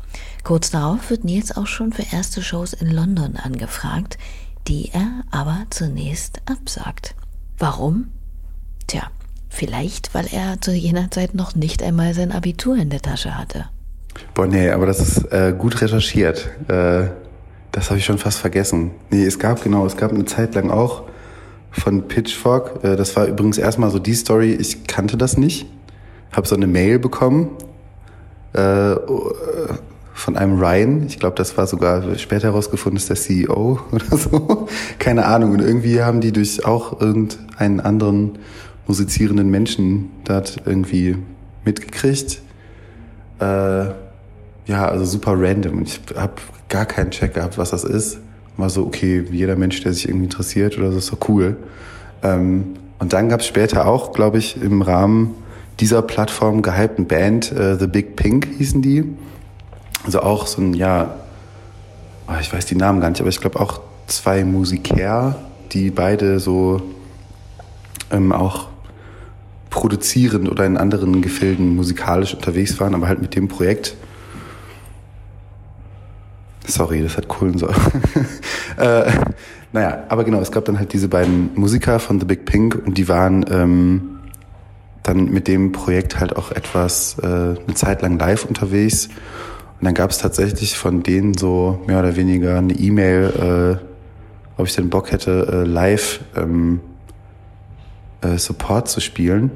Kurz 0.45 0.71
darauf 0.71 1.11
wird 1.11 1.25
Nils 1.25 1.57
auch 1.57 1.67
schon 1.67 1.93
für 1.93 2.05
erste 2.13 2.41
Shows 2.41 2.73
in 2.73 2.91
London 2.91 3.37
angefragt, 3.37 4.17
die 4.69 4.91
er 4.93 5.25
aber 5.33 5.67
zunächst 5.71 6.41
absagt. 6.47 7.17
Warum? 7.59 8.09
Tja, 8.87 9.05
vielleicht 9.49 10.15
weil 10.15 10.27
er 10.31 10.61
zu 10.61 10.73
jener 10.73 11.11
Zeit 11.11 11.35
noch 11.35 11.55
nicht 11.55 11.83
einmal 11.83 12.15
sein 12.15 12.33
Abitur 12.33 12.77
in 12.77 12.91
der 12.91 13.01
Tasche 13.01 13.37
hatte. 13.37 13.67
Boah, 14.35 14.47
nee, 14.47 14.71
aber 14.71 14.87
das 14.87 15.01
ist 15.01 15.33
äh, 15.33 15.55
gut 15.57 15.81
recherchiert. 15.81 16.49
Äh, 16.69 17.09
das 17.73 17.91
habe 17.91 17.99
ich 17.99 18.05
schon 18.05 18.19
fast 18.19 18.39
vergessen. 18.39 18.93
Nee, 19.11 19.25
es 19.25 19.39
gab 19.39 19.63
genau, 19.63 19.85
es 19.87 19.97
gab 19.97 20.13
eine 20.13 20.25
Zeit 20.25 20.55
lang 20.55 20.71
auch 20.71 21.05
von 21.71 22.07
Pitchfork. 22.07 22.85
Äh, 22.85 22.97
das 22.97 23.17
war 23.17 23.27
übrigens 23.27 23.59
erstmal 23.59 23.91
so 23.91 23.99
die 23.99 24.15
Story, 24.15 24.53
ich 24.53 24.87
kannte 24.87 25.17
das 25.17 25.37
nicht. 25.37 25.67
Habe 26.33 26.47
so 26.47 26.55
eine 26.55 26.67
Mail 26.67 26.99
bekommen 26.99 27.51
äh, 28.55 28.95
von 30.15 30.37
einem 30.37 30.59
Ryan. 30.59 31.05
Ich 31.07 31.19
glaube, 31.19 31.37
das 31.37 31.59
war 31.59 31.67
sogar 31.67 32.17
später 32.17 32.49
herausgefunden, 32.49 32.97
ist 32.97 33.11
der 33.11 33.17
CEO 33.17 33.81
oder 33.93 34.17
so. 34.17 34.69
Keine 34.99 35.27
Ahnung. 35.27 35.53
Und 35.53 35.61
irgendwie 35.61 36.01
haben 36.03 36.21
die 36.21 36.33
durch 36.33 36.65
auch 36.65 37.01
irgendeinen 37.01 37.81
anderen 37.81 38.39
musizierenden 38.87 39.51
Menschen 39.51 40.11
dort 40.25 40.63
irgendwie 40.65 41.17
mitgekriegt. 41.65 42.41
Äh, 43.41 43.85
ja, 44.67 44.89
also 44.89 45.05
super 45.05 45.35
random. 45.37 45.83
Ich 45.83 46.01
habe 46.17 46.35
gar 46.69 46.87
keinen 46.87 47.11
Check 47.11 47.35
gehabt, 47.35 47.59
was 47.59 47.71
das 47.71 47.85
ist. 47.85 48.19
War 48.57 48.71
so, 48.71 48.87
okay, 48.87 49.25
jeder 49.31 49.57
Mensch, 49.57 49.83
der 49.83 49.93
sich 49.93 50.09
irgendwie 50.09 50.27
interessiert 50.27 50.79
oder 50.79 50.93
so, 50.93 50.99
ist 50.99 51.13
doch 51.13 51.29
cool. 51.29 51.57
Ähm, 52.23 52.77
und 53.01 53.13
dann 53.13 53.29
gab 53.29 53.41
es 53.41 53.47
später 53.47 53.87
auch, 53.87 54.13
glaube 54.13 54.39
ich, 54.39 54.63
im 54.63 54.81
Rahmen 54.81 55.35
dieser 55.81 56.03
Plattform 56.03 56.63
gehypten 56.63 57.07
Band, 57.07 57.51
äh, 57.51 57.77
The 57.77 57.89
Big 57.89 58.15
Pink 58.15 58.49
hießen 58.59 58.81
die. 58.81 59.05
Also 60.05 60.21
auch 60.21 60.47
so 60.47 60.61
ein, 60.61 60.75
ja, 60.75 61.15
ah, 62.27 62.39
ich 62.41 62.53
weiß 62.53 62.67
die 62.67 62.77
Namen 62.77 63.01
gar 63.01 63.11
nicht, 63.11 63.21
aber 63.21 63.31
ich 63.31 63.41
glaube 63.41 63.61
auch 63.61 63.81
zwei 64.07 64.45
Musiker, 64.45 65.37
die 65.73 65.91
beide 65.91 66.39
so 66.41 66.83
ähm, 68.11 68.33
auch 68.33 68.69
produzierend 69.71 70.49
oder 70.49 70.67
in 70.67 70.77
anderen 70.77 71.23
Gefilden 71.23 71.75
musikalisch 71.75 72.35
unterwegs 72.35 72.79
waren, 72.79 72.95
aber 72.95 73.09
halt 73.09 73.21
mit 73.21 73.35
dem 73.35 73.49
Projekt. 73.49 73.97
Sorry, 76.67 77.03
das 77.03 77.17
hat 77.17 77.29
Kohlensäure. 77.29 77.75
äh, 78.77 79.11
naja, 79.73 80.05
aber 80.09 80.25
genau, 80.25 80.39
es 80.41 80.53
gab 80.53 80.65
dann 80.67 80.79
halt 80.79 80.93
diese 80.93 81.09
beiden 81.09 81.51
Musiker 81.55 81.99
von 81.99 82.21
The 82.21 82.27
Big 82.27 82.45
Pink 82.45 82.81
und 82.87 82.97
die 82.97 83.09
waren 83.09 83.45
ähm, 83.51 84.21
dann 85.03 85.27
mit 85.27 85.49
dem 85.49 85.73
Projekt 85.73 86.21
halt 86.21 86.37
auch 86.37 86.53
etwas 86.53 87.17
äh, 87.19 87.27
eine 87.27 87.75
Zeit 87.75 88.01
lang 88.03 88.19
live 88.19 88.45
unterwegs 88.45 89.09
und 89.81 89.85
dann 89.85 89.95
gab 89.95 90.11
es 90.11 90.19
tatsächlich 90.19 90.77
von 90.79 91.03
denen 91.03 91.35
so 91.35 91.81
mehr 91.87 91.99
oder 91.99 92.17
weniger 92.17 92.59
eine 92.59 92.73
E-Mail, 92.73 93.81
äh, 93.81 94.61
ob 94.61 94.67
ich 94.67 94.75
denn 94.75 94.89
Bock 94.89 95.13
hätte, 95.13 95.47
äh, 95.51 95.69
live 95.69 96.21
ähm, 96.37 96.81
äh, 98.21 98.39
Support 98.39 98.89
zu 98.89 99.01
spielen 99.01 99.51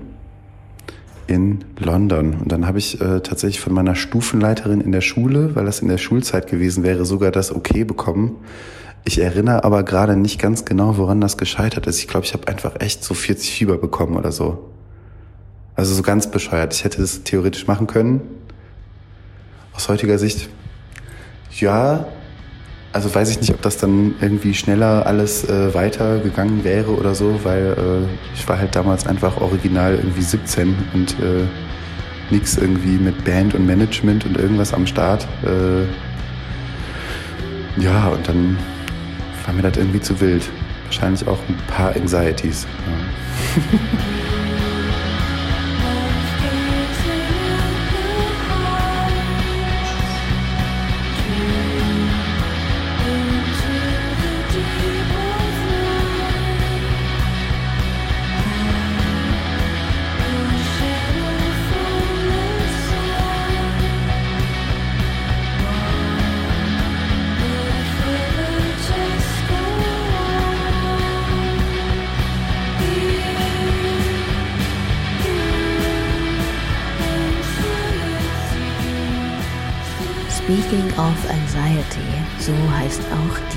in 1.28 1.64
London. 1.78 2.34
Und 2.34 2.50
dann 2.50 2.66
habe 2.66 2.78
ich 2.78 3.00
äh, 3.00 3.20
tatsächlich 3.20 3.60
von 3.60 3.72
meiner 3.72 3.94
Stufenleiterin 3.94 4.80
in 4.80 4.92
der 4.92 5.02
Schule, 5.02 5.54
weil 5.54 5.66
das 5.66 5.80
in 5.80 5.88
der 5.88 5.98
Schulzeit 5.98 6.48
gewesen 6.48 6.82
wäre, 6.82 7.04
sogar 7.04 7.30
das 7.30 7.54
Okay 7.54 7.84
bekommen. 7.84 8.36
Ich 9.04 9.20
erinnere 9.20 9.64
aber 9.64 9.84
gerade 9.84 10.16
nicht 10.16 10.40
ganz 10.40 10.64
genau, 10.64 10.98
woran 10.98 11.20
das 11.20 11.36
gescheitert 11.36 11.86
ist. 11.86 11.98
Ich 12.00 12.08
glaube, 12.08 12.26
ich 12.26 12.34
habe 12.34 12.48
einfach 12.48 12.80
echt 12.80 13.04
so 13.04 13.14
40 13.14 13.50
Fieber 13.50 13.78
bekommen 13.78 14.16
oder 14.16 14.32
so. 14.32 14.70
Also 15.76 15.94
so 15.94 16.02
ganz 16.02 16.30
bescheuert. 16.30 16.74
Ich 16.74 16.84
hätte 16.84 17.00
das 17.00 17.22
theoretisch 17.22 17.66
machen 17.66 17.86
können, 17.86 18.20
aus 19.78 19.88
heutiger 19.88 20.18
Sicht, 20.18 20.48
ja, 21.60 22.08
also 22.92 23.14
weiß 23.14 23.30
ich 23.30 23.40
nicht, 23.40 23.52
ob 23.52 23.62
das 23.62 23.76
dann 23.76 24.16
irgendwie 24.20 24.52
schneller 24.52 25.06
alles 25.06 25.48
äh, 25.48 25.72
weitergegangen 25.72 26.64
wäre 26.64 26.90
oder 26.90 27.14
so, 27.14 27.38
weil 27.44 27.76
äh, 27.78 28.34
ich 28.34 28.48
war 28.48 28.58
halt 28.58 28.74
damals 28.74 29.06
einfach 29.06 29.40
original 29.40 29.94
irgendwie 29.94 30.22
17 30.22 30.74
und 30.94 31.12
äh, 31.20 31.46
nichts 32.30 32.56
irgendwie 32.56 32.98
mit 32.98 33.24
Band 33.24 33.54
und 33.54 33.66
Management 33.66 34.26
und 34.26 34.36
irgendwas 34.36 34.74
am 34.74 34.84
Start. 34.84 35.28
Äh, 35.44 35.84
ja, 37.80 38.08
und 38.08 38.26
dann 38.26 38.58
war 39.46 39.54
mir 39.54 39.62
das 39.62 39.76
irgendwie 39.76 40.00
zu 40.00 40.20
wild. 40.20 40.42
Wahrscheinlich 40.86 41.24
auch 41.28 41.38
ein 41.48 41.56
paar 41.68 41.94
Anxieties. 41.94 42.66
Ja. 42.84 43.62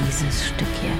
dieses 0.07 0.45
Stück 0.45 0.67
hier. 0.81 0.93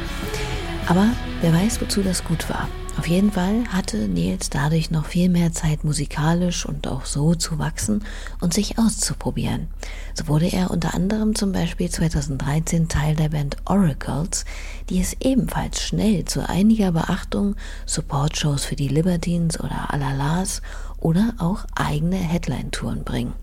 Aber 0.88 1.08
wer 1.42 1.54
weiß, 1.54 1.82
wozu 1.82 2.02
das 2.02 2.24
gut 2.24 2.50
war. 2.50 2.68
Auf 2.98 3.08
jeden 3.08 3.32
Fall 3.32 3.64
hatte 3.70 3.98
Nils 4.10 4.50
dadurch 4.50 4.92
noch 4.92 5.06
viel 5.06 5.30
mehr 5.30 5.54
Zeit 5.54 5.84
musikalisch 5.86 6.66
und 6.66 6.88
auch 6.88 7.06
so 7.06 7.36
zu 7.36 7.58
wachsen 7.58 8.04
und 8.42 8.54
sich 8.54 8.78
auszuprobieren. 8.78 9.68
So 10.14 10.28
wurde 10.28 10.48
er 10.52 10.72
unter 10.72 10.94
anderem 10.94 11.34
zum 11.34 11.54
Beispiel 11.54 11.90
2013 11.90 12.90
Teil 12.90 13.16
der 13.16 13.30
Band 13.30 13.58
Oracles, 13.66 14.44
die 14.90 15.00
es 15.00 15.16
ebenfalls 15.22 15.82
schnell 15.82 16.26
zu 16.26 16.48
einiger 16.48 16.92
Beachtung 16.92 17.56
Support-Shows 17.86 18.66
für 18.66 18.76
die 18.76 18.90
Libertines 18.90 19.60
oder 19.60 19.94
Alalas 19.94 20.62
oder 20.98 21.34
auch 21.38 21.66
eigene 21.76 22.18
Headline-Touren 22.18 23.06
bringen. 23.06 23.34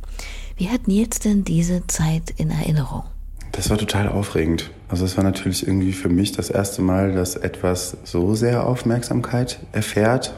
Wie 0.57 0.69
hat 0.69 0.89
Nils 0.89 1.21
denn 1.21 1.45
diese 1.45 1.87
Zeit 1.87 2.31
in 2.37 2.51
Erinnerung? 2.51 3.05
Das 3.53 3.71
war 3.71 3.79
total 3.79 4.09
aufregend. 4.09 4.71
Also 4.89 5.05
es 5.05 5.17
war 5.17 5.25
natürlich 5.25 5.67
irgendwie 5.67 5.93
für 5.93 6.09
mich 6.09 6.33
das 6.33 6.51
erste 6.51 6.83
Mal, 6.83 7.15
dass 7.15 7.37
etwas 7.37 7.97
so 8.05 8.35
sehr 8.35 8.67
Aufmerksamkeit 8.67 9.61
erfährt. 9.73 10.35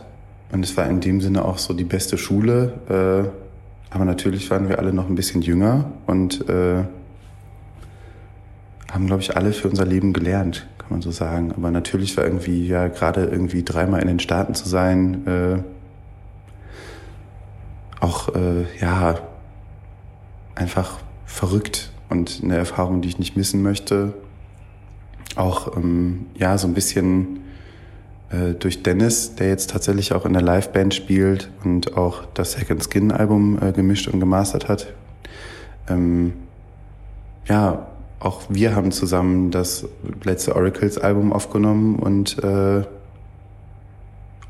Und 0.52 0.64
es 0.64 0.76
war 0.76 0.86
in 0.88 1.00
dem 1.00 1.20
Sinne 1.20 1.44
auch 1.44 1.58
so 1.58 1.74
die 1.74 1.84
beste 1.84 2.18
Schule. 2.18 2.72
Äh, 2.88 3.94
aber 3.94 4.04
natürlich 4.04 4.50
waren 4.50 4.68
wir 4.68 4.78
alle 4.78 4.92
noch 4.92 5.08
ein 5.08 5.14
bisschen 5.14 5.42
jünger 5.42 5.90
und 6.06 6.48
äh, 6.48 6.84
haben, 8.90 9.06
glaube 9.06 9.22
ich, 9.22 9.36
alle 9.36 9.52
für 9.52 9.68
unser 9.68 9.84
Leben 9.84 10.12
gelernt, 10.12 10.66
kann 10.78 10.90
man 10.90 11.02
so 11.02 11.10
sagen. 11.10 11.52
Aber 11.56 11.70
natürlich 11.70 12.16
war 12.16 12.24
irgendwie, 12.24 12.66
ja, 12.66 12.88
gerade 12.88 13.24
irgendwie 13.24 13.62
dreimal 13.62 14.00
in 14.00 14.08
den 14.08 14.20
Staaten 14.20 14.54
zu 14.54 14.68
sein, 14.68 15.26
äh, 15.26 15.62
auch, 18.00 18.34
äh, 18.34 18.64
ja, 18.80 19.18
einfach 20.54 20.98
verrückt 21.26 21.89
und 22.10 22.40
eine 22.42 22.56
Erfahrung, 22.56 23.00
die 23.00 23.08
ich 23.08 23.18
nicht 23.18 23.36
missen 23.36 23.62
möchte. 23.62 24.12
Auch 25.36 25.76
ähm, 25.76 26.26
ja 26.34 26.58
so 26.58 26.66
ein 26.66 26.74
bisschen 26.74 27.40
äh, 28.30 28.54
durch 28.54 28.82
Dennis, 28.82 29.36
der 29.36 29.48
jetzt 29.48 29.70
tatsächlich 29.70 30.12
auch 30.12 30.26
in 30.26 30.32
der 30.32 30.42
Liveband 30.42 30.94
spielt 30.94 31.50
und 31.64 31.96
auch 31.96 32.24
das 32.34 32.52
Second 32.52 32.82
Skin 32.84 33.12
Album 33.12 33.58
äh, 33.62 33.72
gemischt 33.72 34.08
und 34.08 34.20
gemastert 34.20 34.68
hat. 34.68 34.92
Ähm, 35.88 36.34
ja, 37.48 37.86
auch 38.18 38.42
wir 38.48 38.76
haben 38.76 38.92
zusammen 38.92 39.50
das 39.50 39.86
letzte 40.24 40.54
Oracles 40.54 40.98
Album 40.98 41.32
aufgenommen 41.32 41.96
und 41.96 42.42
äh, 42.42 42.84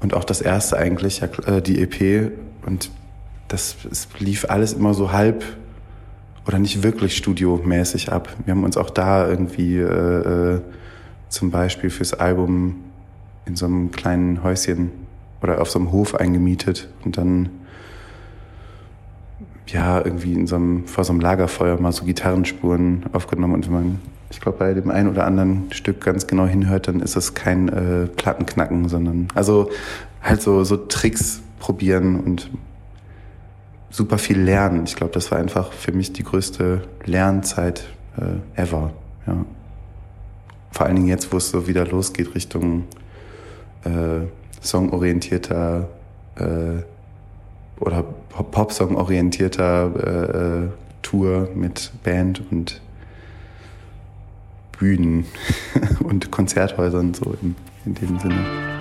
und 0.02 0.14
auch 0.14 0.24
das 0.24 0.40
erste 0.40 0.78
eigentlich, 0.78 1.22
äh, 1.22 1.60
die 1.60 1.82
EP 1.82 2.32
und 2.66 2.90
das 3.48 3.76
es 3.90 4.08
lief 4.18 4.46
alles 4.48 4.72
immer 4.72 4.94
so 4.94 5.12
halb 5.12 5.44
oder 6.46 6.58
nicht 6.58 6.82
wirklich 6.82 7.16
studiomäßig 7.16 8.12
ab. 8.12 8.28
Wir 8.44 8.52
haben 8.54 8.64
uns 8.64 8.76
auch 8.76 8.90
da 8.90 9.28
irgendwie 9.28 9.78
äh, 9.78 10.54
äh, 10.54 10.60
zum 11.28 11.50
Beispiel 11.50 11.90
fürs 11.90 12.14
Album 12.14 12.76
in 13.46 13.56
so 13.56 13.66
einem 13.66 13.90
kleinen 13.90 14.42
Häuschen 14.42 14.90
oder 15.42 15.60
auf 15.60 15.70
so 15.70 15.78
einem 15.78 15.92
Hof 15.92 16.14
eingemietet 16.14 16.88
und 17.04 17.16
dann 17.16 17.48
ja 19.66 20.04
irgendwie 20.04 20.34
in 20.34 20.46
so 20.46 20.56
einem, 20.56 20.86
vor 20.86 21.04
so 21.04 21.12
einem 21.12 21.20
Lagerfeuer 21.20 21.80
mal 21.80 21.92
so 21.92 22.04
Gitarrenspuren 22.04 23.04
aufgenommen 23.12 23.54
und 23.54 23.66
wenn 23.66 23.72
man, 23.72 24.00
ich 24.30 24.40
glaube, 24.40 24.58
bei 24.58 24.74
dem 24.74 24.90
einen 24.90 25.08
oder 25.08 25.24
anderen 25.26 25.72
Stück 25.72 26.00
ganz 26.00 26.26
genau 26.26 26.46
hinhört, 26.46 26.88
dann 26.88 27.00
ist 27.00 27.16
es 27.16 27.34
kein 27.34 27.68
äh, 27.68 28.06
Plattenknacken, 28.06 28.88
sondern 28.88 29.28
also 29.34 29.70
halt 30.22 30.42
so, 30.42 30.64
so 30.64 30.76
Tricks 30.76 31.40
probieren 31.58 32.18
und 32.20 32.50
super 33.90 34.18
viel 34.18 34.40
lernen. 34.40 34.84
Ich 34.84 34.96
glaube, 34.96 35.12
das 35.12 35.30
war 35.30 35.38
einfach 35.38 35.72
für 35.72 35.92
mich 35.92 36.12
die 36.12 36.22
größte 36.22 36.82
Lernzeit 37.04 37.84
äh, 38.16 38.60
ever. 38.60 38.92
Ja. 39.26 39.44
Vor 40.70 40.86
allen 40.86 40.96
Dingen 40.96 41.08
jetzt, 41.08 41.32
wo 41.32 41.36
es 41.36 41.50
so 41.50 41.66
wieder 41.66 41.86
losgeht 41.86 42.34
Richtung 42.34 42.84
äh, 43.84 44.26
songorientierter 44.60 45.88
äh, 46.36 46.82
oder 47.80 48.02
Pop-Song-orientierter 48.02 49.92
äh, 49.96 50.64
äh, 50.64 50.68
Tour 51.02 51.48
mit 51.54 51.92
Band 52.04 52.42
und 52.50 52.80
Bühnen 54.78 55.24
und 56.04 56.30
Konzerthäusern 56.30 57.14
so 57.14 57.34
in, 57.42 57.56
in 57.84 57.94
dem 57.94 58.18
Sinne. 58.18 58.79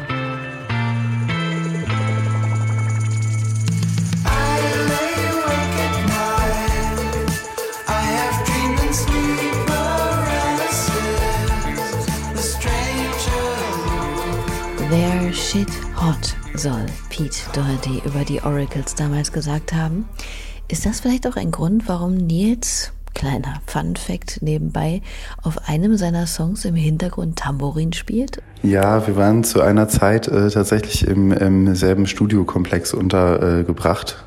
Hot 16.10 16.36
soll 16.56 16.86
Pete 17.10 17.38
Doherty 17.54 18.02
über 18.04 18.26
die 18.26 18.42
Oracles 18.42 18.96
damals 18.96 19.32
gesagt 19.32 19.74
haben. 19.74 20.06
Ist 20.68 20.86
das 20.86 21.02
vielleicht 21.02 21.28
auch 21.28 21.36
ein 21.36 21.52
Grund, 21.52 21.88
warum 21.88 22.16
Nils, 22.16 22.92
kleiner 23.14 23.62
Fun 23.68 23.96
Fact 23.96 24.42
nebenbei, 24.42 25.02
auf 25.44 25.70
einem 25.70 25.98
seiner 25.98 26.26
Songs 26.26 26.66
im 26.66 26.74
Hintergrund 26.74 27.38
Tambourin 27.38 27.94
spielt? 27.94 28.42
Ja, 28.64 29.06
wir 29.06 29.18
waren 29.18 29.44
zu 29.44 29.62
einer 29.62 29.88
Zeit 29.88 30.28
äh, 30.28 30.50
tatsächlich 30.50 31.06
im, 31.06 31.32
im 31.32 31.76
selben 31.76 32.08
Studiokomplex 32.08 32.96
untergebracht. 32.96 34.24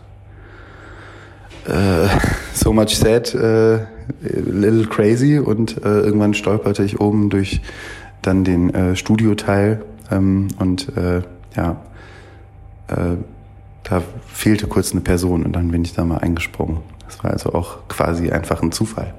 Äh, 1.67 2.07
so 2.55 2.73
much 2.73 2.97
said, 2.97 3.35
äh, 3.35 3.87
little 4.21 4.87
crazy 4.87 5.41
und 5.41 5.85
äh, 5.85 5.89
irgendwann 5.89 6.35
stolperte 6.35 6.85
ich 6.85 7.01
oben 7.01 7.29
durch 7.29 7.61
dann 8.21 8.45
den 8.45 8.73
äh, 8.73 8.95
Studioteil 8.95 9.85
ähm, 10.13 10.49
und 10.59 10.97
äh, 10.97 11.23
ja, 11.57 11.77
äh, 12.89 13.17
da 13.83 14.03
fehlte 14.27 14.67
kurz 14.67 14.93
eine 14.93 15.01
Person 15.01 15.45
und 15.45 15.53
dann 15.53 15.71
bin 15.71 15.85
ich 15.85 15.93
da 15.93 16.05
mal 16.05 16.19
eingesprungen. 16.19 16.79
Das 17.07 17.23
war 17.23 17.33
also 17.33 17.53
auch 17.53 17.89
quasi 17.89 18.31
einfach 18.31 18.63
ein 18.63 18.73
Zufall 18.73 19.15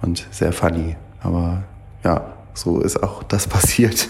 und 0.00 0.26
sehr 0.30 0.52
funny. 0.52 0.96
Aber 1.20 1.62
ja, 2.04 2.32
so 2.54 2.80
ist 2.80 3.02
auch 3.02 3.22
das 3.22 3.46
passiert. 3.48 4.08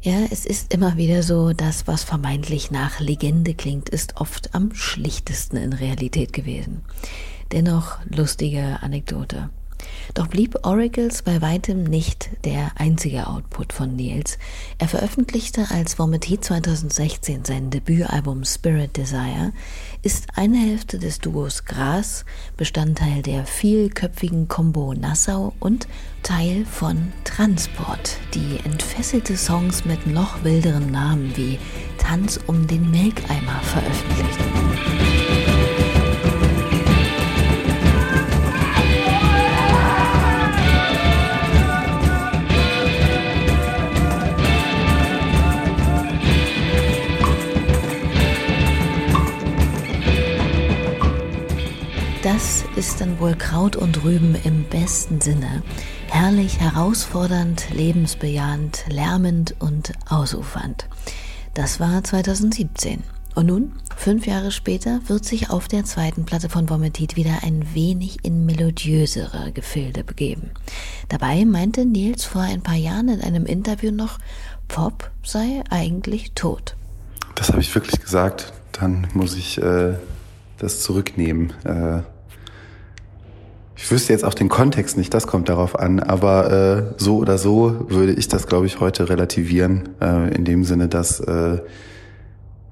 Ja, 0.00 0.18
es 0.30 0.46
ist 0.46 0.74
immer 0.74 0.96
wieder 0.96 1.22
so, 1.22 1.52
das, 1.52 1.86
was 1.86 2.02
vermeintlich 2.02 2.70
nach 2.70 2.98
Legende 2.98 3.54
klingt, 3.54 3.88
ist 3.88 4.20
oft 4.20 4.54
am 4.54 4.74
schlichtesten 4.74 5.56
in 5.56 5.72
Realität 5.72 6.32
gewesen. 6.32 6.82
Dennoch 7.52 7.98
lustige 8.06 8.78
Anekdote. 8.82 9.50
Doch 10.14 10.26
blieb 10.26 10.58
Oracles 10.62 11.22
bei 11.22 11.40
weitem 11.40 11.84
nicht 11.84 12.30
der 12.44 12.72
einzige 12.76 13.26
Output 13.26 13.72
von 13.72 13.96
Niels. 13.96 14.38
Er 14.78 14.88
veröffentlichte 14.88 15.66
als 15.70 15.98
Vomitit 15.98 16.44
2016 16.44 17.44
sein 17.44 17.70
Debütalbum 17.70 18.44
Spirit 18.44 18.96
Desire, 18.96 19.52
ist 20.02 20.26
eine 20.36 20.58
Hälfte 20.58 20.98
des 20.98 21.18
Duos 21.18 21.64
Gras, 21.64 22.24
Bestandteil 22.56 23.22
der 23.22 23.46
vielköpfigen 23.46 24.48
Combo 24.48 24.94
Nassau 24.94 25.54
und 25.60 25.88
Teil 26.22 26.64
von 26.66 27.12
Transport, 27.24 28.18
die 28.34 28.58
entfesselte 28.64 29.36
Songs 29.36 29.84
mit 29.84 30.06
noch 30.06 30.44
wilderen 30.44 30.90
Namen 30.90 31.36
wie 31.36 31.58
Tanz 31.98 32.38
um 32.46 32.66
den 32.66 32.90
Melkeimer 32.90 33.60
veröffentlichten. 33.62 35.11
Ist 52.76 53.00
dann 53.00 53.20
wohl 53.20 53.34
Kraut 53.34 53.76
und 53.76 54.02
Rüben 54.02 54.34
im 54.44 54.64
besten 54.64 55.20
Sinne. 55.20 55.62
Herrlich, 56.08 56.58
herausfordernd, 56.60 57.66
lebensbejahend, 57.72 58.84
lärmend 58.88 59.54
und 59.58 59.92
ausufernd. 60.08 60.86
Das 61.54 61.80
war 61.80 62.02
2017. 62.02 63.02
Und 63.34 63.46
nun, 63.46 63.72
fünf 63.96 64.26
Jahre 64.26 64.50
später, 64.50 65.00
wird 65.06 65.24
sich 65.24 65.50
auf 65.50 65.68
der 65.68 65.84
zweiten 65.84 66.24
Platte 66.24 66.48
von 66.48 66.68
Vomitit 66.68 67.16
wieder 67.16 67.42
ein 67.42 67.74
wenig 67.74 68.24
in 68.24 68.46
melodiösere 68.46 69.52
Gefilde 69.52 70.04
begeben. 70.04 70.50
Dabei 71.08 71.44
meinte 71.44 71.84
Nils 71.84 72.24
vor 72.24 72.42
ein 72.42 72.62
paar 72.62 72.76
Jahren 72.76 73.08
in 73.08 73.20
einem 73.20 73.46
Interview 73.46 73.90
noch, 73.90 74.18
Pop 74.68 75.10
sei 75.22 75.62
eigentlich 75.68 76.32
tot. 76.32 76.76
Das 77.34 77.48
habe 77.48 77.60
ich 77.60 77.74
wirklich 77.74 78.00
gesagt. 78.00 78.52
Dann 78.72 79.06
muss 79.12 79.36
ich 79.36 79.58
äh, 79.58 79.94
das 80.58 80.80
zurücknehmen. 80.80 81.52
Äh, 81.64 82.02
ich 83.82 83.90
wüsste 83.90 84.12
jetzt 84.12 84.24
auch 84.24 84.34
den 84.34 84.48
Kontext 84.48 84.96
nicht, 84.96 85.12
das 85.12 85.26
kommt 85.26 85.48
darauf 85.48 85.76
an, 85.76 85.98
aber 85.98 86.52
äh, 86.52 86.94
so 86.98 87.16
oder 87.16 87.36
so 87.36 87.86
würde 87.88 88.12
ich 88.12 88.28
das, 88.28 88.46
glaube 88.46 88.66
ich, 88.66 88.78
heute 88.78 89.08
relativieren, 89.08 89.88
äh, 90.00 90.32
in 90.32 90.44
dem 90.44 90.62
Sinne, 90.62 90.86
dass 90.86 91.18
äh, 91.18 91.58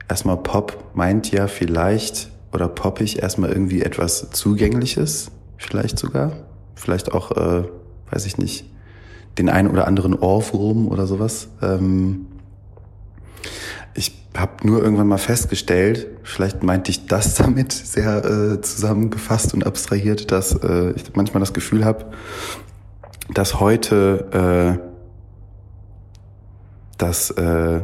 erstmal 0.09 0.37
Pop 0.37 0.85
meint 0.95 1.33
ja 1.33 1.49
vielleicht 1.49 2.31
oder 2.53 2.69
poppig 2.69 3.21
erstmal 3.21 3.51
irgendwie 3.51 3.83
etwas 3.83 4.31
Zugängliches, 4.31 5.33
vielleicht 5.57 5.99
sogar, 5.99 6.31
vielleicht 6.77 7.11
auch, 7.11 7.33
äh, 7.33 7.65
weiß 8.13 8.25
ich 8.27 8.39
nicht, 8.39 8.67
den 9.37 9.49
einen 9.49 9.69
oder 9.69 9.89
anderen 9.89 10.15
Ohrwurm 10.15 10.87
oder 10.87 11.09
sowas. 11.09 11.49
Ähm, 11.61 12.27
habe 14.37 14.67
nur 14.67 14.83
irgendwann 14.83 15.09
mal 15.09 15.19
festgestellt, 15.19 16.07
vielleicht 16.23 16.63
meinte 16.63 16.91
ich 16.91 17.07
das 17.07 17.35
damit 17.37 17.73
sehr 17.73 18.25
äh, 18.25 18.61
zusammengefasst 18.61 19.55
und 19.55 19.67
abstrahiert, 19.67 20.31
dass 20.31 20.55
äh, 20.55 20.93
ich 20.93 21.15
manchmal 21.15 21.41
das 21.41 21.53
Gefühl 21.53 21.85
habe, 21.85 22.07
dass 23.33 23.61
heute 23.61 24.79
äh, 24.81 24.91
dass 26.99 27.31
äh, 27.31 27.81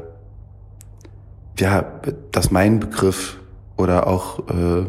ja, 1.59 2.01
dass 2.33 2.51
mein 2.51 2.81
Begriff 2.81 3.39
oder 3.77 4.07
auch 4.07 4.41
äh, 4.51 4.87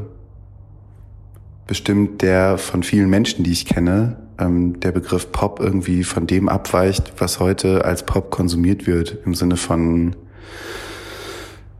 bestimmt 1.65 2.21
der 2.21 2.57
von 2.57 2.83
vielen 2.83 3.09
Menschen, 3.09 3.43
die 3.43 3.51
ich 3.51 3.65
kenne, 3.65 4.17
ähm, 4.37 4.79
der 4.81 4.91
Begriff 4.91 5.31
Pop 5.31 5.59
irgendwie 5.59 6.03
von 6.03 6.27
dem 6.27 6.49
abweicht, 6.49 7.13
was 7.19 7.39
heute 7.39 7.85
als 7.85 8.05
Pop 8.05 8.31
konsumiert 8.31 8.85
wird, 8.85 9.17
im 9.25 9.33
Sinne 9.33 9.55
von 9.55 10.15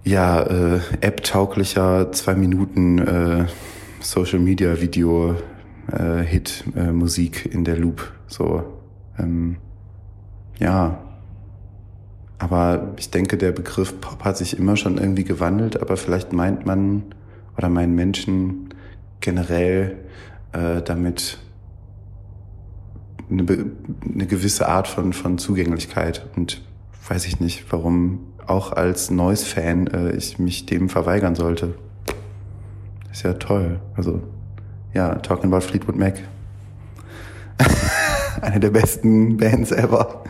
ja, 0.07 0.41
äh, 0.41 0.79
App-tauglicher 1.01 2.11
zwei 2.13 2.33
Minuten 2.35 2.99
äh, 2.99 3.45
Social 3.99 4.39
Media 4.39 4.79
Video 4.79 5.35
äh, 5.91 6.21
Hit 6.21 6.63
äh, 6.75 6.91
Musik 6.93 7.49
in 7.53 7.65
der 7.65 7.77
Loop. 7.77 8.13
So, 8.27 8.63
ähm, 9.19 9.57
ja. 10.59 11.03
Aber 12.39 12.93
ich 12.97 13.09
denke, 13.09 13.37
der 13.37 13.51
Begriff 13.51 13.99
Pop 13.99 14.23
hat 14.23 14.37
sich 14.37 14.57
immer 14.57 14.77
schon 14.77 14.97
irgendwie 14.97 15.23
gewandelt, 15.23 15.81
aber 15.81 15.97
vielleicht 15.97 16.31
meint 16.31 16.65
man 16.65 17.03
oder 17.57 17.67
meinen 17.67 17.95
Menschen 17.95 18.69
generell 19.19 19.97
äh, 20.53 20.81
damit 20.83 21.39
eine, 23.29 23.43
eine 24.13 24.27
gewisse 24.27 24.69
Art 24.69 24.87
von, 24.87 25.11
von 25.11 25.37
Zugänglichkeit 25.37 26.27
und 26.35 26.61
weiß 27.09 27.25
ich 27.25 27.39
nicht, 27.39 27.65
warum 27.71 28.19
auch 28.47 28.71
als 28.71 29.09
Noise-Fan 29.11 29.87
äh, 29.87 30.11
ich 30.11 30.39
mich 30.39 30.65
dem 30.65 30.89
verweigern 30.89 31.35
sollte. 31.35 31.75
Ist 33.11 33.23
ja 33.23 33.33
toll. 33.33 33.79
Also, 33.95 34.21
ja, 34.93 35.15
talking 35.15 35.51
about 35.51 35.61
Fleetwood 35.61 35.95
Mac. 35.95 36.21
Eine 38.41 38.59
der 38.59 38.69
besten 38.69 39.37
Bands 39.37 39.71
ever. 39.71 40.23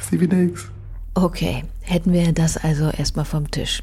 Stevie 0.00 0.26
Nicks. 0.28 0.70
Okay, 1.14 1.64
hätten 1.82 2.12
wir 2.12 2.32
das 2.32 2.56
also 2.56 2.88
erstmal 2.90 3.24
vom 3.24 3.50
Tisch. 3.50 3.82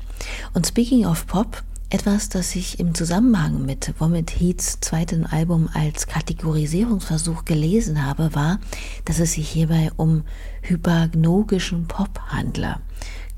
Und 0.54 0.66
speaking 0.66 1.06
of 1.06 1.28
Pop, 1.28 1.64
etwas, 1.92 2.30
das 2.30 2.56
ich 2.56 2.80
im 2.80 2.94
Zusammenhang 2.94 3.66
mit 3.66 3.94
Vomit 4.00 4.40
Heats 4.40 4.80
zweiten 4.80 5.26
Album 5.26 5.70
als 5.74 6.06
Kategorisierungsversuch 6.06 7.46
gelesen 7.46 8.06
habe, 8.06 8.36
war, 8.36 8.60
dass 9.06 9.20
es 9.20 9.34
sich 9.34 9.50
hierbei 9.50 9.90
um 9.96 10.24
hypnagnogischen 10.62 11.88
Pop 11.88 12.20
handle, 12.28 12.76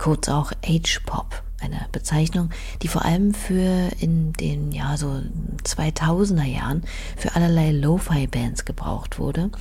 kurz 0.02 0.30
auch 0.30 0.52
H-Pop, 0.66 1.44
eine 1.60 1.86
Bezeichnung, 1.92 2.50
die 2.82 2.88
vor 2.88 3.06
allem 3.06 3.36
für 3.36 3.92
in 4.00 4.34
den 4.34 4.72
ja 4.72 4.98
so 4.98 5.22
2000er 5.64 6.44
Jahren 6.44 6.82
für 7.16 7.36
allerlei 7.36 7.72
Lo-Fi-Bands 7.72 8.66
gebraucht 8.66 9.20
wurde, 9.20 9.52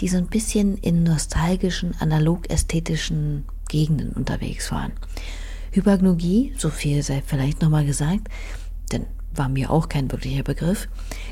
die 0.00 0.08
so 0.08 0.18
ein 0.18 0.26
bisschen 0.26 0.76
in 0.76 1.02
nostalgischen, 1.02 1.94
analog-ästhetischen 1.98 3.46
Gegenden 3.70 4.10
unterwegs 4.12 4.70
waren. 4.70 4.92
Hypagnogie, 5.70 6.52
so 6.58 6.68
viel 6.68 7.02
sei 7.02 7.22
vielleicht 7.24 7.62
nochmal 7.62 7.86
gesagt, 7.86 8.28
denn 8.92 9.06
war 9.38 9.48
mir 9.48 9.70
auch 9.70 9.88
kein 9.88 10.10
wirklicher 10.10 10.42
Begriff, 10.42 10.88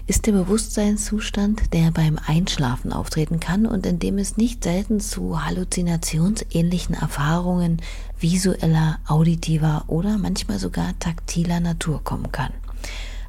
ist 0.07 0.27
der 0.27 0.33
Bewusstseinszustand, 0.33 1.73
der 1.73 1.91
beim 1.91 2.19
Einschlafen 2.27 2.93
auftreten 2.93 3.41
kann 3.41 3.67
und 3.67 3.87
in 3.87 3.99
dem 3.99 4.19
es 4.19 4.37
nicht 4.37 4.65
selten 4.65 5.01
zu 5.01 5.45
halluzinationsähnlichen 5.45 6.95
Erfahrungen 6.95 7.81
visueller, 8.19 8.99
auditiver 9.07 9.85
oder 9.89 10.19
manchmal 10.19 10.59
sogar 10.59 10.99
taktiler 10.99 11.61
Natur 11.61 12.03
kommen 12.05 12.33
kann. 12.33 12.53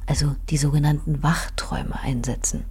Also 0.06 0.36
die 0.50 0.58
sogenannten 0.58 1.22
Wachträume 1.22 1.98
einsetzen. 2.00 2.64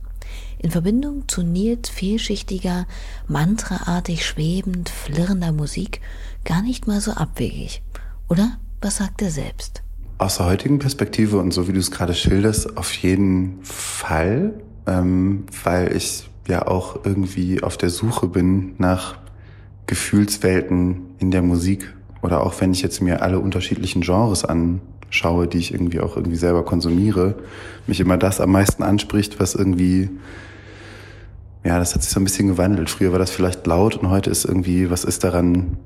In 0.57 0.71
Verbindung 0.71 1.27
zu 1.27 1.43
Nils 1.43 1.89
vielschichtiger, 1.89 2.87
mantraartig 3.27 4.25
schwebend, 4.25 4.89
flirrender 4.89 5.51
Musik 5.51 6.01
gar 6.43 6.61
nicht 6.61 6.87
mal 6.87 7.01
so 7.01 7.11
abwegig. 7.11 7.81
Oder 8.29 8.57
was 8.81 8.97
sagt 8.97 9.21
er 9.21 9.31
selbst? 9.31 9.84
Aus 10.17 10.37
der 10.37 10.45
heutigen 10.45 10.79
Perspektive 10.79 11.39
und 11.39 11.53
so 11.53 11.67
wie 11.67 11.73
du 11.73 11.79
es 11.79 11.91
gerade 11.91 12.13
schilderst, 12.13 12.77
auf 12.77 12.93
jeden 12.93 13.59
Fall, 13.63 14.53
ähm, 14.87 15.43
weil 15.63 15.95
ich 15.95 16.29
ja 16.47 16.67
auch 16.67 17.03
irgendwie 17.03 17.61
auf 17.61 17.75
der 17.75 17.89
Suche 17.89 18.27
bin 18.27 18.75
nach 18.77 19.17
Gefühlswelten 19.87 21.01
in 21.19 21.31
der 21.31 21.41
Musik 21.41 21.93
oder 22.21 22.43
auch 22.43 22.59
wenn 22.61 22.71
ich 22.71 22.81
jetzt 22.81 23.01
mir 23.01 23.21
alle 23.21 23.39
unterschiedlichen 23.39 24.01
Genres 24.01 24.45
anschaue, 24.45 25.47
die 25.47 25.57
ich 25.57 25.73
irgendwie 25.73 25.99
auch 25.99 26.15
irgendwie 26.15 26.37
selber 26.37 26.63
konsumiere, 26.63 27.35
mich 27.85 27.99
immer 27.99 28.17
das 28.17 28.39
am 28.39 28.51
meisten 28.51 28.83
anspricht, 28.83 29.39
was 29.41 29.53
irgendwie 29.53 30.09
ja, 31.65 31.79
das 31.79 31.95
hat 31.95 32.03
sich 32.03 32.11
so 32.11 32.19
ein 32.19 32.23
bisschen 32.23 32.47
gewandelt. 32.47 32.91
Früher 32.91 33.11
war 33.11 33.19
das 33.19 33.31
vielleicht 33.31 33.65
laut 33.65 33.95
und 33.97 34.11
heute 34.11 34.29
ist 34.29 34.45
irgendwie, 34.45 34.91
was 34.91 35.03
ist 35.03 35.23
daran 35.23 35.77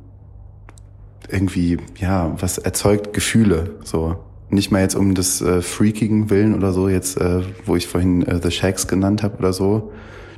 irgendwie, 1.31 1.77
ja, 1.97 2.35
was 2.39 2.57
erzeugt 2.57 3.13
Gefühle, 3.13 3.71
so. 3.83 4.17
Nicht 4.51 4.71
mal 4.71 4.81
jetzt 4.81 4.95
um 4.95 5.13
des 5.13 5.41
äh, 5.41 5.61
freakigen 5.61 6.29
Willen 6.31 6.55
oder 6.55 6.73
so, 6.73 6.89
jetzt, 6.89 7.17
äh, 7.17 7.41
wo 7.65 7.75
ich 7.75 7.87
vorhin 7.87 8.23
äh, 8.23 8.39
The 8.41 8.49
Shacks 8.49 8.87
genannt 8.87 9.21
habe 9.21 9.37
oder 9.37 9.53
so. 9.53 9.91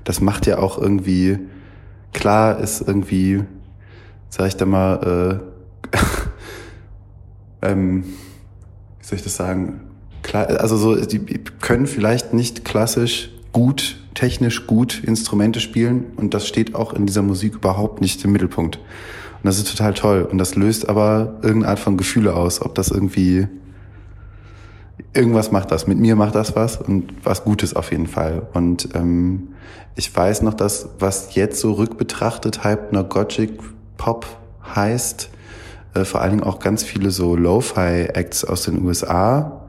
Das 0.04 0.20
macht 0.20 0.46
ja 0.48 0.58
auch 0.58 0.78
irgendwie, 0.78 1.40
klar 2.12 2.60
ist 2.60 2.82
irgendwie, 2.86 3.44
sag 4.30 4.48
ich 4.48 4.58
da 4.58 4.66
mal, 4.66 5.42
äh, 5.94 5.98
ähm, 7.62 8.04
wie 9.00 9.06
soll 9.06 9.18
ich 9.18 9.24
das 9.24 9.36
sagen? 9.38 9.82
Klar, 10.24 10.48
also 10.48 10.76
so, 10.76 10.96
die 10.96 11.20
können 11.62 11.88
vielleicht 11.88 12.34
nicht 12.34 12.66
klassisch 12.66 13.32
gut, 13.54 13.98
technisch 14.14 14.68
gut 14.68 15.04
Instrumente 15.04 15.60
spielen 15.60 16.06
und 16.18 16.34
das 16.34 16.48
steht 16.48 16.76
auch 16.76 16.94
in 16.94 17.06
dieser 17.06 17.22
Musik 17.22 17.56
überhaupt 17.56 18.02
nicht 18.02 18.24
im 18.24 18.32
Mittelpunkt. 18.32 18.80
Und 19.44 19.48
das 19.48 19.58
ist 19.58 19.70
total 19.70 19.94
toll. 19.94 20.28
Und 20.30 20.38
das 20.38 20.56
löst 20.56 20.88
aber 20.88 21.40
irgendeine 21.42 21.70
Art 21.70 21.80
von 21.80 21.98
Gefühle 21.98 22.36
aus, 22.36 22.62
ob 22.62 22.76
das 22.76 22.90
irgendwie 22.90 23.48
irgendwas 25.14 25.52
macht 25.52 25.72
das. 25.72 25.88
Mit 25.88 25.98
mir 25.98 26.16
macht 26.16 26.36
das 26.36 26.56
was 26.56 26.78
und 26.78 27.14
was 27.24 27.44
Gutes 27.44 27.76
auf 27.76 27.92
jeden 27.92 28.08
Fall. 28.08 28.44
Und 28.54 28.90
ähm, 28.94 29.50
ich 29.96 30.16
weiß 30.16 30.44
noch, 30.44 30.54
dass 30.54 30.90
was 31.00 31.36
jetzt 31.36 31.60
so 31.60 31.74
rückbetrachtet 31.74 32.64
Hypnagogic 32.64 33.60
Pop 33.98 34.26
heißt, 34.76 35.30
äh, 35.96 36.06
vor 36.06 36.22
allen 36.22 36.32
Dingen 36.32 36.44
auch 36.44 36.60
ganz 36.60 36.84
viele 36.84 37.12
so 37.12 37.36
Lo-Fi-Acts 37.36 38.46
aus 38.46 38.64
den 38.64 38.84
USA 38.86 39.64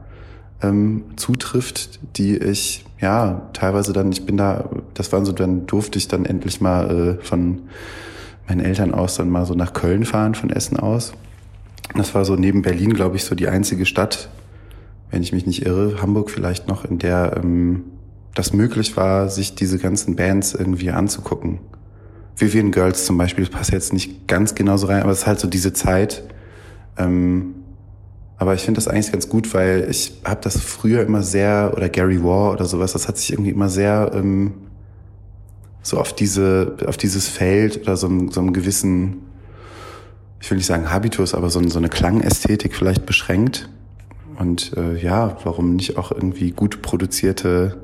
ähm, 0.61 1.03
zutrifft, 1.15 1.99
die 2.17 2.37
ich 2.37 2.85
ja 2.99 3.49
teilweise 3.53 3.91
dann, 3.91 4.11
ich 4.11 4.25
bin 4.25 4.37
da, 4.37 4.69
das 4.93 5.11
waren 5.11 5.25
so, 5.25 5.33
dann 5.33 5.67
durfte 5.67 5.97
ich 5.97 6.07
dann 6.07 6.25
endlich 6.25 6.61
mal 6.61 7.17
äh, 7.19 7.23
von 7.25 7.63
meinen 8.47 8.61
Eltern 8.61 8.93
aus 8.93 9.15
dann 9.15 9.29
mal 9.29 9.45
so 9.45 9.53
nach 9.53 9.73
Köln 9.73 10.05
fahren 10.05 10.35
von 10.35 10.49
Essen 10.49 10.77
aus. 10.77 11.13
Das 11.95 12.15
war 12.15 12.25
so 12.25 12.35
neben 12.35 12.61
Berlin, 12.61 12.93
glaube 12.93 13.15
ich, 13.15 13.23
so 13.23 13.35
die 13.35 13.47
einzige 13.47 13.85
Stadt, 13.85 14.29
wenn 15.11 15.21
ich 15.21 15.31
mich 15.31 15.45
nicht 15.45 15.65
irre, 15.65 16.01
Hamburg 16.01 16.31
vielleicht 16.31 16.67
noch, 16.67 16.85
in 16.85 16.97
der 16.97 17.37
ähm, 17.37 17.83
das 18.33 18.53
möglich 18.53 18.97
war, 18.97 19.29
sich 19.29 19.55
diese 19.55 19.77
ganzen 19.77 20.15
Bands 20.15 20.53
irgendwie 20.53 20.89
anzugucken. 20.89 21.59
Vivian 22.35 22.71
Girls 22.71 23.05
zum 23.05 23.17
Beispiel, 23.17 23.45
das 23.45 23.53
passt 23.53 23.71
jetzt 23.71 23.93
nicht 23.93 24.27
ganz 24.27 24.55
genauso 24.55 24.87
rein, 24.87 25.03
aber 25.03 25.11
es 25.11 25.19
ist 25.19 25.27
halt 25.27 25.39
so 25.39 25.47
diese 25.47 25.71
Zeit. 25.71 26.23
Ähm, 26.97 27.53
aber 28.37 28.55
ich 28.55 28.61
finde 28.63 28.79
das 28.79 28.87
eigentlich 28.87 29.11
ganz 29.11 29.29
gut, 29.29 29.53
weil 29.53 29.87
ich 29.89 30.19
habe 30.25 30.41
das 30.41 30.59
früher 30.59 31.03
immer 31.03 31.21
sehr, 31.21 31.73
oder 31.75 31.89
Gary 31.89 32.23
War 32.23 32.53
oder 32.53 32.65
sowas, 32.65 32.93
das 32.93 33.07
hat 33.07 33.17
sich 33.17 33.31
irgendwie 33.31 33.51
immer 33.51 33.69
sehr 33.69 34.11
ähm, 34.15 34.53
so 35.83 35.99
auf 35.99 36.13
diese, 36.13 36.77
auf 36.87 36.97
dieses 36.97 37.27
Feld 37.27 37.81
oder 37.83 37.97
so, 37.97 38.07
so 38.31 38.39
einem 38.39 38.53
gewissen, 38.53 39.27
ich 40.39 40.49
will 40.49 40.57
nicht 40.57 40.65
sagen 40.65 40.89
Habitus, 40.89 41.35
aber 41.35 41.49
so, 41.49 41.61
so 41.67 41.77
eine 41.77 41.89
Klangästhetik 41.89 42.73
vielleicht 42.73 43.05
beschränkt. 43.05 43.69
Und 44.39 44.75
äh, 44.77 44.97
ja, 44.97 45.37
warum 45.43 45.75
nicht 45.75 45.97
auch 45.97 46.11
irgendwie 46.11 46.51
gut 46.51 46.81
produzierte 46.81 47.83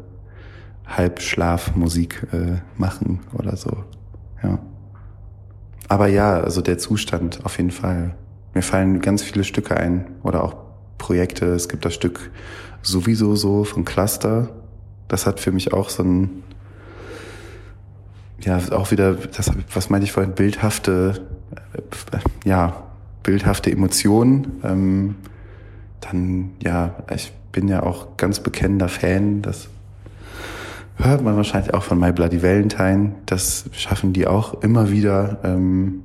Halbschlafmusik 0.87 2.27
äh, 2.31 2.61
machen 2.77 3.19
oder 3.33 3.55
so. 3.55 3.83
Ja. 4.41 4.59
Aber 5.87 6.07
ja, 6.07 6.39
also 6.39 6.61
der 6.61 6.77
Zustand 6.77 7.45
auf 7.45 7.57
jeden 7.57 7.71
Fall. 7.71 8.15
Mir 8.53 8.63
fallen 8.63 9.01
ganz 9.01 9.21
viele 9.21 9.43
Stücke 9.43 9.77
ein 9.77 10.07
oder 10.23 10.43
auch 10.43 10.55
Projekte. 10.97 11.47
Es 11.47 11.69
gibt 11.69 11.85
das 11.85 11.93
Stück 11.93 12.31
sowieso 12.81 13.35
so 13.35 13.63
von 13.63 13.85
Cluster. 13.85 14.49
Das 15.07 15.25
hat 15.25 15.39
für 15.39 15.51
mich 15.51 15.73
auch 15.73 15.89
so 15.89 16.03
ein 16.03 16.43
ja, 18.41 18.59
auch 18.71 18.91
wieder, 18.91 19.13
das, 19.13 19.51
was 19.73 19.89
meinte 19.89 20.05
ich 20.05 20.11
vorhin, 20.11 20.33
bildhafte, 20.33 21.25
äh, 22.11 22.19
ja, 22.47 22.83
bildhafte 23.23 23.71
Emotionen. 23.71 24.59
Ähm, 24.63 25.15
dann, 26.01 26.51
ja, 26.63 26.95
ich 27.13 27.31
bin 27.51 27.67
ja 27.67 27.83
auch 27.83 28.17
ganz 28.17 28.39
bekennender 28.39 28.87
Fan, 28.87 29.41
das 29.41 29.69
hört 30.95 31.23
man 31.23 31.35
wahrscheinlich 31.35 31.73
auch 31.73 31.83
von 31.83 31.99
My 31.99 32.11
Bloody 32.11 32.43
Valentine. 32.43 33.13
Das 33.25 33.65
schaffen 33.71 34.13
die 34.13 34.27
auch 34.27 34.61
immer 34.61 34.91
wieder, 34.91 35.39
ähm, 35.43 36.03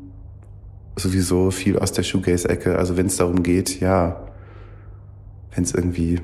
sowieso 0.97 1.51
viel 1.51 1.79
aus 1.79 1.93
der 1.93 2.05
Shoegaze-Ecke. 2.05 2.79
Also 2.79 2.97
wenn 2.97 3.07
es 3.07 3.17
darum 3.17 3.43
geht, 3.43 3.81
ja, 3.81 4.21
wenn 5.55 5.65
es 5.65 5.75
irgendwie 5.75 6.21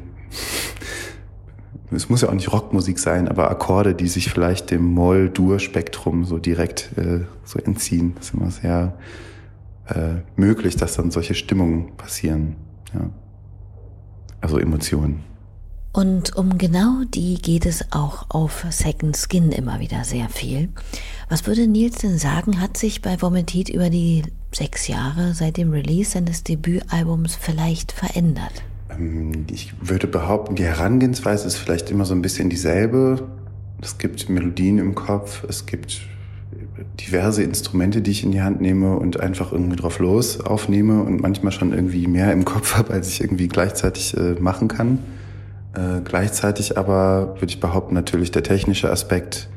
es 1.91 2.09
muss 2.09 2.23
ja 2.23 2.29
auch 2.29 2.35
nicht 2.35 2.53
Rockmusik 2.53 2.99
sein, 2.99 3.29
aber 3.29 3.51
Akkorde, 3.51 3.95
die 3.95 4.09
sich 4.09 4.31
vielleicht 4.31 4.71
dem 4.71 4.85
Moll-Dur-Spektrum 4.95 6.25
so 6.25 6.39
direkt 6.39 6.91
äh, 6.97 7.21
so 7.45 7.59
entziehen. 7.59 8.15
Das 8.17 8.27
ist 8.29 8.35
immer 8.35 8.51
sehr 8.51 8.95
äh, 9.89 10.21
möglich, 10.37 10.77
dass 10.77 10.95
dann 10.95 11.11
solche 11.11 11.35
Stimmungen 11.35 11.97
passieren. 11.97 12.57
Ja. 12.95 13.11
Also 14.41 14.59
Emotionen. 14.59 15.25
Und 15.93 16.37
um 16.37 16.57
genau 16.57 17.03
die 17.05 17.35
geht 17.35 17.67
es 17.67 17.91
auch 17.91 18.27
auf 18.29 18.65
Second 18.71 19.17
Skin 19.17 19.51
immer 19.51 19.81
wieder 19.81 20.05
sehr 20.05 20.29
viel. 20.29 20.69
Was 21.29 21.47
würde 21.47 21.67
Nils 21.67 21.99
denn 21.99 22.17
sagen, 22.17 22.61
hat 22.61 22.77
sich 22.77 23.03
bei 23.03 23.21
Vomitit 23.21 23.69
über 23.69 23.91
die 23.91 24.23
sechs 24.53 24.87
Jahre 24.87 25.35
seit 25.35 25.57
dem 25.57 25.73
Release 25.73 26.13
seines 26.13 26.45
Debütalbums 26.45 27.35
vielleicht 27.35 27.91
verändert? 27.91 28.63
Ähm, 29.01 29.47
ich 29.51 29.73
würde 29.81 30.07
behaupten, 30.07 30.55
die 30.55 30.65
Herangehensweise 30.65 31.47
ist 31.47 31.57
vielleicht 31.57 31.91
immer 31.91 32.05
so 32.05 32.15
ein 32.15 32.23
bisschen 32.23 32.51
dieselbe. 32.51 33.29
Es 33.83 33.99
gibt 33.99 34.29
Melodien 34.29 34.79
im 34.79 34.95
Kopf, 34.95 35.45
es 35.49 35.67
gibt 35.67 36.03
diverse 37.01 37.43
Instrumente, 37.43 38.03
die 38.03 38.11
ich 38.11 38.25
in 38.25 38.33
die 38.33 38.43
Hand 38.43 38.61
nehme 38.61 38.97
und 38.97 39.21
einfach 39.21 39.53
irgendwie 39.53 39.77
drauf 39.77 39.99
los 39.99 40.41
aufnehme 40.41 41.03
und 41.03 41.21
manchmal 41.21 41.53
schon 41.53 41.73
irgendwie 41.73 42.07
mehr 42.07 42.33
im 42.33 42.45
Kopf 42.45 42.77
habe, 42.77 42.93
als 42.93 43.09
ich 43.09 43.21
irgendwie 43.23 43.49
gleichzeitig 43.49 44.17
äh, 44.17 44.35
machen 44.39 44.69
kann. 44.69 44.99
Äh, 45.75 46.01
gleichzeitig 46.05 46.77
aber 46.77 47.37
würde 47.37 47.47
ich 47.47 47.61
behaupten, 47.61 47.95
natürlich 47.95 48.31
der 48.31 48.43
technische 48.43 48.91
Aspekt. 48.91 49.49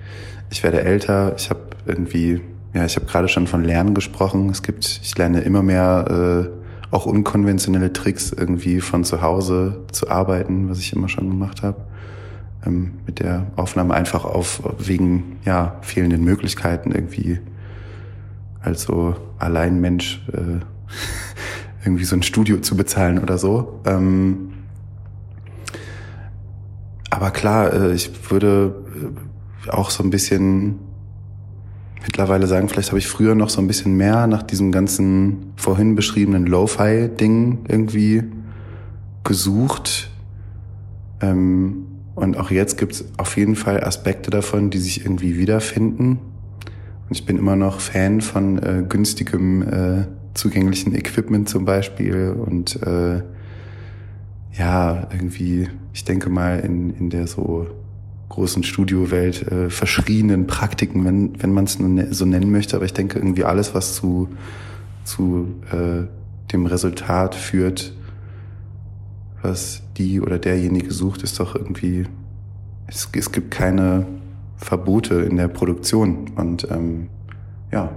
Ich 0.52 0.64
werde 0.64 0.84
älter, 0.84 1.34
ich 1.38 1.50
habe 1.50 1.62
irgendwie 1.86 2.42
ja, 2.74 2.86
ich 2.86 2.96
habe 2.96 3.06
gerade 3.06 3.28
schon 3.28 3.46
von 3.46 3.64
Lernen 3.64 3.94
gesprochen. 3.94 4.50
Es 4.50 4.64
gibt, 4.64 5.00
ich 5.04 5.16
lerne 5.18 5.42
immer 5.42 5.62
mehr 5.62 6.50
äh, 6.50 6.63
auch 6.94 7.06
unkonventionelle 7.06 7.92
Tricks 7.92 8.32
irgendwie 8.32 8.80
von 8.80 9.04
zu 9.04 9.22
Hause 9.22 9.84
zu 9.92 10.10
arbeiten, 10.10 10.70
was 10.70 10.80
ich 10.80 10.94
immer 10.94 11.10
schon 11.10 11.30
gemacht 11.30 11.64
habe. 11.64 11.82
Ähm, 12.66 12.94
mit 13.06 13.20
der 13.20 13.48
Aufnahme 13.56 13.94
einfach 13.94 14.26
auf 14.26 14.62
wegen 14.78 15.38
ja 15.44 15.78
fehlenden 15.82 16.24
Möglichkeiten 16.24 16.92
irgendwie 16.92 17.40
also 18.62 19.16
allein 19.40 19.82
Mensch 19.82 20.22
äh, 20.32 20.60
irgendwie 21.86 22.06
so 22.06 22.16
ein 22.16 22.24
Studio 22.24 22.60
zu 22.60 22.78
bezahlen 22.78 23.20
oder 23.20 23.38
so. 23.38 23.82
Ähm, 23.86 24.54
aber 27.10 27.32
klar, 27.32 27.74
äh, 27.74 27.94
ich 27.94 28.32
würde 28.32 28.76
äh, 29.66 29.70
auch 29.70 29.90
so 29.90 30.04
ein 30.04 30.10
bisschen 30.10 30.80
mittlerweile 32.04 32.48
sagen, 32.48 32.70
vielleicht 32.70 32.90
habe 32.90 33.00
ich 33.00 33.08
früher 33.08 33.34
noch 33.36 33.50
so 33.50 33.62
ein 33.62 33.68
bisschen 33.68 33.96
mehr 33.96 34.28
nach 34.28 34.44
diesem 34.44 34.72
ganzen 34.72 35.54
vorhin 35.56 35.96
beschriebenen 35.96 36.46
Lo-Fi-Ding 36.46 37.66
irgendwie 37.68 38.24
gesucht. 39.24 40.12
Ähm, 41.22 41.86
und 42.16 42.38
auch 42.38 42.52
jetzt 42.52 42.78
gibt 42.78 42.94
es 42.94 43.06
auf 43.18 43.38
jeden 43.38 43.56
Fall 43.56 43.84
Aspekte 43.84 44.30
davon, 44.30 44.70
die 44.70 44.78
sich 44.78 45.06
irgendwie 45.06 45.38
wiederfinden. 45.38 46.20
Und 47.10 47.18
ich 47.18 47.26
bin 47.26 47.38
immer 47.38 47.56
noch 47.56 47.80
Fan 47.80 48.22
von 48.22 48.62
äh, 48.62 48.84
günstigem, 48.88 49.62
äh, 49.64 50.08
zugänglichen 50.34 50.96
Equipment 50.96 51.48
zum 51.48 51.66
Beispiel 51.66 52.30
und 52.30 52.82
äh, 52.84 53.22
ja, 54.58 55.08
irgendwie, 55.12 55.70
ich 55.94 56.06
denke 56.06 56.30
mal, 56.30 56.60
in, 56.60 56.92
in 56.92 57.10
der 57.10 57.28
so 57.28 57.68
großen 58.34 58.64
Studiowelt 58.64 59.44
äh, 59.52 59.70
verschrienen 59.70 60.48
Praktiken, 60.48 61.06
wenn, 61.06 61.42
wenn 61.42 61.54
man 61.54 61.66
es 61.66 61.78
ne, 61.78 62.12
so 62.12 62.26
nennen 62.26 62.52
möchte. 62.52 62.76
Aber 62.76 62.86
ich 62.86 62.94
denke 62.94 63.20
irgendwie 63.20 63.44
alles, 63.44 63.76
was 63.76 63.94
zu, 63.94 64.28
zu 65.04 65.54
äh, 65.72 66.08
dem 66.52 66.66
Resultat 66.66 67.36
führt, 67.36 67.94
was 69.44 69.84
die 69.98 70.20
oder 70.20 70.40
derjenige 70.40 70.92
sucht, 70.92 71.22
ist 71.22 71.40
doch 71.40 71.56
irgendwie, 71.56 72.06
es, 72.88 73.08
es 73.16 73.32
gibt 73.32 73.52
keine 73.52 74.08
Verbote 74.58 75.16
in 75.16 75.38
der 75.38 75.48
Produktion. 75.48 76.32
Und 76.36 76.68
ähm, 76.72 77.10
ja, 77.72 77.92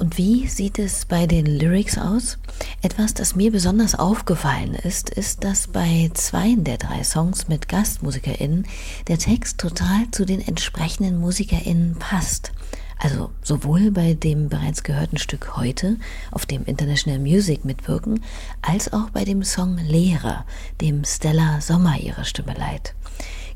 und 0.00 0.16
wie 0.16 0.48
sieht 0.48 0.78
es 0.78 1.04
bei 1.04 1.26
den 1.26 1.44
Lyrics 1.44 1.98
aus? 1.98 2.38
Etwas, 2.80 3.12
das 3.12 3.36
mir 3.36 3.52
besonders 3.52 3.94
aufgefallen 3.94 4.74
ist, 4.74 5.10
ist, 5.10 5.44
dass 5.44 5.68
bei 5.68 6.10
zwei 6.14 6.54
der 6.56 6.78
drei 6.78 7.04
Songs 7.04 7.48
mit 7.48 7.68
GastmusikerInnen 7.68 8.66
der 9.08 9.18
Text 9.18 9.58
total 9.58 10.10
zu 10.10 10.24
den 10.24 10.40
entsprechenden 10.40 11.20
MusikerInnen 11.20 11.96
passt. 11.98 12.52
Also 12.98 13.30
sowohl 13.42 13.90
bei 13.90 14.14
dem 14.14 14.48
bereits 14.48 14.82
gehörten 14.82 15.18
Stück 15.18 15.56
heute, 15.56 15.96
auf 16.30 16.46
dem 16.46 16.64
International 16.64 17.18
Music 17.18 17.64
mitwirken, 17.64 18.22
als 18.62 18.92
auch 18.92 19.10
bei 19.10 19.24
dem 19.24 19.42
Song 19.42 19.76
Lehrer, 19.76 20.44
dem 20.80 21.04
Stella 21.04 21.60
Sommer 21.60 21.98
ihre 21.98 22.24
Stimme 22.24 22.54
leiht. 22.54 22.94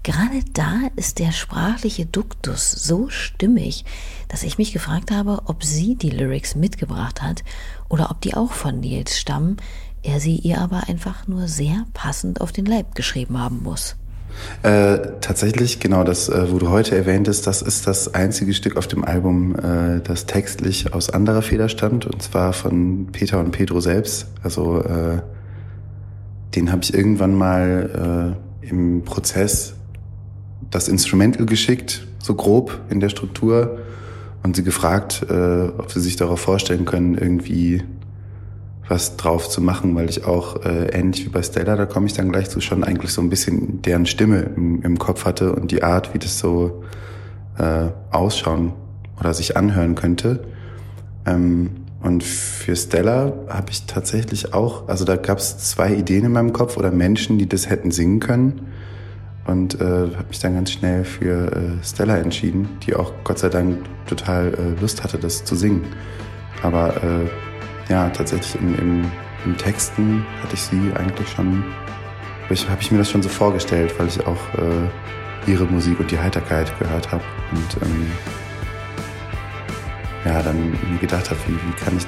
Gerade 0.04 0.40
da 0.52 0.80
ist 0.96 1.18
der 1.18 1.32
sprachliche 1.32 2.04
Duktus 2.04 2.70
so 2.70 3.08
stimmig, 3.08 3.86
dass 4.28 4.42
ich 4.42 4.58
mich 4.58 4.74
gefragt 4.74 5.10
habe, 5.10 5.40
ob 5.46 5.64
sie 5.64 5.96
die 5.96 6.10
Lyrics 6.10 6.54
mitgebracht 6.54 7.22
hat 7.22 7.42
oder 7.88 8.10
ob 8.10 8.20
die 8.20 8.34
auch 8.34 8.52
von 8.52 8.80
Nils 8.80 9.18
stammen, 9.18 9.56
er 10.02 10.20
sie 10.20 10.36
ihr 10.36 10.60
aber 10.60 10.88
einfach 10.88 11.26
nur 11.26 11.48
sehr 11.48 11.86
passend 11.94 12.42
auf 12.42 12.52
den 12.52 12.66
Leib 12.66 12.94
geschrieben 12.94 13.38
haben 13.38 13.62
muss. 13.62 13.96
Äh, 14.62 14.98
tatsächlich, 15.22 15.80
genau 15.80 16.04
das, 16.04 16.28
äh, 16.28 16.52
wo 16.52 16.58
du 16.58 16.68
heute 16.68 16.94
erwähntest, 16.94 17.46
das 17.46 17.62
ist 17.62 17.86
das 17.86 18.12
einzige 18.12 18.52
Stück 18.52 18.76
auf 18.76 18.86
dem 18.86 19.06
Album, 19.06 19.56
äh, 19.56 20.02
das 20.02 20.26
textlich 20.26 20.92
aus 20.92 21.08
anderer 21.08 21.40
Feder 21.40 21.70
stammt, 21.70 22.04
und 22.04 22.20
zwar 22.20 22.52
von 22.52 23.06
Peter 23.10 23.40
und 23.40 23.52
Pedro 23.52 23.80
selbst. 23.80 24.26
Also 24.42 24.82
äh, 24.82 25.22
den 26.54 26.70
habe 26.70 26.82
ich 26.82 26.92
irgendwann 26.92 27.34
mal 27.34 28.36
äh, 28.62 28.68
im 28.68 29.02
Prozess 29.04 29.76
das 30.74 30.88
Instrumental 30.88 31.46
geschickt, 31.46 32.04
so 32.18 32.34
grob 32.34 32.80
in 32.90 33.00
der 33.00 33.08
Struktur, 33.08 33.78
und 34.42 34.56
sie 34.56 34.64
gefragt, 34.64 35.24
äh, 35.30 35.68
ob 35.78 35.90
sie 35.90 36.00
sich 36.00 36.16
darauf 36.16 36.40
vorstellen 36.40 36.84
können, 36.84 37.16
irgendwie 37.16 37.82
was 38.86 39.16
drauf 39.16 39.48
zu 39.48 39.62
machen, 39.62 39.94
weil 39.94 40.10
ich 40.10 40.26
auch 40.26 40.62
äh, 40.66 40.88
ähnlich 40.88 41.24
wie 41.24 41.30
bei 41.30 41.42
Stella, 41.42 41.76
da 41.76 41.86
komme 41.86 42.06
ich 42.06 42.12
dann 42.12 42.30
gleich 42.30 42.50
zu, 42.50 42.60
schon 42.60 42.84
eigentlich 42.84 43.12
so 43.12 43.22
ein 43.22 43.30
bisschen 43.30 43.80
deren 43.80 44.04
Stimme 44.04 44.50
im, 44.56 44.82
im 44.82 44.98
Kopf 44.98 45.24
hatte 45.24 45.54
und 45.54 45.70
die 45.70 45.82
Art, 45.82 46.12
wie 46.12 46.18
das 46.18 46.38
so 46.38 46.82
äh, 47.56 47.86
ausschauen 48.10 48.74
oder 49.18 49.32
sich 49.32 49.56
anhören 49.56 49.94
könnte. 49.94 50.44
Ähm, 51.24 51.70
und 52.02 52.22
für 52.22 52.76
Stella 52.76 53.32
habe 53.48 53.70
ich 53.70 53.86
tatsächlich 53.86 54.52
auch, 54.52 54.88
also 54.88 55.06
da 55.06 55.16
gab 55.16 55.38
es 55.38 55.56
zwei 55.56 55.94
Ideen 55.94 56.26
in 56.26 56.32
meinem 56.32 56.52
Kopf 56.52 56.76
oder 56.76 56.90
Menschen, 56.90 57.38
die 57.38 57.48
das 57.48 57.70
hätten 57.70 57.92
singen 57.92 58.20
können 58.20 58.60
und 59.46 59.80
äh, 59.80 59.84
habe 59.84 60.24
mich 60.28 60.38
dann 60.38 60.54
ganz 60.54 60.72
schnell 60.72 61.04
für 61.04 61.52
äh, 61.52 61.84
Stella 61.84 62.16
entschieden, 62.16 62.68
die 62.86 62.94
auch 62.94 63.12
Gott 63.24 63.38
sei 63.38 63.48
Dank 63.48 63.78
total 64.06 64.54
äh, 64.54 64.80
Lust 64.80 65.02
hatte, 65.02 65.18
das 65.18 65.44
zu 65.44 65.54
singen. 65.54 65.84
Aber 66.62 66.96
äh, 67.02 67.92
ja, 67.92 68.08
tatsächlich 68.10 68.54
im, 68.60 68.74
im, 68.78 69.12
im 69.44 69.56
Texten 69.58 70.24
hatte 70.42 70.54
ich 70.54 70.62
sie 70.62 70.92
eigentlich 70.96 71.28
schon, 71.28 71.64
habe 72.48 72.80
ich 72.80 72.90
mir 72.90 72.98
das 72.98 73.10
schon 73.10 73.22
so 73.22 73.28
vorgestellt, 73.28 73.94
weil 73.98 74.08
ich 74.08 74.26
auch 74.26 74.54
äh, 74.54 75.50
ihre 75.50 75.64
Musik 75.64 76.00
und 76.00 76.10
die 76.10 76.18
Heiterkeit 76.18 76.72
gehört 76.78 77.12
habe 77.12 77.24
und 77.52 77.82
ähm, 77.82 78.06
ja, 80.24 80.42
dann 80.42 80.70
mir 80.70 80.98
gedacht 81.00 81.30
habe, 81.30 81.40
wie, 81.46 81.52
wie 81.52 81.84
kann 81.84 81.96
ich, 81.96 82.06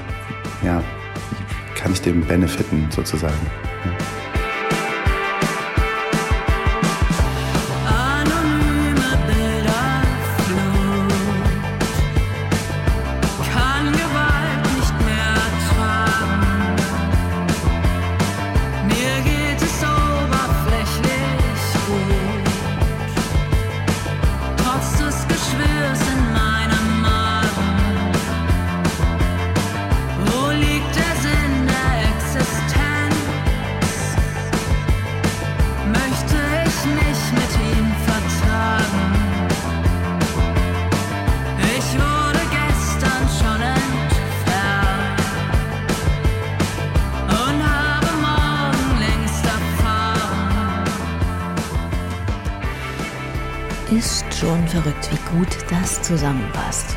ja, 0.65 0.81
wie 0.81 1.79
kann 1.79 1.93
ich 1.93 2.01
dem 2.01 2.27
benefiten 2.27 2.89
sozusagen. 2.91 3.35
Ja. 3.85 4.16
Verrückt, 54.87 55.11
wie 55.11 55.39
gut 55.39 55.49
das 55.71 56.01
zusammenpasst. 56.03 56.97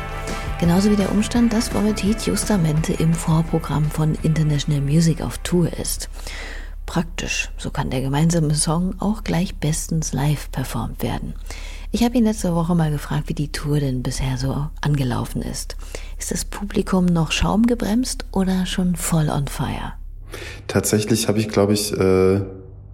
Genauso 0.60 0.90
wie 0.90 0.96
der 0.96 1.10
Umstand, 1.10 1.52
dass 1.52 1.74
Vomitit 1.74 2.26
justamente 2.26 2.92
im 2.92 3.14
Vorprogramm 3.14 3.84
von 3.90 4.16
International 4.22 4.80
Music 4.80 5.22
auf 5.22 5.38
Tour 5.38 5.72
ist. 5.78 6.08
Praktisch, 6.86 7.50
so 7.56 7.70
kann 7.70 7.90
der 7.90 8.00
gemeinsame 8.00 8.54
Song 8.54 8.94
auch 9.00 9.24
gleich 9.24 9.56
bestens 9.56 10.12
live 10.12 10.50
performt 10.52 11.02
werden. 11.02 11.34
Ich 11.90 12.04
habe 12.04 12.16
ihn 12.16 12.24
letzte 12.24 12.54
Woche 12.54 12.76
mal 12.76 12.92
gefragt, 12.92 13.28
wie 13.28 13.34
die 13.34 13.50
Tour 13.50 13.80
denn 13.80 14.02
bisher 14.02 14.36
so 14.36 14.68
angelaufen 14.80 15.42
ist. 15.42 15.76
Ist 16.18 16.30
das 16.30 16.44
Publikum 16.44 17.06
noch 17.06 17.32
schaumgebremst 17.32 18.26
oder 18.30 18.66
schon 18.66 18.94
voll 18.94 19.30
on 19.30 19.48
fire? 19.48 19.94
Tatsächlich 20.68 21.26
habe 21.26 21.40
ich, 21.40 21.48
glaube 21.48 21.72
ich, 21.72 21.92
äh 21.92 22.42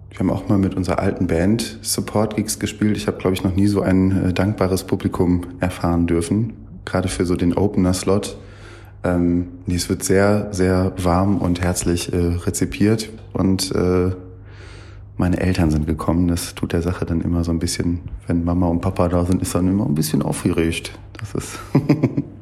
wir 0.09 0.19
haben 0.19 0.29
auch 0.29 0.47
mal 0.47 0.57
mit 0.57 0.75
unserer 0.75 0.99
alten 0.99 1.27
Band 1.27 1.79
Support 1.81 2.35
Gigs 2.35 2.59
gespielt. 2.59 2.97
Ich 2.97 3.07
habe, 3.07 3.17
glaube 3.17 3.35
ich, 3.35 3.43
noch 3.43 3.55
nie 3.55 3.67
so 3.67 3.81
ein 3.81 4.29
äh, 4.29 4.33
dankbares 4.33 4.83
Publikum 4.83 5.45
erfahren 5.59 6.07
dürfen, 6.07 6.53
gerade 6.85 7.07
für 7.07 7.25
so 7.25 7.35
den 7.35 7.53
Opener-Slot. 7.53 8.37
Ähm, 9.03 9.47
es 9.67 9.89
wird 9.89 10.03
sehr, 10.03 10.47
sehr 10.51 10.93
warm 10.97 11.37
und 11.37 11.61
herzlich 11.61 12.11
äh, 12.13 12.17
rezipiert 12.17 13.09
und 13.33 13.71
äh, 13.73 14.11
meine 15.17 15.39
Eltern 15.39 15.71
sind 15.71 15.85
gekommen. 15.87 16.27
Das 16.27 16.55
tut 16.55 16.73
der 16.73 16.81
Sache 16.81 17.05
dann 17.05 17.21
immer 17.21 17.43
so 17.43 17.51
ein 17.51 17.59
bisschen, 17.59 18.01
wenn 18.27 18.43
Mama 18.43 18.67
und 18.67 18.81
Papa 18.81 19.07
da 19.09 19.25
sind, 19.25 19.41
ist 19.41 19.53
dann 19.55 19.67
immer 19.67 19.85
ein 19.85 19.95
bisschen 19.95 20.21
aufgeregt. 20.21 20.97
Das 21.19 21.33
ist 21.33 21.59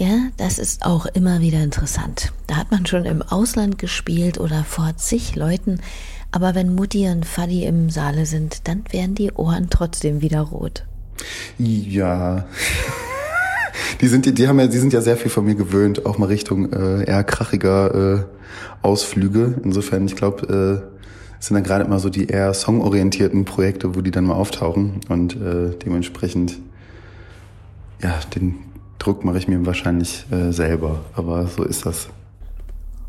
Ja, 0.00 0.28
das 0.36 0.60
ist 0.60 0.84
auch 0.84 1.06
immer 1.06 1.40
wieder 1.40 1.60
interessant. 1.60 2.32
Da 2.46 2.54
hat 2.54 2.70
man 2.70 2.86
schon 2.86 3.04
im 3.04 3.20
Ausland 3.20 3.78
gespielt 3.78 4.38
oder 4.38 4.62
vor 4.62 4.96
zig 4.96 5.34
Leuten 5.34 5.80
aber 6.30 6.54
wenn 6.54 6.74
Mutti 6.74 7.08
und 7.08 7.24
Fadi 7.24 7.64
im 7.64 7.90
Saale 7.90 8.26
sind, 8.26 8.68
dann 8.68 8.84
werden 8.90 9.14
die 9.14 9.32
Ohren 9.32 9.68
trotzdem 9.70 10.20
wieder 10.20 10.40
rot. 10.40 10.84
Ja. 11.58 12.46
die 14.00 14.08
sind, 14.08 14.26
die, 14.26 14.34
die 14.34 14.48
haben 14.48 14.58
ja, 14.58 14.66
die 14.66 14.78
sind 14.78 14.92
ja 14.92 15.00
sehr 15.00 15.16
viel 15.16 15.30
von 15.30 15.44
mir 15.44 15.54
gewöhnt, 15.54 16.06
auch 16.06 16.18
mal 16.18 16.26
Richtung 16.26 16.72
äh, 16.72 17.04
eher 17.04 17.24
krachiger 17.24 17.94
äh, 18.14 18.24
Ausflüge. 18.82 19.54
Insofern, 19.64 20.06
ich 20.06 20.16
glaube, 20.16 20.84
äh, 20.92 20.98
sind 21.40 21.54
dann 21.54 21.64
gerade 21.64 21.84
immer 21.84 21.98
so 21.98 22.10
die 22.10 22.26
eher 22.26 22.52
songorientierten 22.52 23.44
Projekte, 23.44 23.94
wo 23.94 24.00
die 24.00 24.10
dann 24.10 24.24
mal 24.24 24.34
auftauchen 24.34 25.00
und 25.08 25.34
äh, 25.36 25.70
dementsprechend, 25.84 26.58
ja, 28.02 28.18
den 28.34 28.56
Druck 28.98 29.24
mache 29.24 29.38
ich 29.38 29.48
mir 29.48 29.64
wahrscheinlich 29.64 30.26
äh, 30.30 30.52
selber, 30.52 31.04
aber 31.14 31.46
so 31.46 31.62
ist 31.62 31.86
das. 31.86 32.08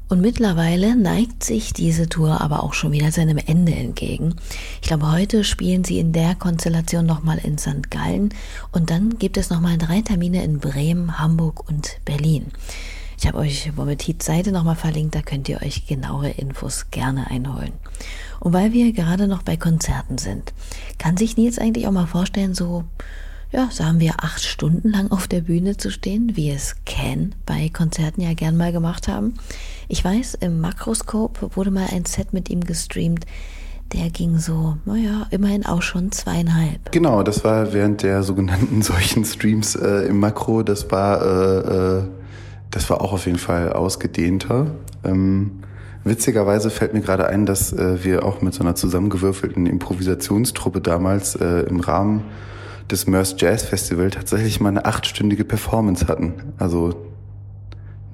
Und 0.10 0.22
mittlerweile 0.22 0.96
neigt 0.96 1.44
sich 1.44 1.72
diese 1.72 2.10
Tour 2.10 2.42
aber 2.42 2.64
auch 2.64 2.74
schon 2.74 2.92
wieder 2.92 3.12
seinem 3.12 3.38
Ende 3.38 3.74
entgegen. 3.74 4.36
Ich 4.82 4.88
glaube, 4.88 5.12
heute 5.12 5.44
spielen 5.44 5.84
sie 5.84 6.00
in 6.00 6.14
der 6.14 6.34
Konstellation 6.34 7.06
nochmal 7.06 7.38
in 7.38 7.60
St. 7.60 7.92
Gallen 7.92 8.34
und 8.72 8.90
dann 8.90 9.20
gibt 9.20 9.38
es 9.38 9.52
nochmal 9.52 9.78
drei 9.78 10.02
Termine 10.02 10.44
in 10.44 10.58
Bremen, 10.58 11.20
Hamburg 11.20 11.70
und 11.70 12.00
Berlin. 12.06 12.48
Ich 13.20 13.28
habe 13.28 13.38
euch 13.38 13.72
Vomitits 13.76 14.26
Seite 14.26 14.52
nochmal 14.52 14.78
verlinkt, 14.78 15.14
da 15.14 15.22
könnt 15.22 15.48
ihr 15.48 15.62
euch 15.62 15.86
genauere 15.86 16.30
Infos 16.30 16.90
gerne 16.90 17.30
einholen. 17.30 17.74
Und 18.40 18.54
weil 18.54 18.74
wir 18.74 18.92
gerade 18.94 19.28
noch 19.28 19.44
bei 19.44 19.58
Konzerten 19.58 20.18
sind, 20.18 20.54
kann 20.98 21.18
sich 21.18 21.38
Nils 21.38 21.60
eigentlich 21.60 21.86
auch 21.86 21.92
mal 21.92 22.08
vorstellen, 22.08 22.56
so 22.56 22.84
ja, 23.52 23.70
sagen 23.72 24.00
wir, 24.00 24.14
acht 24.20 24.44
Stunden 24.44 24.90
lang 24.90 25.12
auf 25.12 25.28
der 25.28 25.42
Bühne 25.42 25.76
zu 25.76 25.90
stehen, 25.90 26.36
wie 26.36 26.52
es 26.52 26.76
Can 26.86 27.34
bei 27.46 27.70
Konzerten 27.70 28.22
ja 28.22 28.34
gern 28.34 28.56
mal 28.56 28.72
gemacht 28.72 29.08
haben. 29.08 29.34
Ich 29.88 30.06
weiß, 30.06 30.36
im 30.42 30.62
Makroskop 30.62 31.56
wurde 31.56 31.72
mal 31.72 31.88
ein 31.92 32.06
Set 32.06 32.32
mit 32.32 32.50
ihm 32.50 32.64
gestreamt. 32.64 33.26
Der 33.94 34.12
ging 34.12 34.38
so, 34.38 34.78
naja, 34.86 35.26
immerhin 35.32 35.66
auch 35.66 35.82
schon 35.82 36.12
zweieinhalb. 36.12 36.92
Genau, 36.92 37.24
das 37.24 37.44
war 37.44 37.74
während 37.74 38.04
der 38.04 38.22
sogenannten 38.22 38.82
solchen 38.84 39.26
Streams 39.26 39.76
äh, 39.76 40.08
im 40.08 40.20
Makro. 40.20 40.62
Das 40.62 40.92
war, 40.92 41.22
äh, 41.22 41.98
äh, 41.98 42.04
das 42.70 42.88
war 42.92 43.02
auch 43.02 43.14
auf 43.14 43.26
jeden 43.26 43.40
Fall 43.40 43.74
ausgedehnter. 43.74 44.68
Ähm, 45.04 45.64
witzigerweise 46.04 46.70
fällt 46.70 46.94
mir 46.94 47.02
gerade 47.02 47.26
ein, 47.26 47.48
dass 47.48 47.74
äh, 47.74 48.04
wir 48.04 48.26
auch 48.26 48.44
mit 48.44 48.54
so 48.54 48.62
einer 48.62 48.76
zusammengewürfelten 48.76 49.66
Improvisationstruppe 49.66 50.82
damals 50.82 51.34
äh, 51.34 51.62
im 51.62 51.80
Rahmen 51.80 52.26
des 52.92 53.08
Merce 53.08 53.36
Jazz 53.38 53.64
Festival 53.64 54.10
tatsächlich 54.10 54.60
mal 54.60 54.70
eine 54.70 54.86
achtstündige 54.86 55.46
Performance 55.46 56.08
hatten. 56.08 56.54
Also 56.58 56.96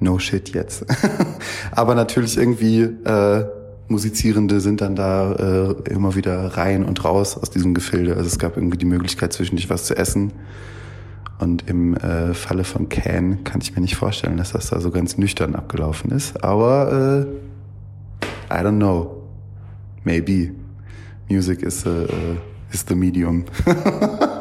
no 0.00 0.18
shit 0.18 0.50
jetzt. 0.50 0.84
Aber 1.70 1.94
natürlich 1.94 2.36
irgendwie 2.36 2.82
äh, 2.82 3.44
Musizierende 3.88 4.60
sind 4.60 4.80
dann 4.80 4.96
da 4.96 5.32
äh, 5.32 5.92
immer 5.92 6.14
wieder 6.16 6.56
rein 6.56 6.84
und 6.84 7.04
raus 7.04 7.36
aus 7.38 7.50
diesem 7.50 7.72
Gefilde. 7.72 8.16
Also 8.16 8.26
es 8.26 8.38
gab 8.38 8.56
irgendwie 8.56 8.78
die 8.78 8.86
Möglichkeit, 8.86 9.32
zwischendurch 9.32 9.70
was 9.70 9.84
zu 9.84 9.96
essen. 9.96 10.32
Und 11.38 11.68
im 11.68 11.96
äh, 11.96 12.34
Falle 12.34 12.64
von 12.64 12.88
Can 12.88 13.44
kann 13.44 13.60
ich 13.60 13.74
mir 13.74 13.82
nicht 13.82 13.96
vorstellen, 13.96 14.38
dass 14.38 14.52
das 14.52 14.70
da 14.70 14.80
so 14.80 14.90
ganz 14.90 15.18
nüchtern 15.18 15.54
abgelaufen 15.54 16.10
ist. 16.10 16.42
Aber 16.42 17.26
äh, 18.50 18.54
I 18.54 18.58
don't 18.58 18.76
know. 18.76 19.22
Maybe. 20.04 20.52
Music 21.28 21.62
is, 21.62 21.84
uh, 21.84 22.06
is 22.72 22.84
the 22.88 22.94
medium. 22.94 23.44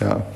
ja. 0.00 0.26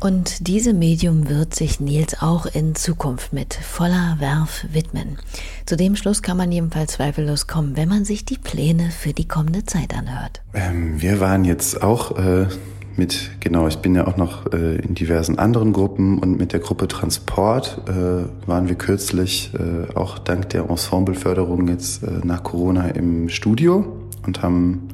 Und 0.00 0.48
diesem 0.48 0.78
Medium 0.78 1.30
wird 1.30 1.54
sich 1.54 1.80
Nils 1.80 2.20
auch 2.20 2.44
in 2.44 2.74
Zukunft 2.74 3.32
mit 3.32 3.54
voller 3.54 4.16
Werf 4.18 4.66
widmen. 4.70 5.18
Zu 5.64 5.76
dem 5.76 5.96
Schluss 5.96 6.20
kann 6.20 6.36
man 6.36 6.52
jedenfalls 6.52 6.92
zweifellos 6.92 7.46
kommen, 7.46 7.74
wenn 7.76 7.88
man 7.88 8.04
sich 8.04 8.26
die 8.26 8.36
Pläne 8.36 8.90
für 8.90 9.14
die 9.14 9.26
kommende 9.26 9.64
Zeit 9.64 9.94
anhört. 9.96 10.42
Ähm, 10.52 11.00
wir 11.00 11.20
waren 11.20 11.46
jetzt 11.46 11.82
auch 11.82 12.18
äh, 12.18 12.48
mit, 12.96 13.30
genau, 13.40 13.66
ich 13.66 13.78
bin 13.78 13.94
ja 13.94 14.06
auch 14.06 14.18
noch 14.18 14.52
äh, 14.52 14.76
in 14.76 14.94
diversen 14.94 15.38
anderen 15.38 15.72
Gruppen 15.72 16.18
und 16.18 16.36
mit 16.36 16.52
der 16.52 16.60
Gruppe 16.60 16.86
Transport 16.86 17.80
äh, 17.86 18.46
waren 18.46 18.68
wir 18.68 18.74
kürzlich 18.74 19.52
äh, 19.54 19.94
auch 19.94 20.18
dank 20.18 20.50
der 20.50 20.68
Ensembleförderung 20.68 21.66
jetzt 21.68 22.02
äh, 22.02 22.10
nach 22.24 22.42
Corona 22.42 22.88
im 22.88 23.30
Studio 23.30 23.86
und 24.26 24.42
haben 24.42 24.88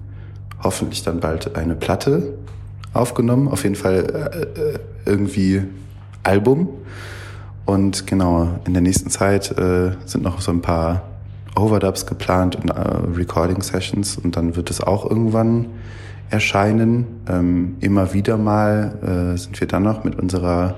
hoffentlich 0.62 1.02
dann 1.02 1.18
bald 1.18 1.56
eine 1.56 1.74
Platte 1.74 2.38
aufgenommen. 2.92 3.48
Auf 3.48 3.62
jeden 3.62 3.76
Fall 3.76 4.50
äh, 4.56 4.60
äh, 4.60 4.78
irgendwie 5.06 5.62
Album. 6.22 6.68
Und 7.66 8.06
genau, 8.06 8.60
in 8.66 8.72
der 8.72 8.82
nächsten 8.82 9.10
Zeit 9.10 9.56
äh, 9.56 9.92
sind 10.04 10.24
noch 10.24 10.40
so 10.40 10.50
ein 10.50 10.60
paar 10.60 11.02
Overdubs 11.56 12.06
geplant 12.06 12.56
und 12.56 12.70
äh, 12.70 12.80
Recording 13.16 13.62
Sessions 13.62 14.16
und 14.16 14.36
dann 14.36 14.56
wird 14.56 14.70
es 14.70 14.80
auch 14.80 15.08
irgendwann 15.08 15.66
erscheinen. 16.30 17.06
Ähm, 17.28 17.76
immer 17.80 18.12
wieder 18.14 18.36
mal 18.38 19.34
äh, 19.34 19.38
sind 19.38 19.60
wir 19.60 19.68
dann 19.68 19.82
noch 19.82 20.04
mit 20.04 20.16
unserer 20.16 20.76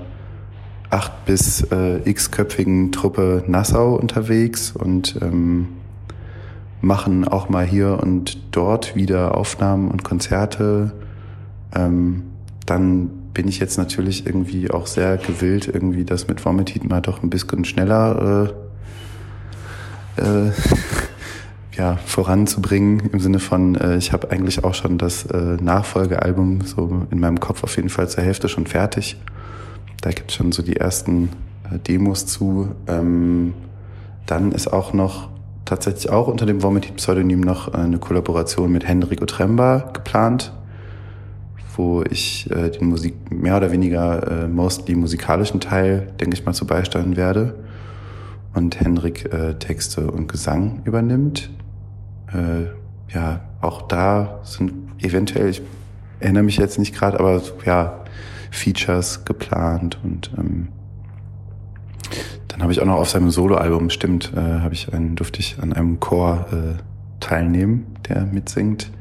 acht 0.89 1.25
bis 1.25 1.61
äh, 1.71 1.97
x-köpfigen 2.07 2.91
Truppe 2.91 3.43
Nassau 3.47 3.95
unterwegs 3.95 4.71
und 4.71 5.17
ähm, 5.21 5.69
machen 6.81 7.27
auch 7.27 7.49
mal 7.49 7.65
hier 7.65 7.99
und 8.01 8.37
dort 8.51 8.95
wieder 8.95 9.37
Aufnahmen 9.37 9.89
und 9.89 10.03
Konzerte 10.03 10.91
ähm, 11.75 12.23
dann 12.65 13.09
bin 13.33 13.47
ich 13.47 13.59
jetzt 13.59 13.77
natürlich 13.77 14.25
irgendwie 14.25 14.69
auch 14.69 14.87
sehr 14.87 15.17
gewillt, 15.17 15.67
irgendwie 15.67 16.05
das 16.05 16.27
mit 16.27 16.43
Vomitit 16.45 16.87
mal 16.87 17.01
doch 17.01 17.23
ein 17.23 17.29
bisschen 17.29 17.65
schneller 17.65 18.53
äh, 20.17 20.21
äh, 20.21 20.51
ja, 21.77 21.97
voranzubringen. 22.05 23.09
Im 23.11 23.19
Sinne 23.19 23.39
von, 23.39 23.75
äh, 23.75 23.97
ich 23.97 24.13
habe 24.13 24.29
eigentlich 24.31 24.63
auch 24.63 24.75
schon 24.75 24.97
das 24.97 25.25
äh, 25.25 25.57
Nachfolgealbum 25.59 26.61
so 26.61 27.07
in 27.09 27.19
meinem 27.19 27.39
Kopf 27.39 27.63
auf 27.63 27.75
jeden 27.75 27.89
Fall 27.89 28.07
zur 28.07 28.23
Hälfte 28.23 28.49
schon 28.49 28.67
fertig. 28.67 29.17
Da 30.01 30.11
gibt 30.11 30.31
es 30.31 30.37
schon 30.37 30.51
so 30.51 30.61
die 30.61 30.77
ersten 30.77 31.29
äh, 31.71 31.79
Demos 31.79 32.27
zu. 32.27 32.69
Ähm, 32.87 33.53
dann 34.27 34.51
ist 34.51 34.71
auch 34.71 34.93
noch 34.93 35.29
tatsächlich 35.65 36.09
auch 36.09 36.27
unter 36.27 36.45
dem 36.45 36.61
Vomitit-Pseudonym 36.61 37.41
noch 37.41 37.73
äh, 37.73 37.77
eine 37.77 37.97
Kollaboration 37.97 38.71
mit 38.71 38.87
Hendrik 38.87 39.21
Otremba 39.23 39.89
geplant 39.91 40.53
wo 41.75 42.03
ich 42.09 42.49
äh, 42.51 42.69
den 42.69 42.87
Musik 42.87 43.15
mehr 43.31 43.57
oder 43.57 43.71
weniger 43.71 44.43
äh, 44.43 44.47
mostly 44.47 44.95
musikalischen 44.95 45.59
Teil, 45.59 46.07
denke 46.19 46.35
ich 46.35 46.45
mal, 46.45 46.53
zu 46.53 46.65
beisteuern 46.65 47.15
werde 47.15 47.55
und 48.53 48.79
Henrik 48.79 49.31
äh, 49.33 49.55
Texte 49.55 50.11
und 50.11 50.27
Gesang 50.27 50.81
übernimmt. 50.85 51.49
Äh, 52.31 52.65
ja, 53.13 53.41
auch 53.61 53.83
da 53.83 54.39
sind 54.43 54.73
eventuell, 55.01 55.49
ich 55.49 55.61
erinnere 56.19 56.43
mich 56.43 56.57
jetzt 56.57 56.79
nicht 56.79 56.95
gerade, 56.95 57.19
aber 57.19 57.41
ja, 57.65 57.99
Features 58.51 59.25
geplant 59.25 59.99
und 60.03 60.31
ähm, 60.37 60.67
dann 62.47 62.61
habe 62.61 62.71
ich 62.71 62.81
auch 62.81 62.85
noch 62.85 62.97
auf 62.97 63.09
seinem 63.09 63.31
Soloalbum, 63.31 63.89
stimmt, 63.89 64.31
äh, 64.35 64.39
habe 64.39 64.75
ich 64.75 64.93
einen, 64.93 65.15
durfte 65.15 65.39
ich 65.39 65.57
an 65.59 65.73
einem 65.73 65.99
Chor 65.99 66.45
äh, 66.51 66.81
teilnehmen, 67.19 67.87
der 68.07 68.25
mitsingt. 68.25 68.91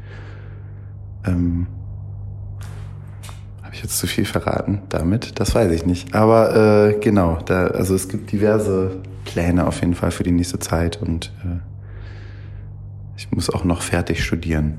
Ähm, 1.27 1.67
habe 3.73 3.79
ich 3.79 3.85
jetzt 3.85 3.99
zu 3.99 4.07
viel 4.07 4.27
verraten 4.27 4.83
damit? 4.91 5.41
Das 5.41 5.55
weiß 5.55 5.73
ich 5.73 5.87
nicht. 5.87 6.15
Aber 6.15 6.91
äh, 6.91 7.01
genau, 7.01 7.39
da, 7.47 7.69
also 7.69 7.95
es 7.95 8.07
gibt 8.11 8.31
diverse 8.31 9.01
Pläne 9.25 9.67
auf 9.67 9.81
jeden 9.81 9.95
Fall 9.95 10.11
für 10.11 10.25
die 10.25 10.31
nächste 10.31 10.59
Zeit 10.59 11.01
und 11.01 11.33
äh, 11.43 11.57
ich 13.17 13.31
muss 13.31 13.49
auch 13.49 13.65
noch 13.65 13.81
fertig 13.81 14.23
studieren. 14.23 14.79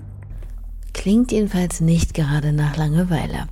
Klingt 0.93 1.31
jedenfalls 1.31 1.81
nicht 1.81 2.13
gerade 2.13 2.53
nach 2.53 2.77
Langeweile. 2.77 3.47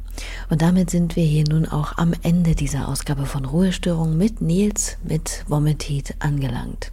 Und 0.51 0.61
damit 0.61 0.91
sind 0.91 1.15
wir 1.15 1.25
hier 1.25 1.45
nun 1.49 1.65
auch 1.65 1.97
am 1.97 2.13
Ende 2.21 2.53
dieser 2.53 2.87
Ausgabe 2.87 3.25
von 3.25 3.43
Ruhestörung 3.45 4.15
mit 4.15 4.41
Nils 4.41 4.99
mit 5.03 5.43
Vomitit 5.47 6.13
angelangt. 6.19 6.91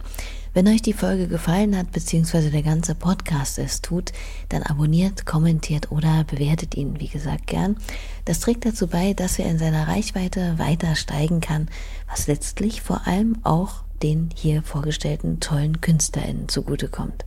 Wenn 0.53 0.67
euch 0.67 0.81
die 0.81 0.93
Folge 0.93 1.27
gefallen 1.27 1.77
hat, 1.77 1.91
beziehungsweise 1.91 2.49
der 2.49 2.63
ganze 2.63 2.95
Podcast 2.95 3.59
es 3.59 3.81
tut, 3.81 4.11
dann 4.49 4.63
abonniert, 4.63 5.25
kommentiert 5.25 5.91
oder 5.91 6.23
bewertet 6.23 6.75
ihn, 6.75 6.99
wie 6.99 7.07
gesagt, 7.07 7.47
gern. 7.47 7.77
Das 8.25 8.39
trägt 8.39 8.65
dazu 8.65 8.87
bei, 8.87 9.13
dass 9.13 9.37
er 9.37 9.45
in 9.49 9.59
seiner 9.59 9.87
Reichweite 9.87 10.57
weiter 10.57 10.95
steigen 10.95 11.39
kann, 11.39 11.69
was 12.09 12.27
letztlich 12.27 12.81
vor 12.81 13.05
allem 13.05 13.37
auch 13.43 13.83
den 14.01 14.29
hier 14.35 14.63
vorgestellten 14.63 15.39
tollen 15.39 15.81
KünstlerInnen 15.81 16.49
zugutekommt. 16.49 17.25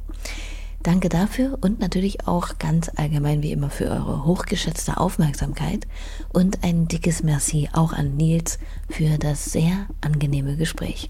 Danke 0.82 1.08
dafür 1.08 1.58
und 1.60 1.78
natürlich 1.78 2.26
auch 2.26 2.58
ganz 2.58 2.90
allgemein 2.96 3.40
wie 3.40 3.52
immer 3.52 3.70
für 3.70 3.88
eure 3.88 4.24
hochgeschätzte 4.24 4.96
Aufmerksamkeit 4.96 5.86
und 6.32 6.64
ein 6.64 6.88
dickes 6.88 7.22
Merci 7.22 7.68
auch 7.72 7.92
an 7.92 8.16
Nils 8.16 8.58
für 8.88 9.16
das 9.16 9.44
sehr 9.44 9.86
angenehme 10.00 10.56
Gespräch. 10.56 11.08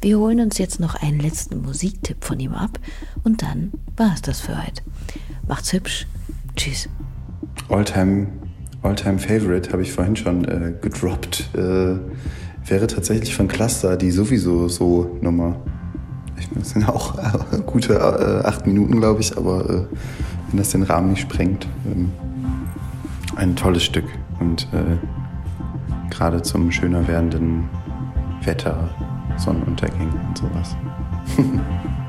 Wir 0.00 0.18
holen 0.18 0.40
uns 0.40 0.58
jetzt 0.58 0.80
noch 0.80 0.94
einen 0.94 1.20
letzten 1.20 1.62
Musiktipp 1.62 2.24
von 2.24 2.38
ihm 2.40 2.54
ab 2.54 2.78
und 3.24 3.42
dann 3.42 3.72
war 3.96 4.12
es 4.14 4.22
das 4.22 4.40
für 4.40 4.56
heute. 4.56 4.82
Macht's 5.46 5.72
hübsch. 5.72 6.06
Tschüss. 6.56 6.88
Alltime, 7.68 8.28
Alltime 8.82 9.18
Favorite 9.18 9.72
habe 9.72 9.82
ich 9.82 9.92
vorhin 9.92 10.16
schon 10.16 10.44
äh, 10.44 10.72
gedroppt. 10.80 11.50
Äh, 11.54 11.96
wäre 12.64 12.86
tatsächlich 12.86 13.34
von 13.34 13.48
Cluster 13.48 13.96
die 13.96 14.10
sowieso 14.10 14.68
so 14.68 15.18
Nummer. 15.20 15.60
Das 16.54 16.70
sind 16.70 16.88
auch 16.88 17.18
äh, 17.18 17.58
gute 17.64 17.94
äh, 17.94 18.46
acht 18.46 18.66
Minuten, 18.66 19.00
glaube 19.00 19.20
ich, 19.20 19.36
aber 19.36 19.68
äh, 19.68 19.84
wenn 20.48 20.58
das 20.58 20.70
den 20.70 20.82
Rahmen 20.82 21.10
nicht 21.10 21.22
sprengt, 21.22 21.66
ähm, 21.86 22.10
ein 23.36 23.56
tolles 23.56 23.84
Stück. 23.84 24.04
Und 24.40 24.68
äh, 24.72 24.98
Gerade 26.12 26.42
zum 26.42 26.70
schöner 26.70 27.08
werdenden 27.08 27.70
Wetter, 28.44 28.90
Sonnenuntergängen 29.36 30.18
und 30.28 30.38
sowas. 30.38 30.76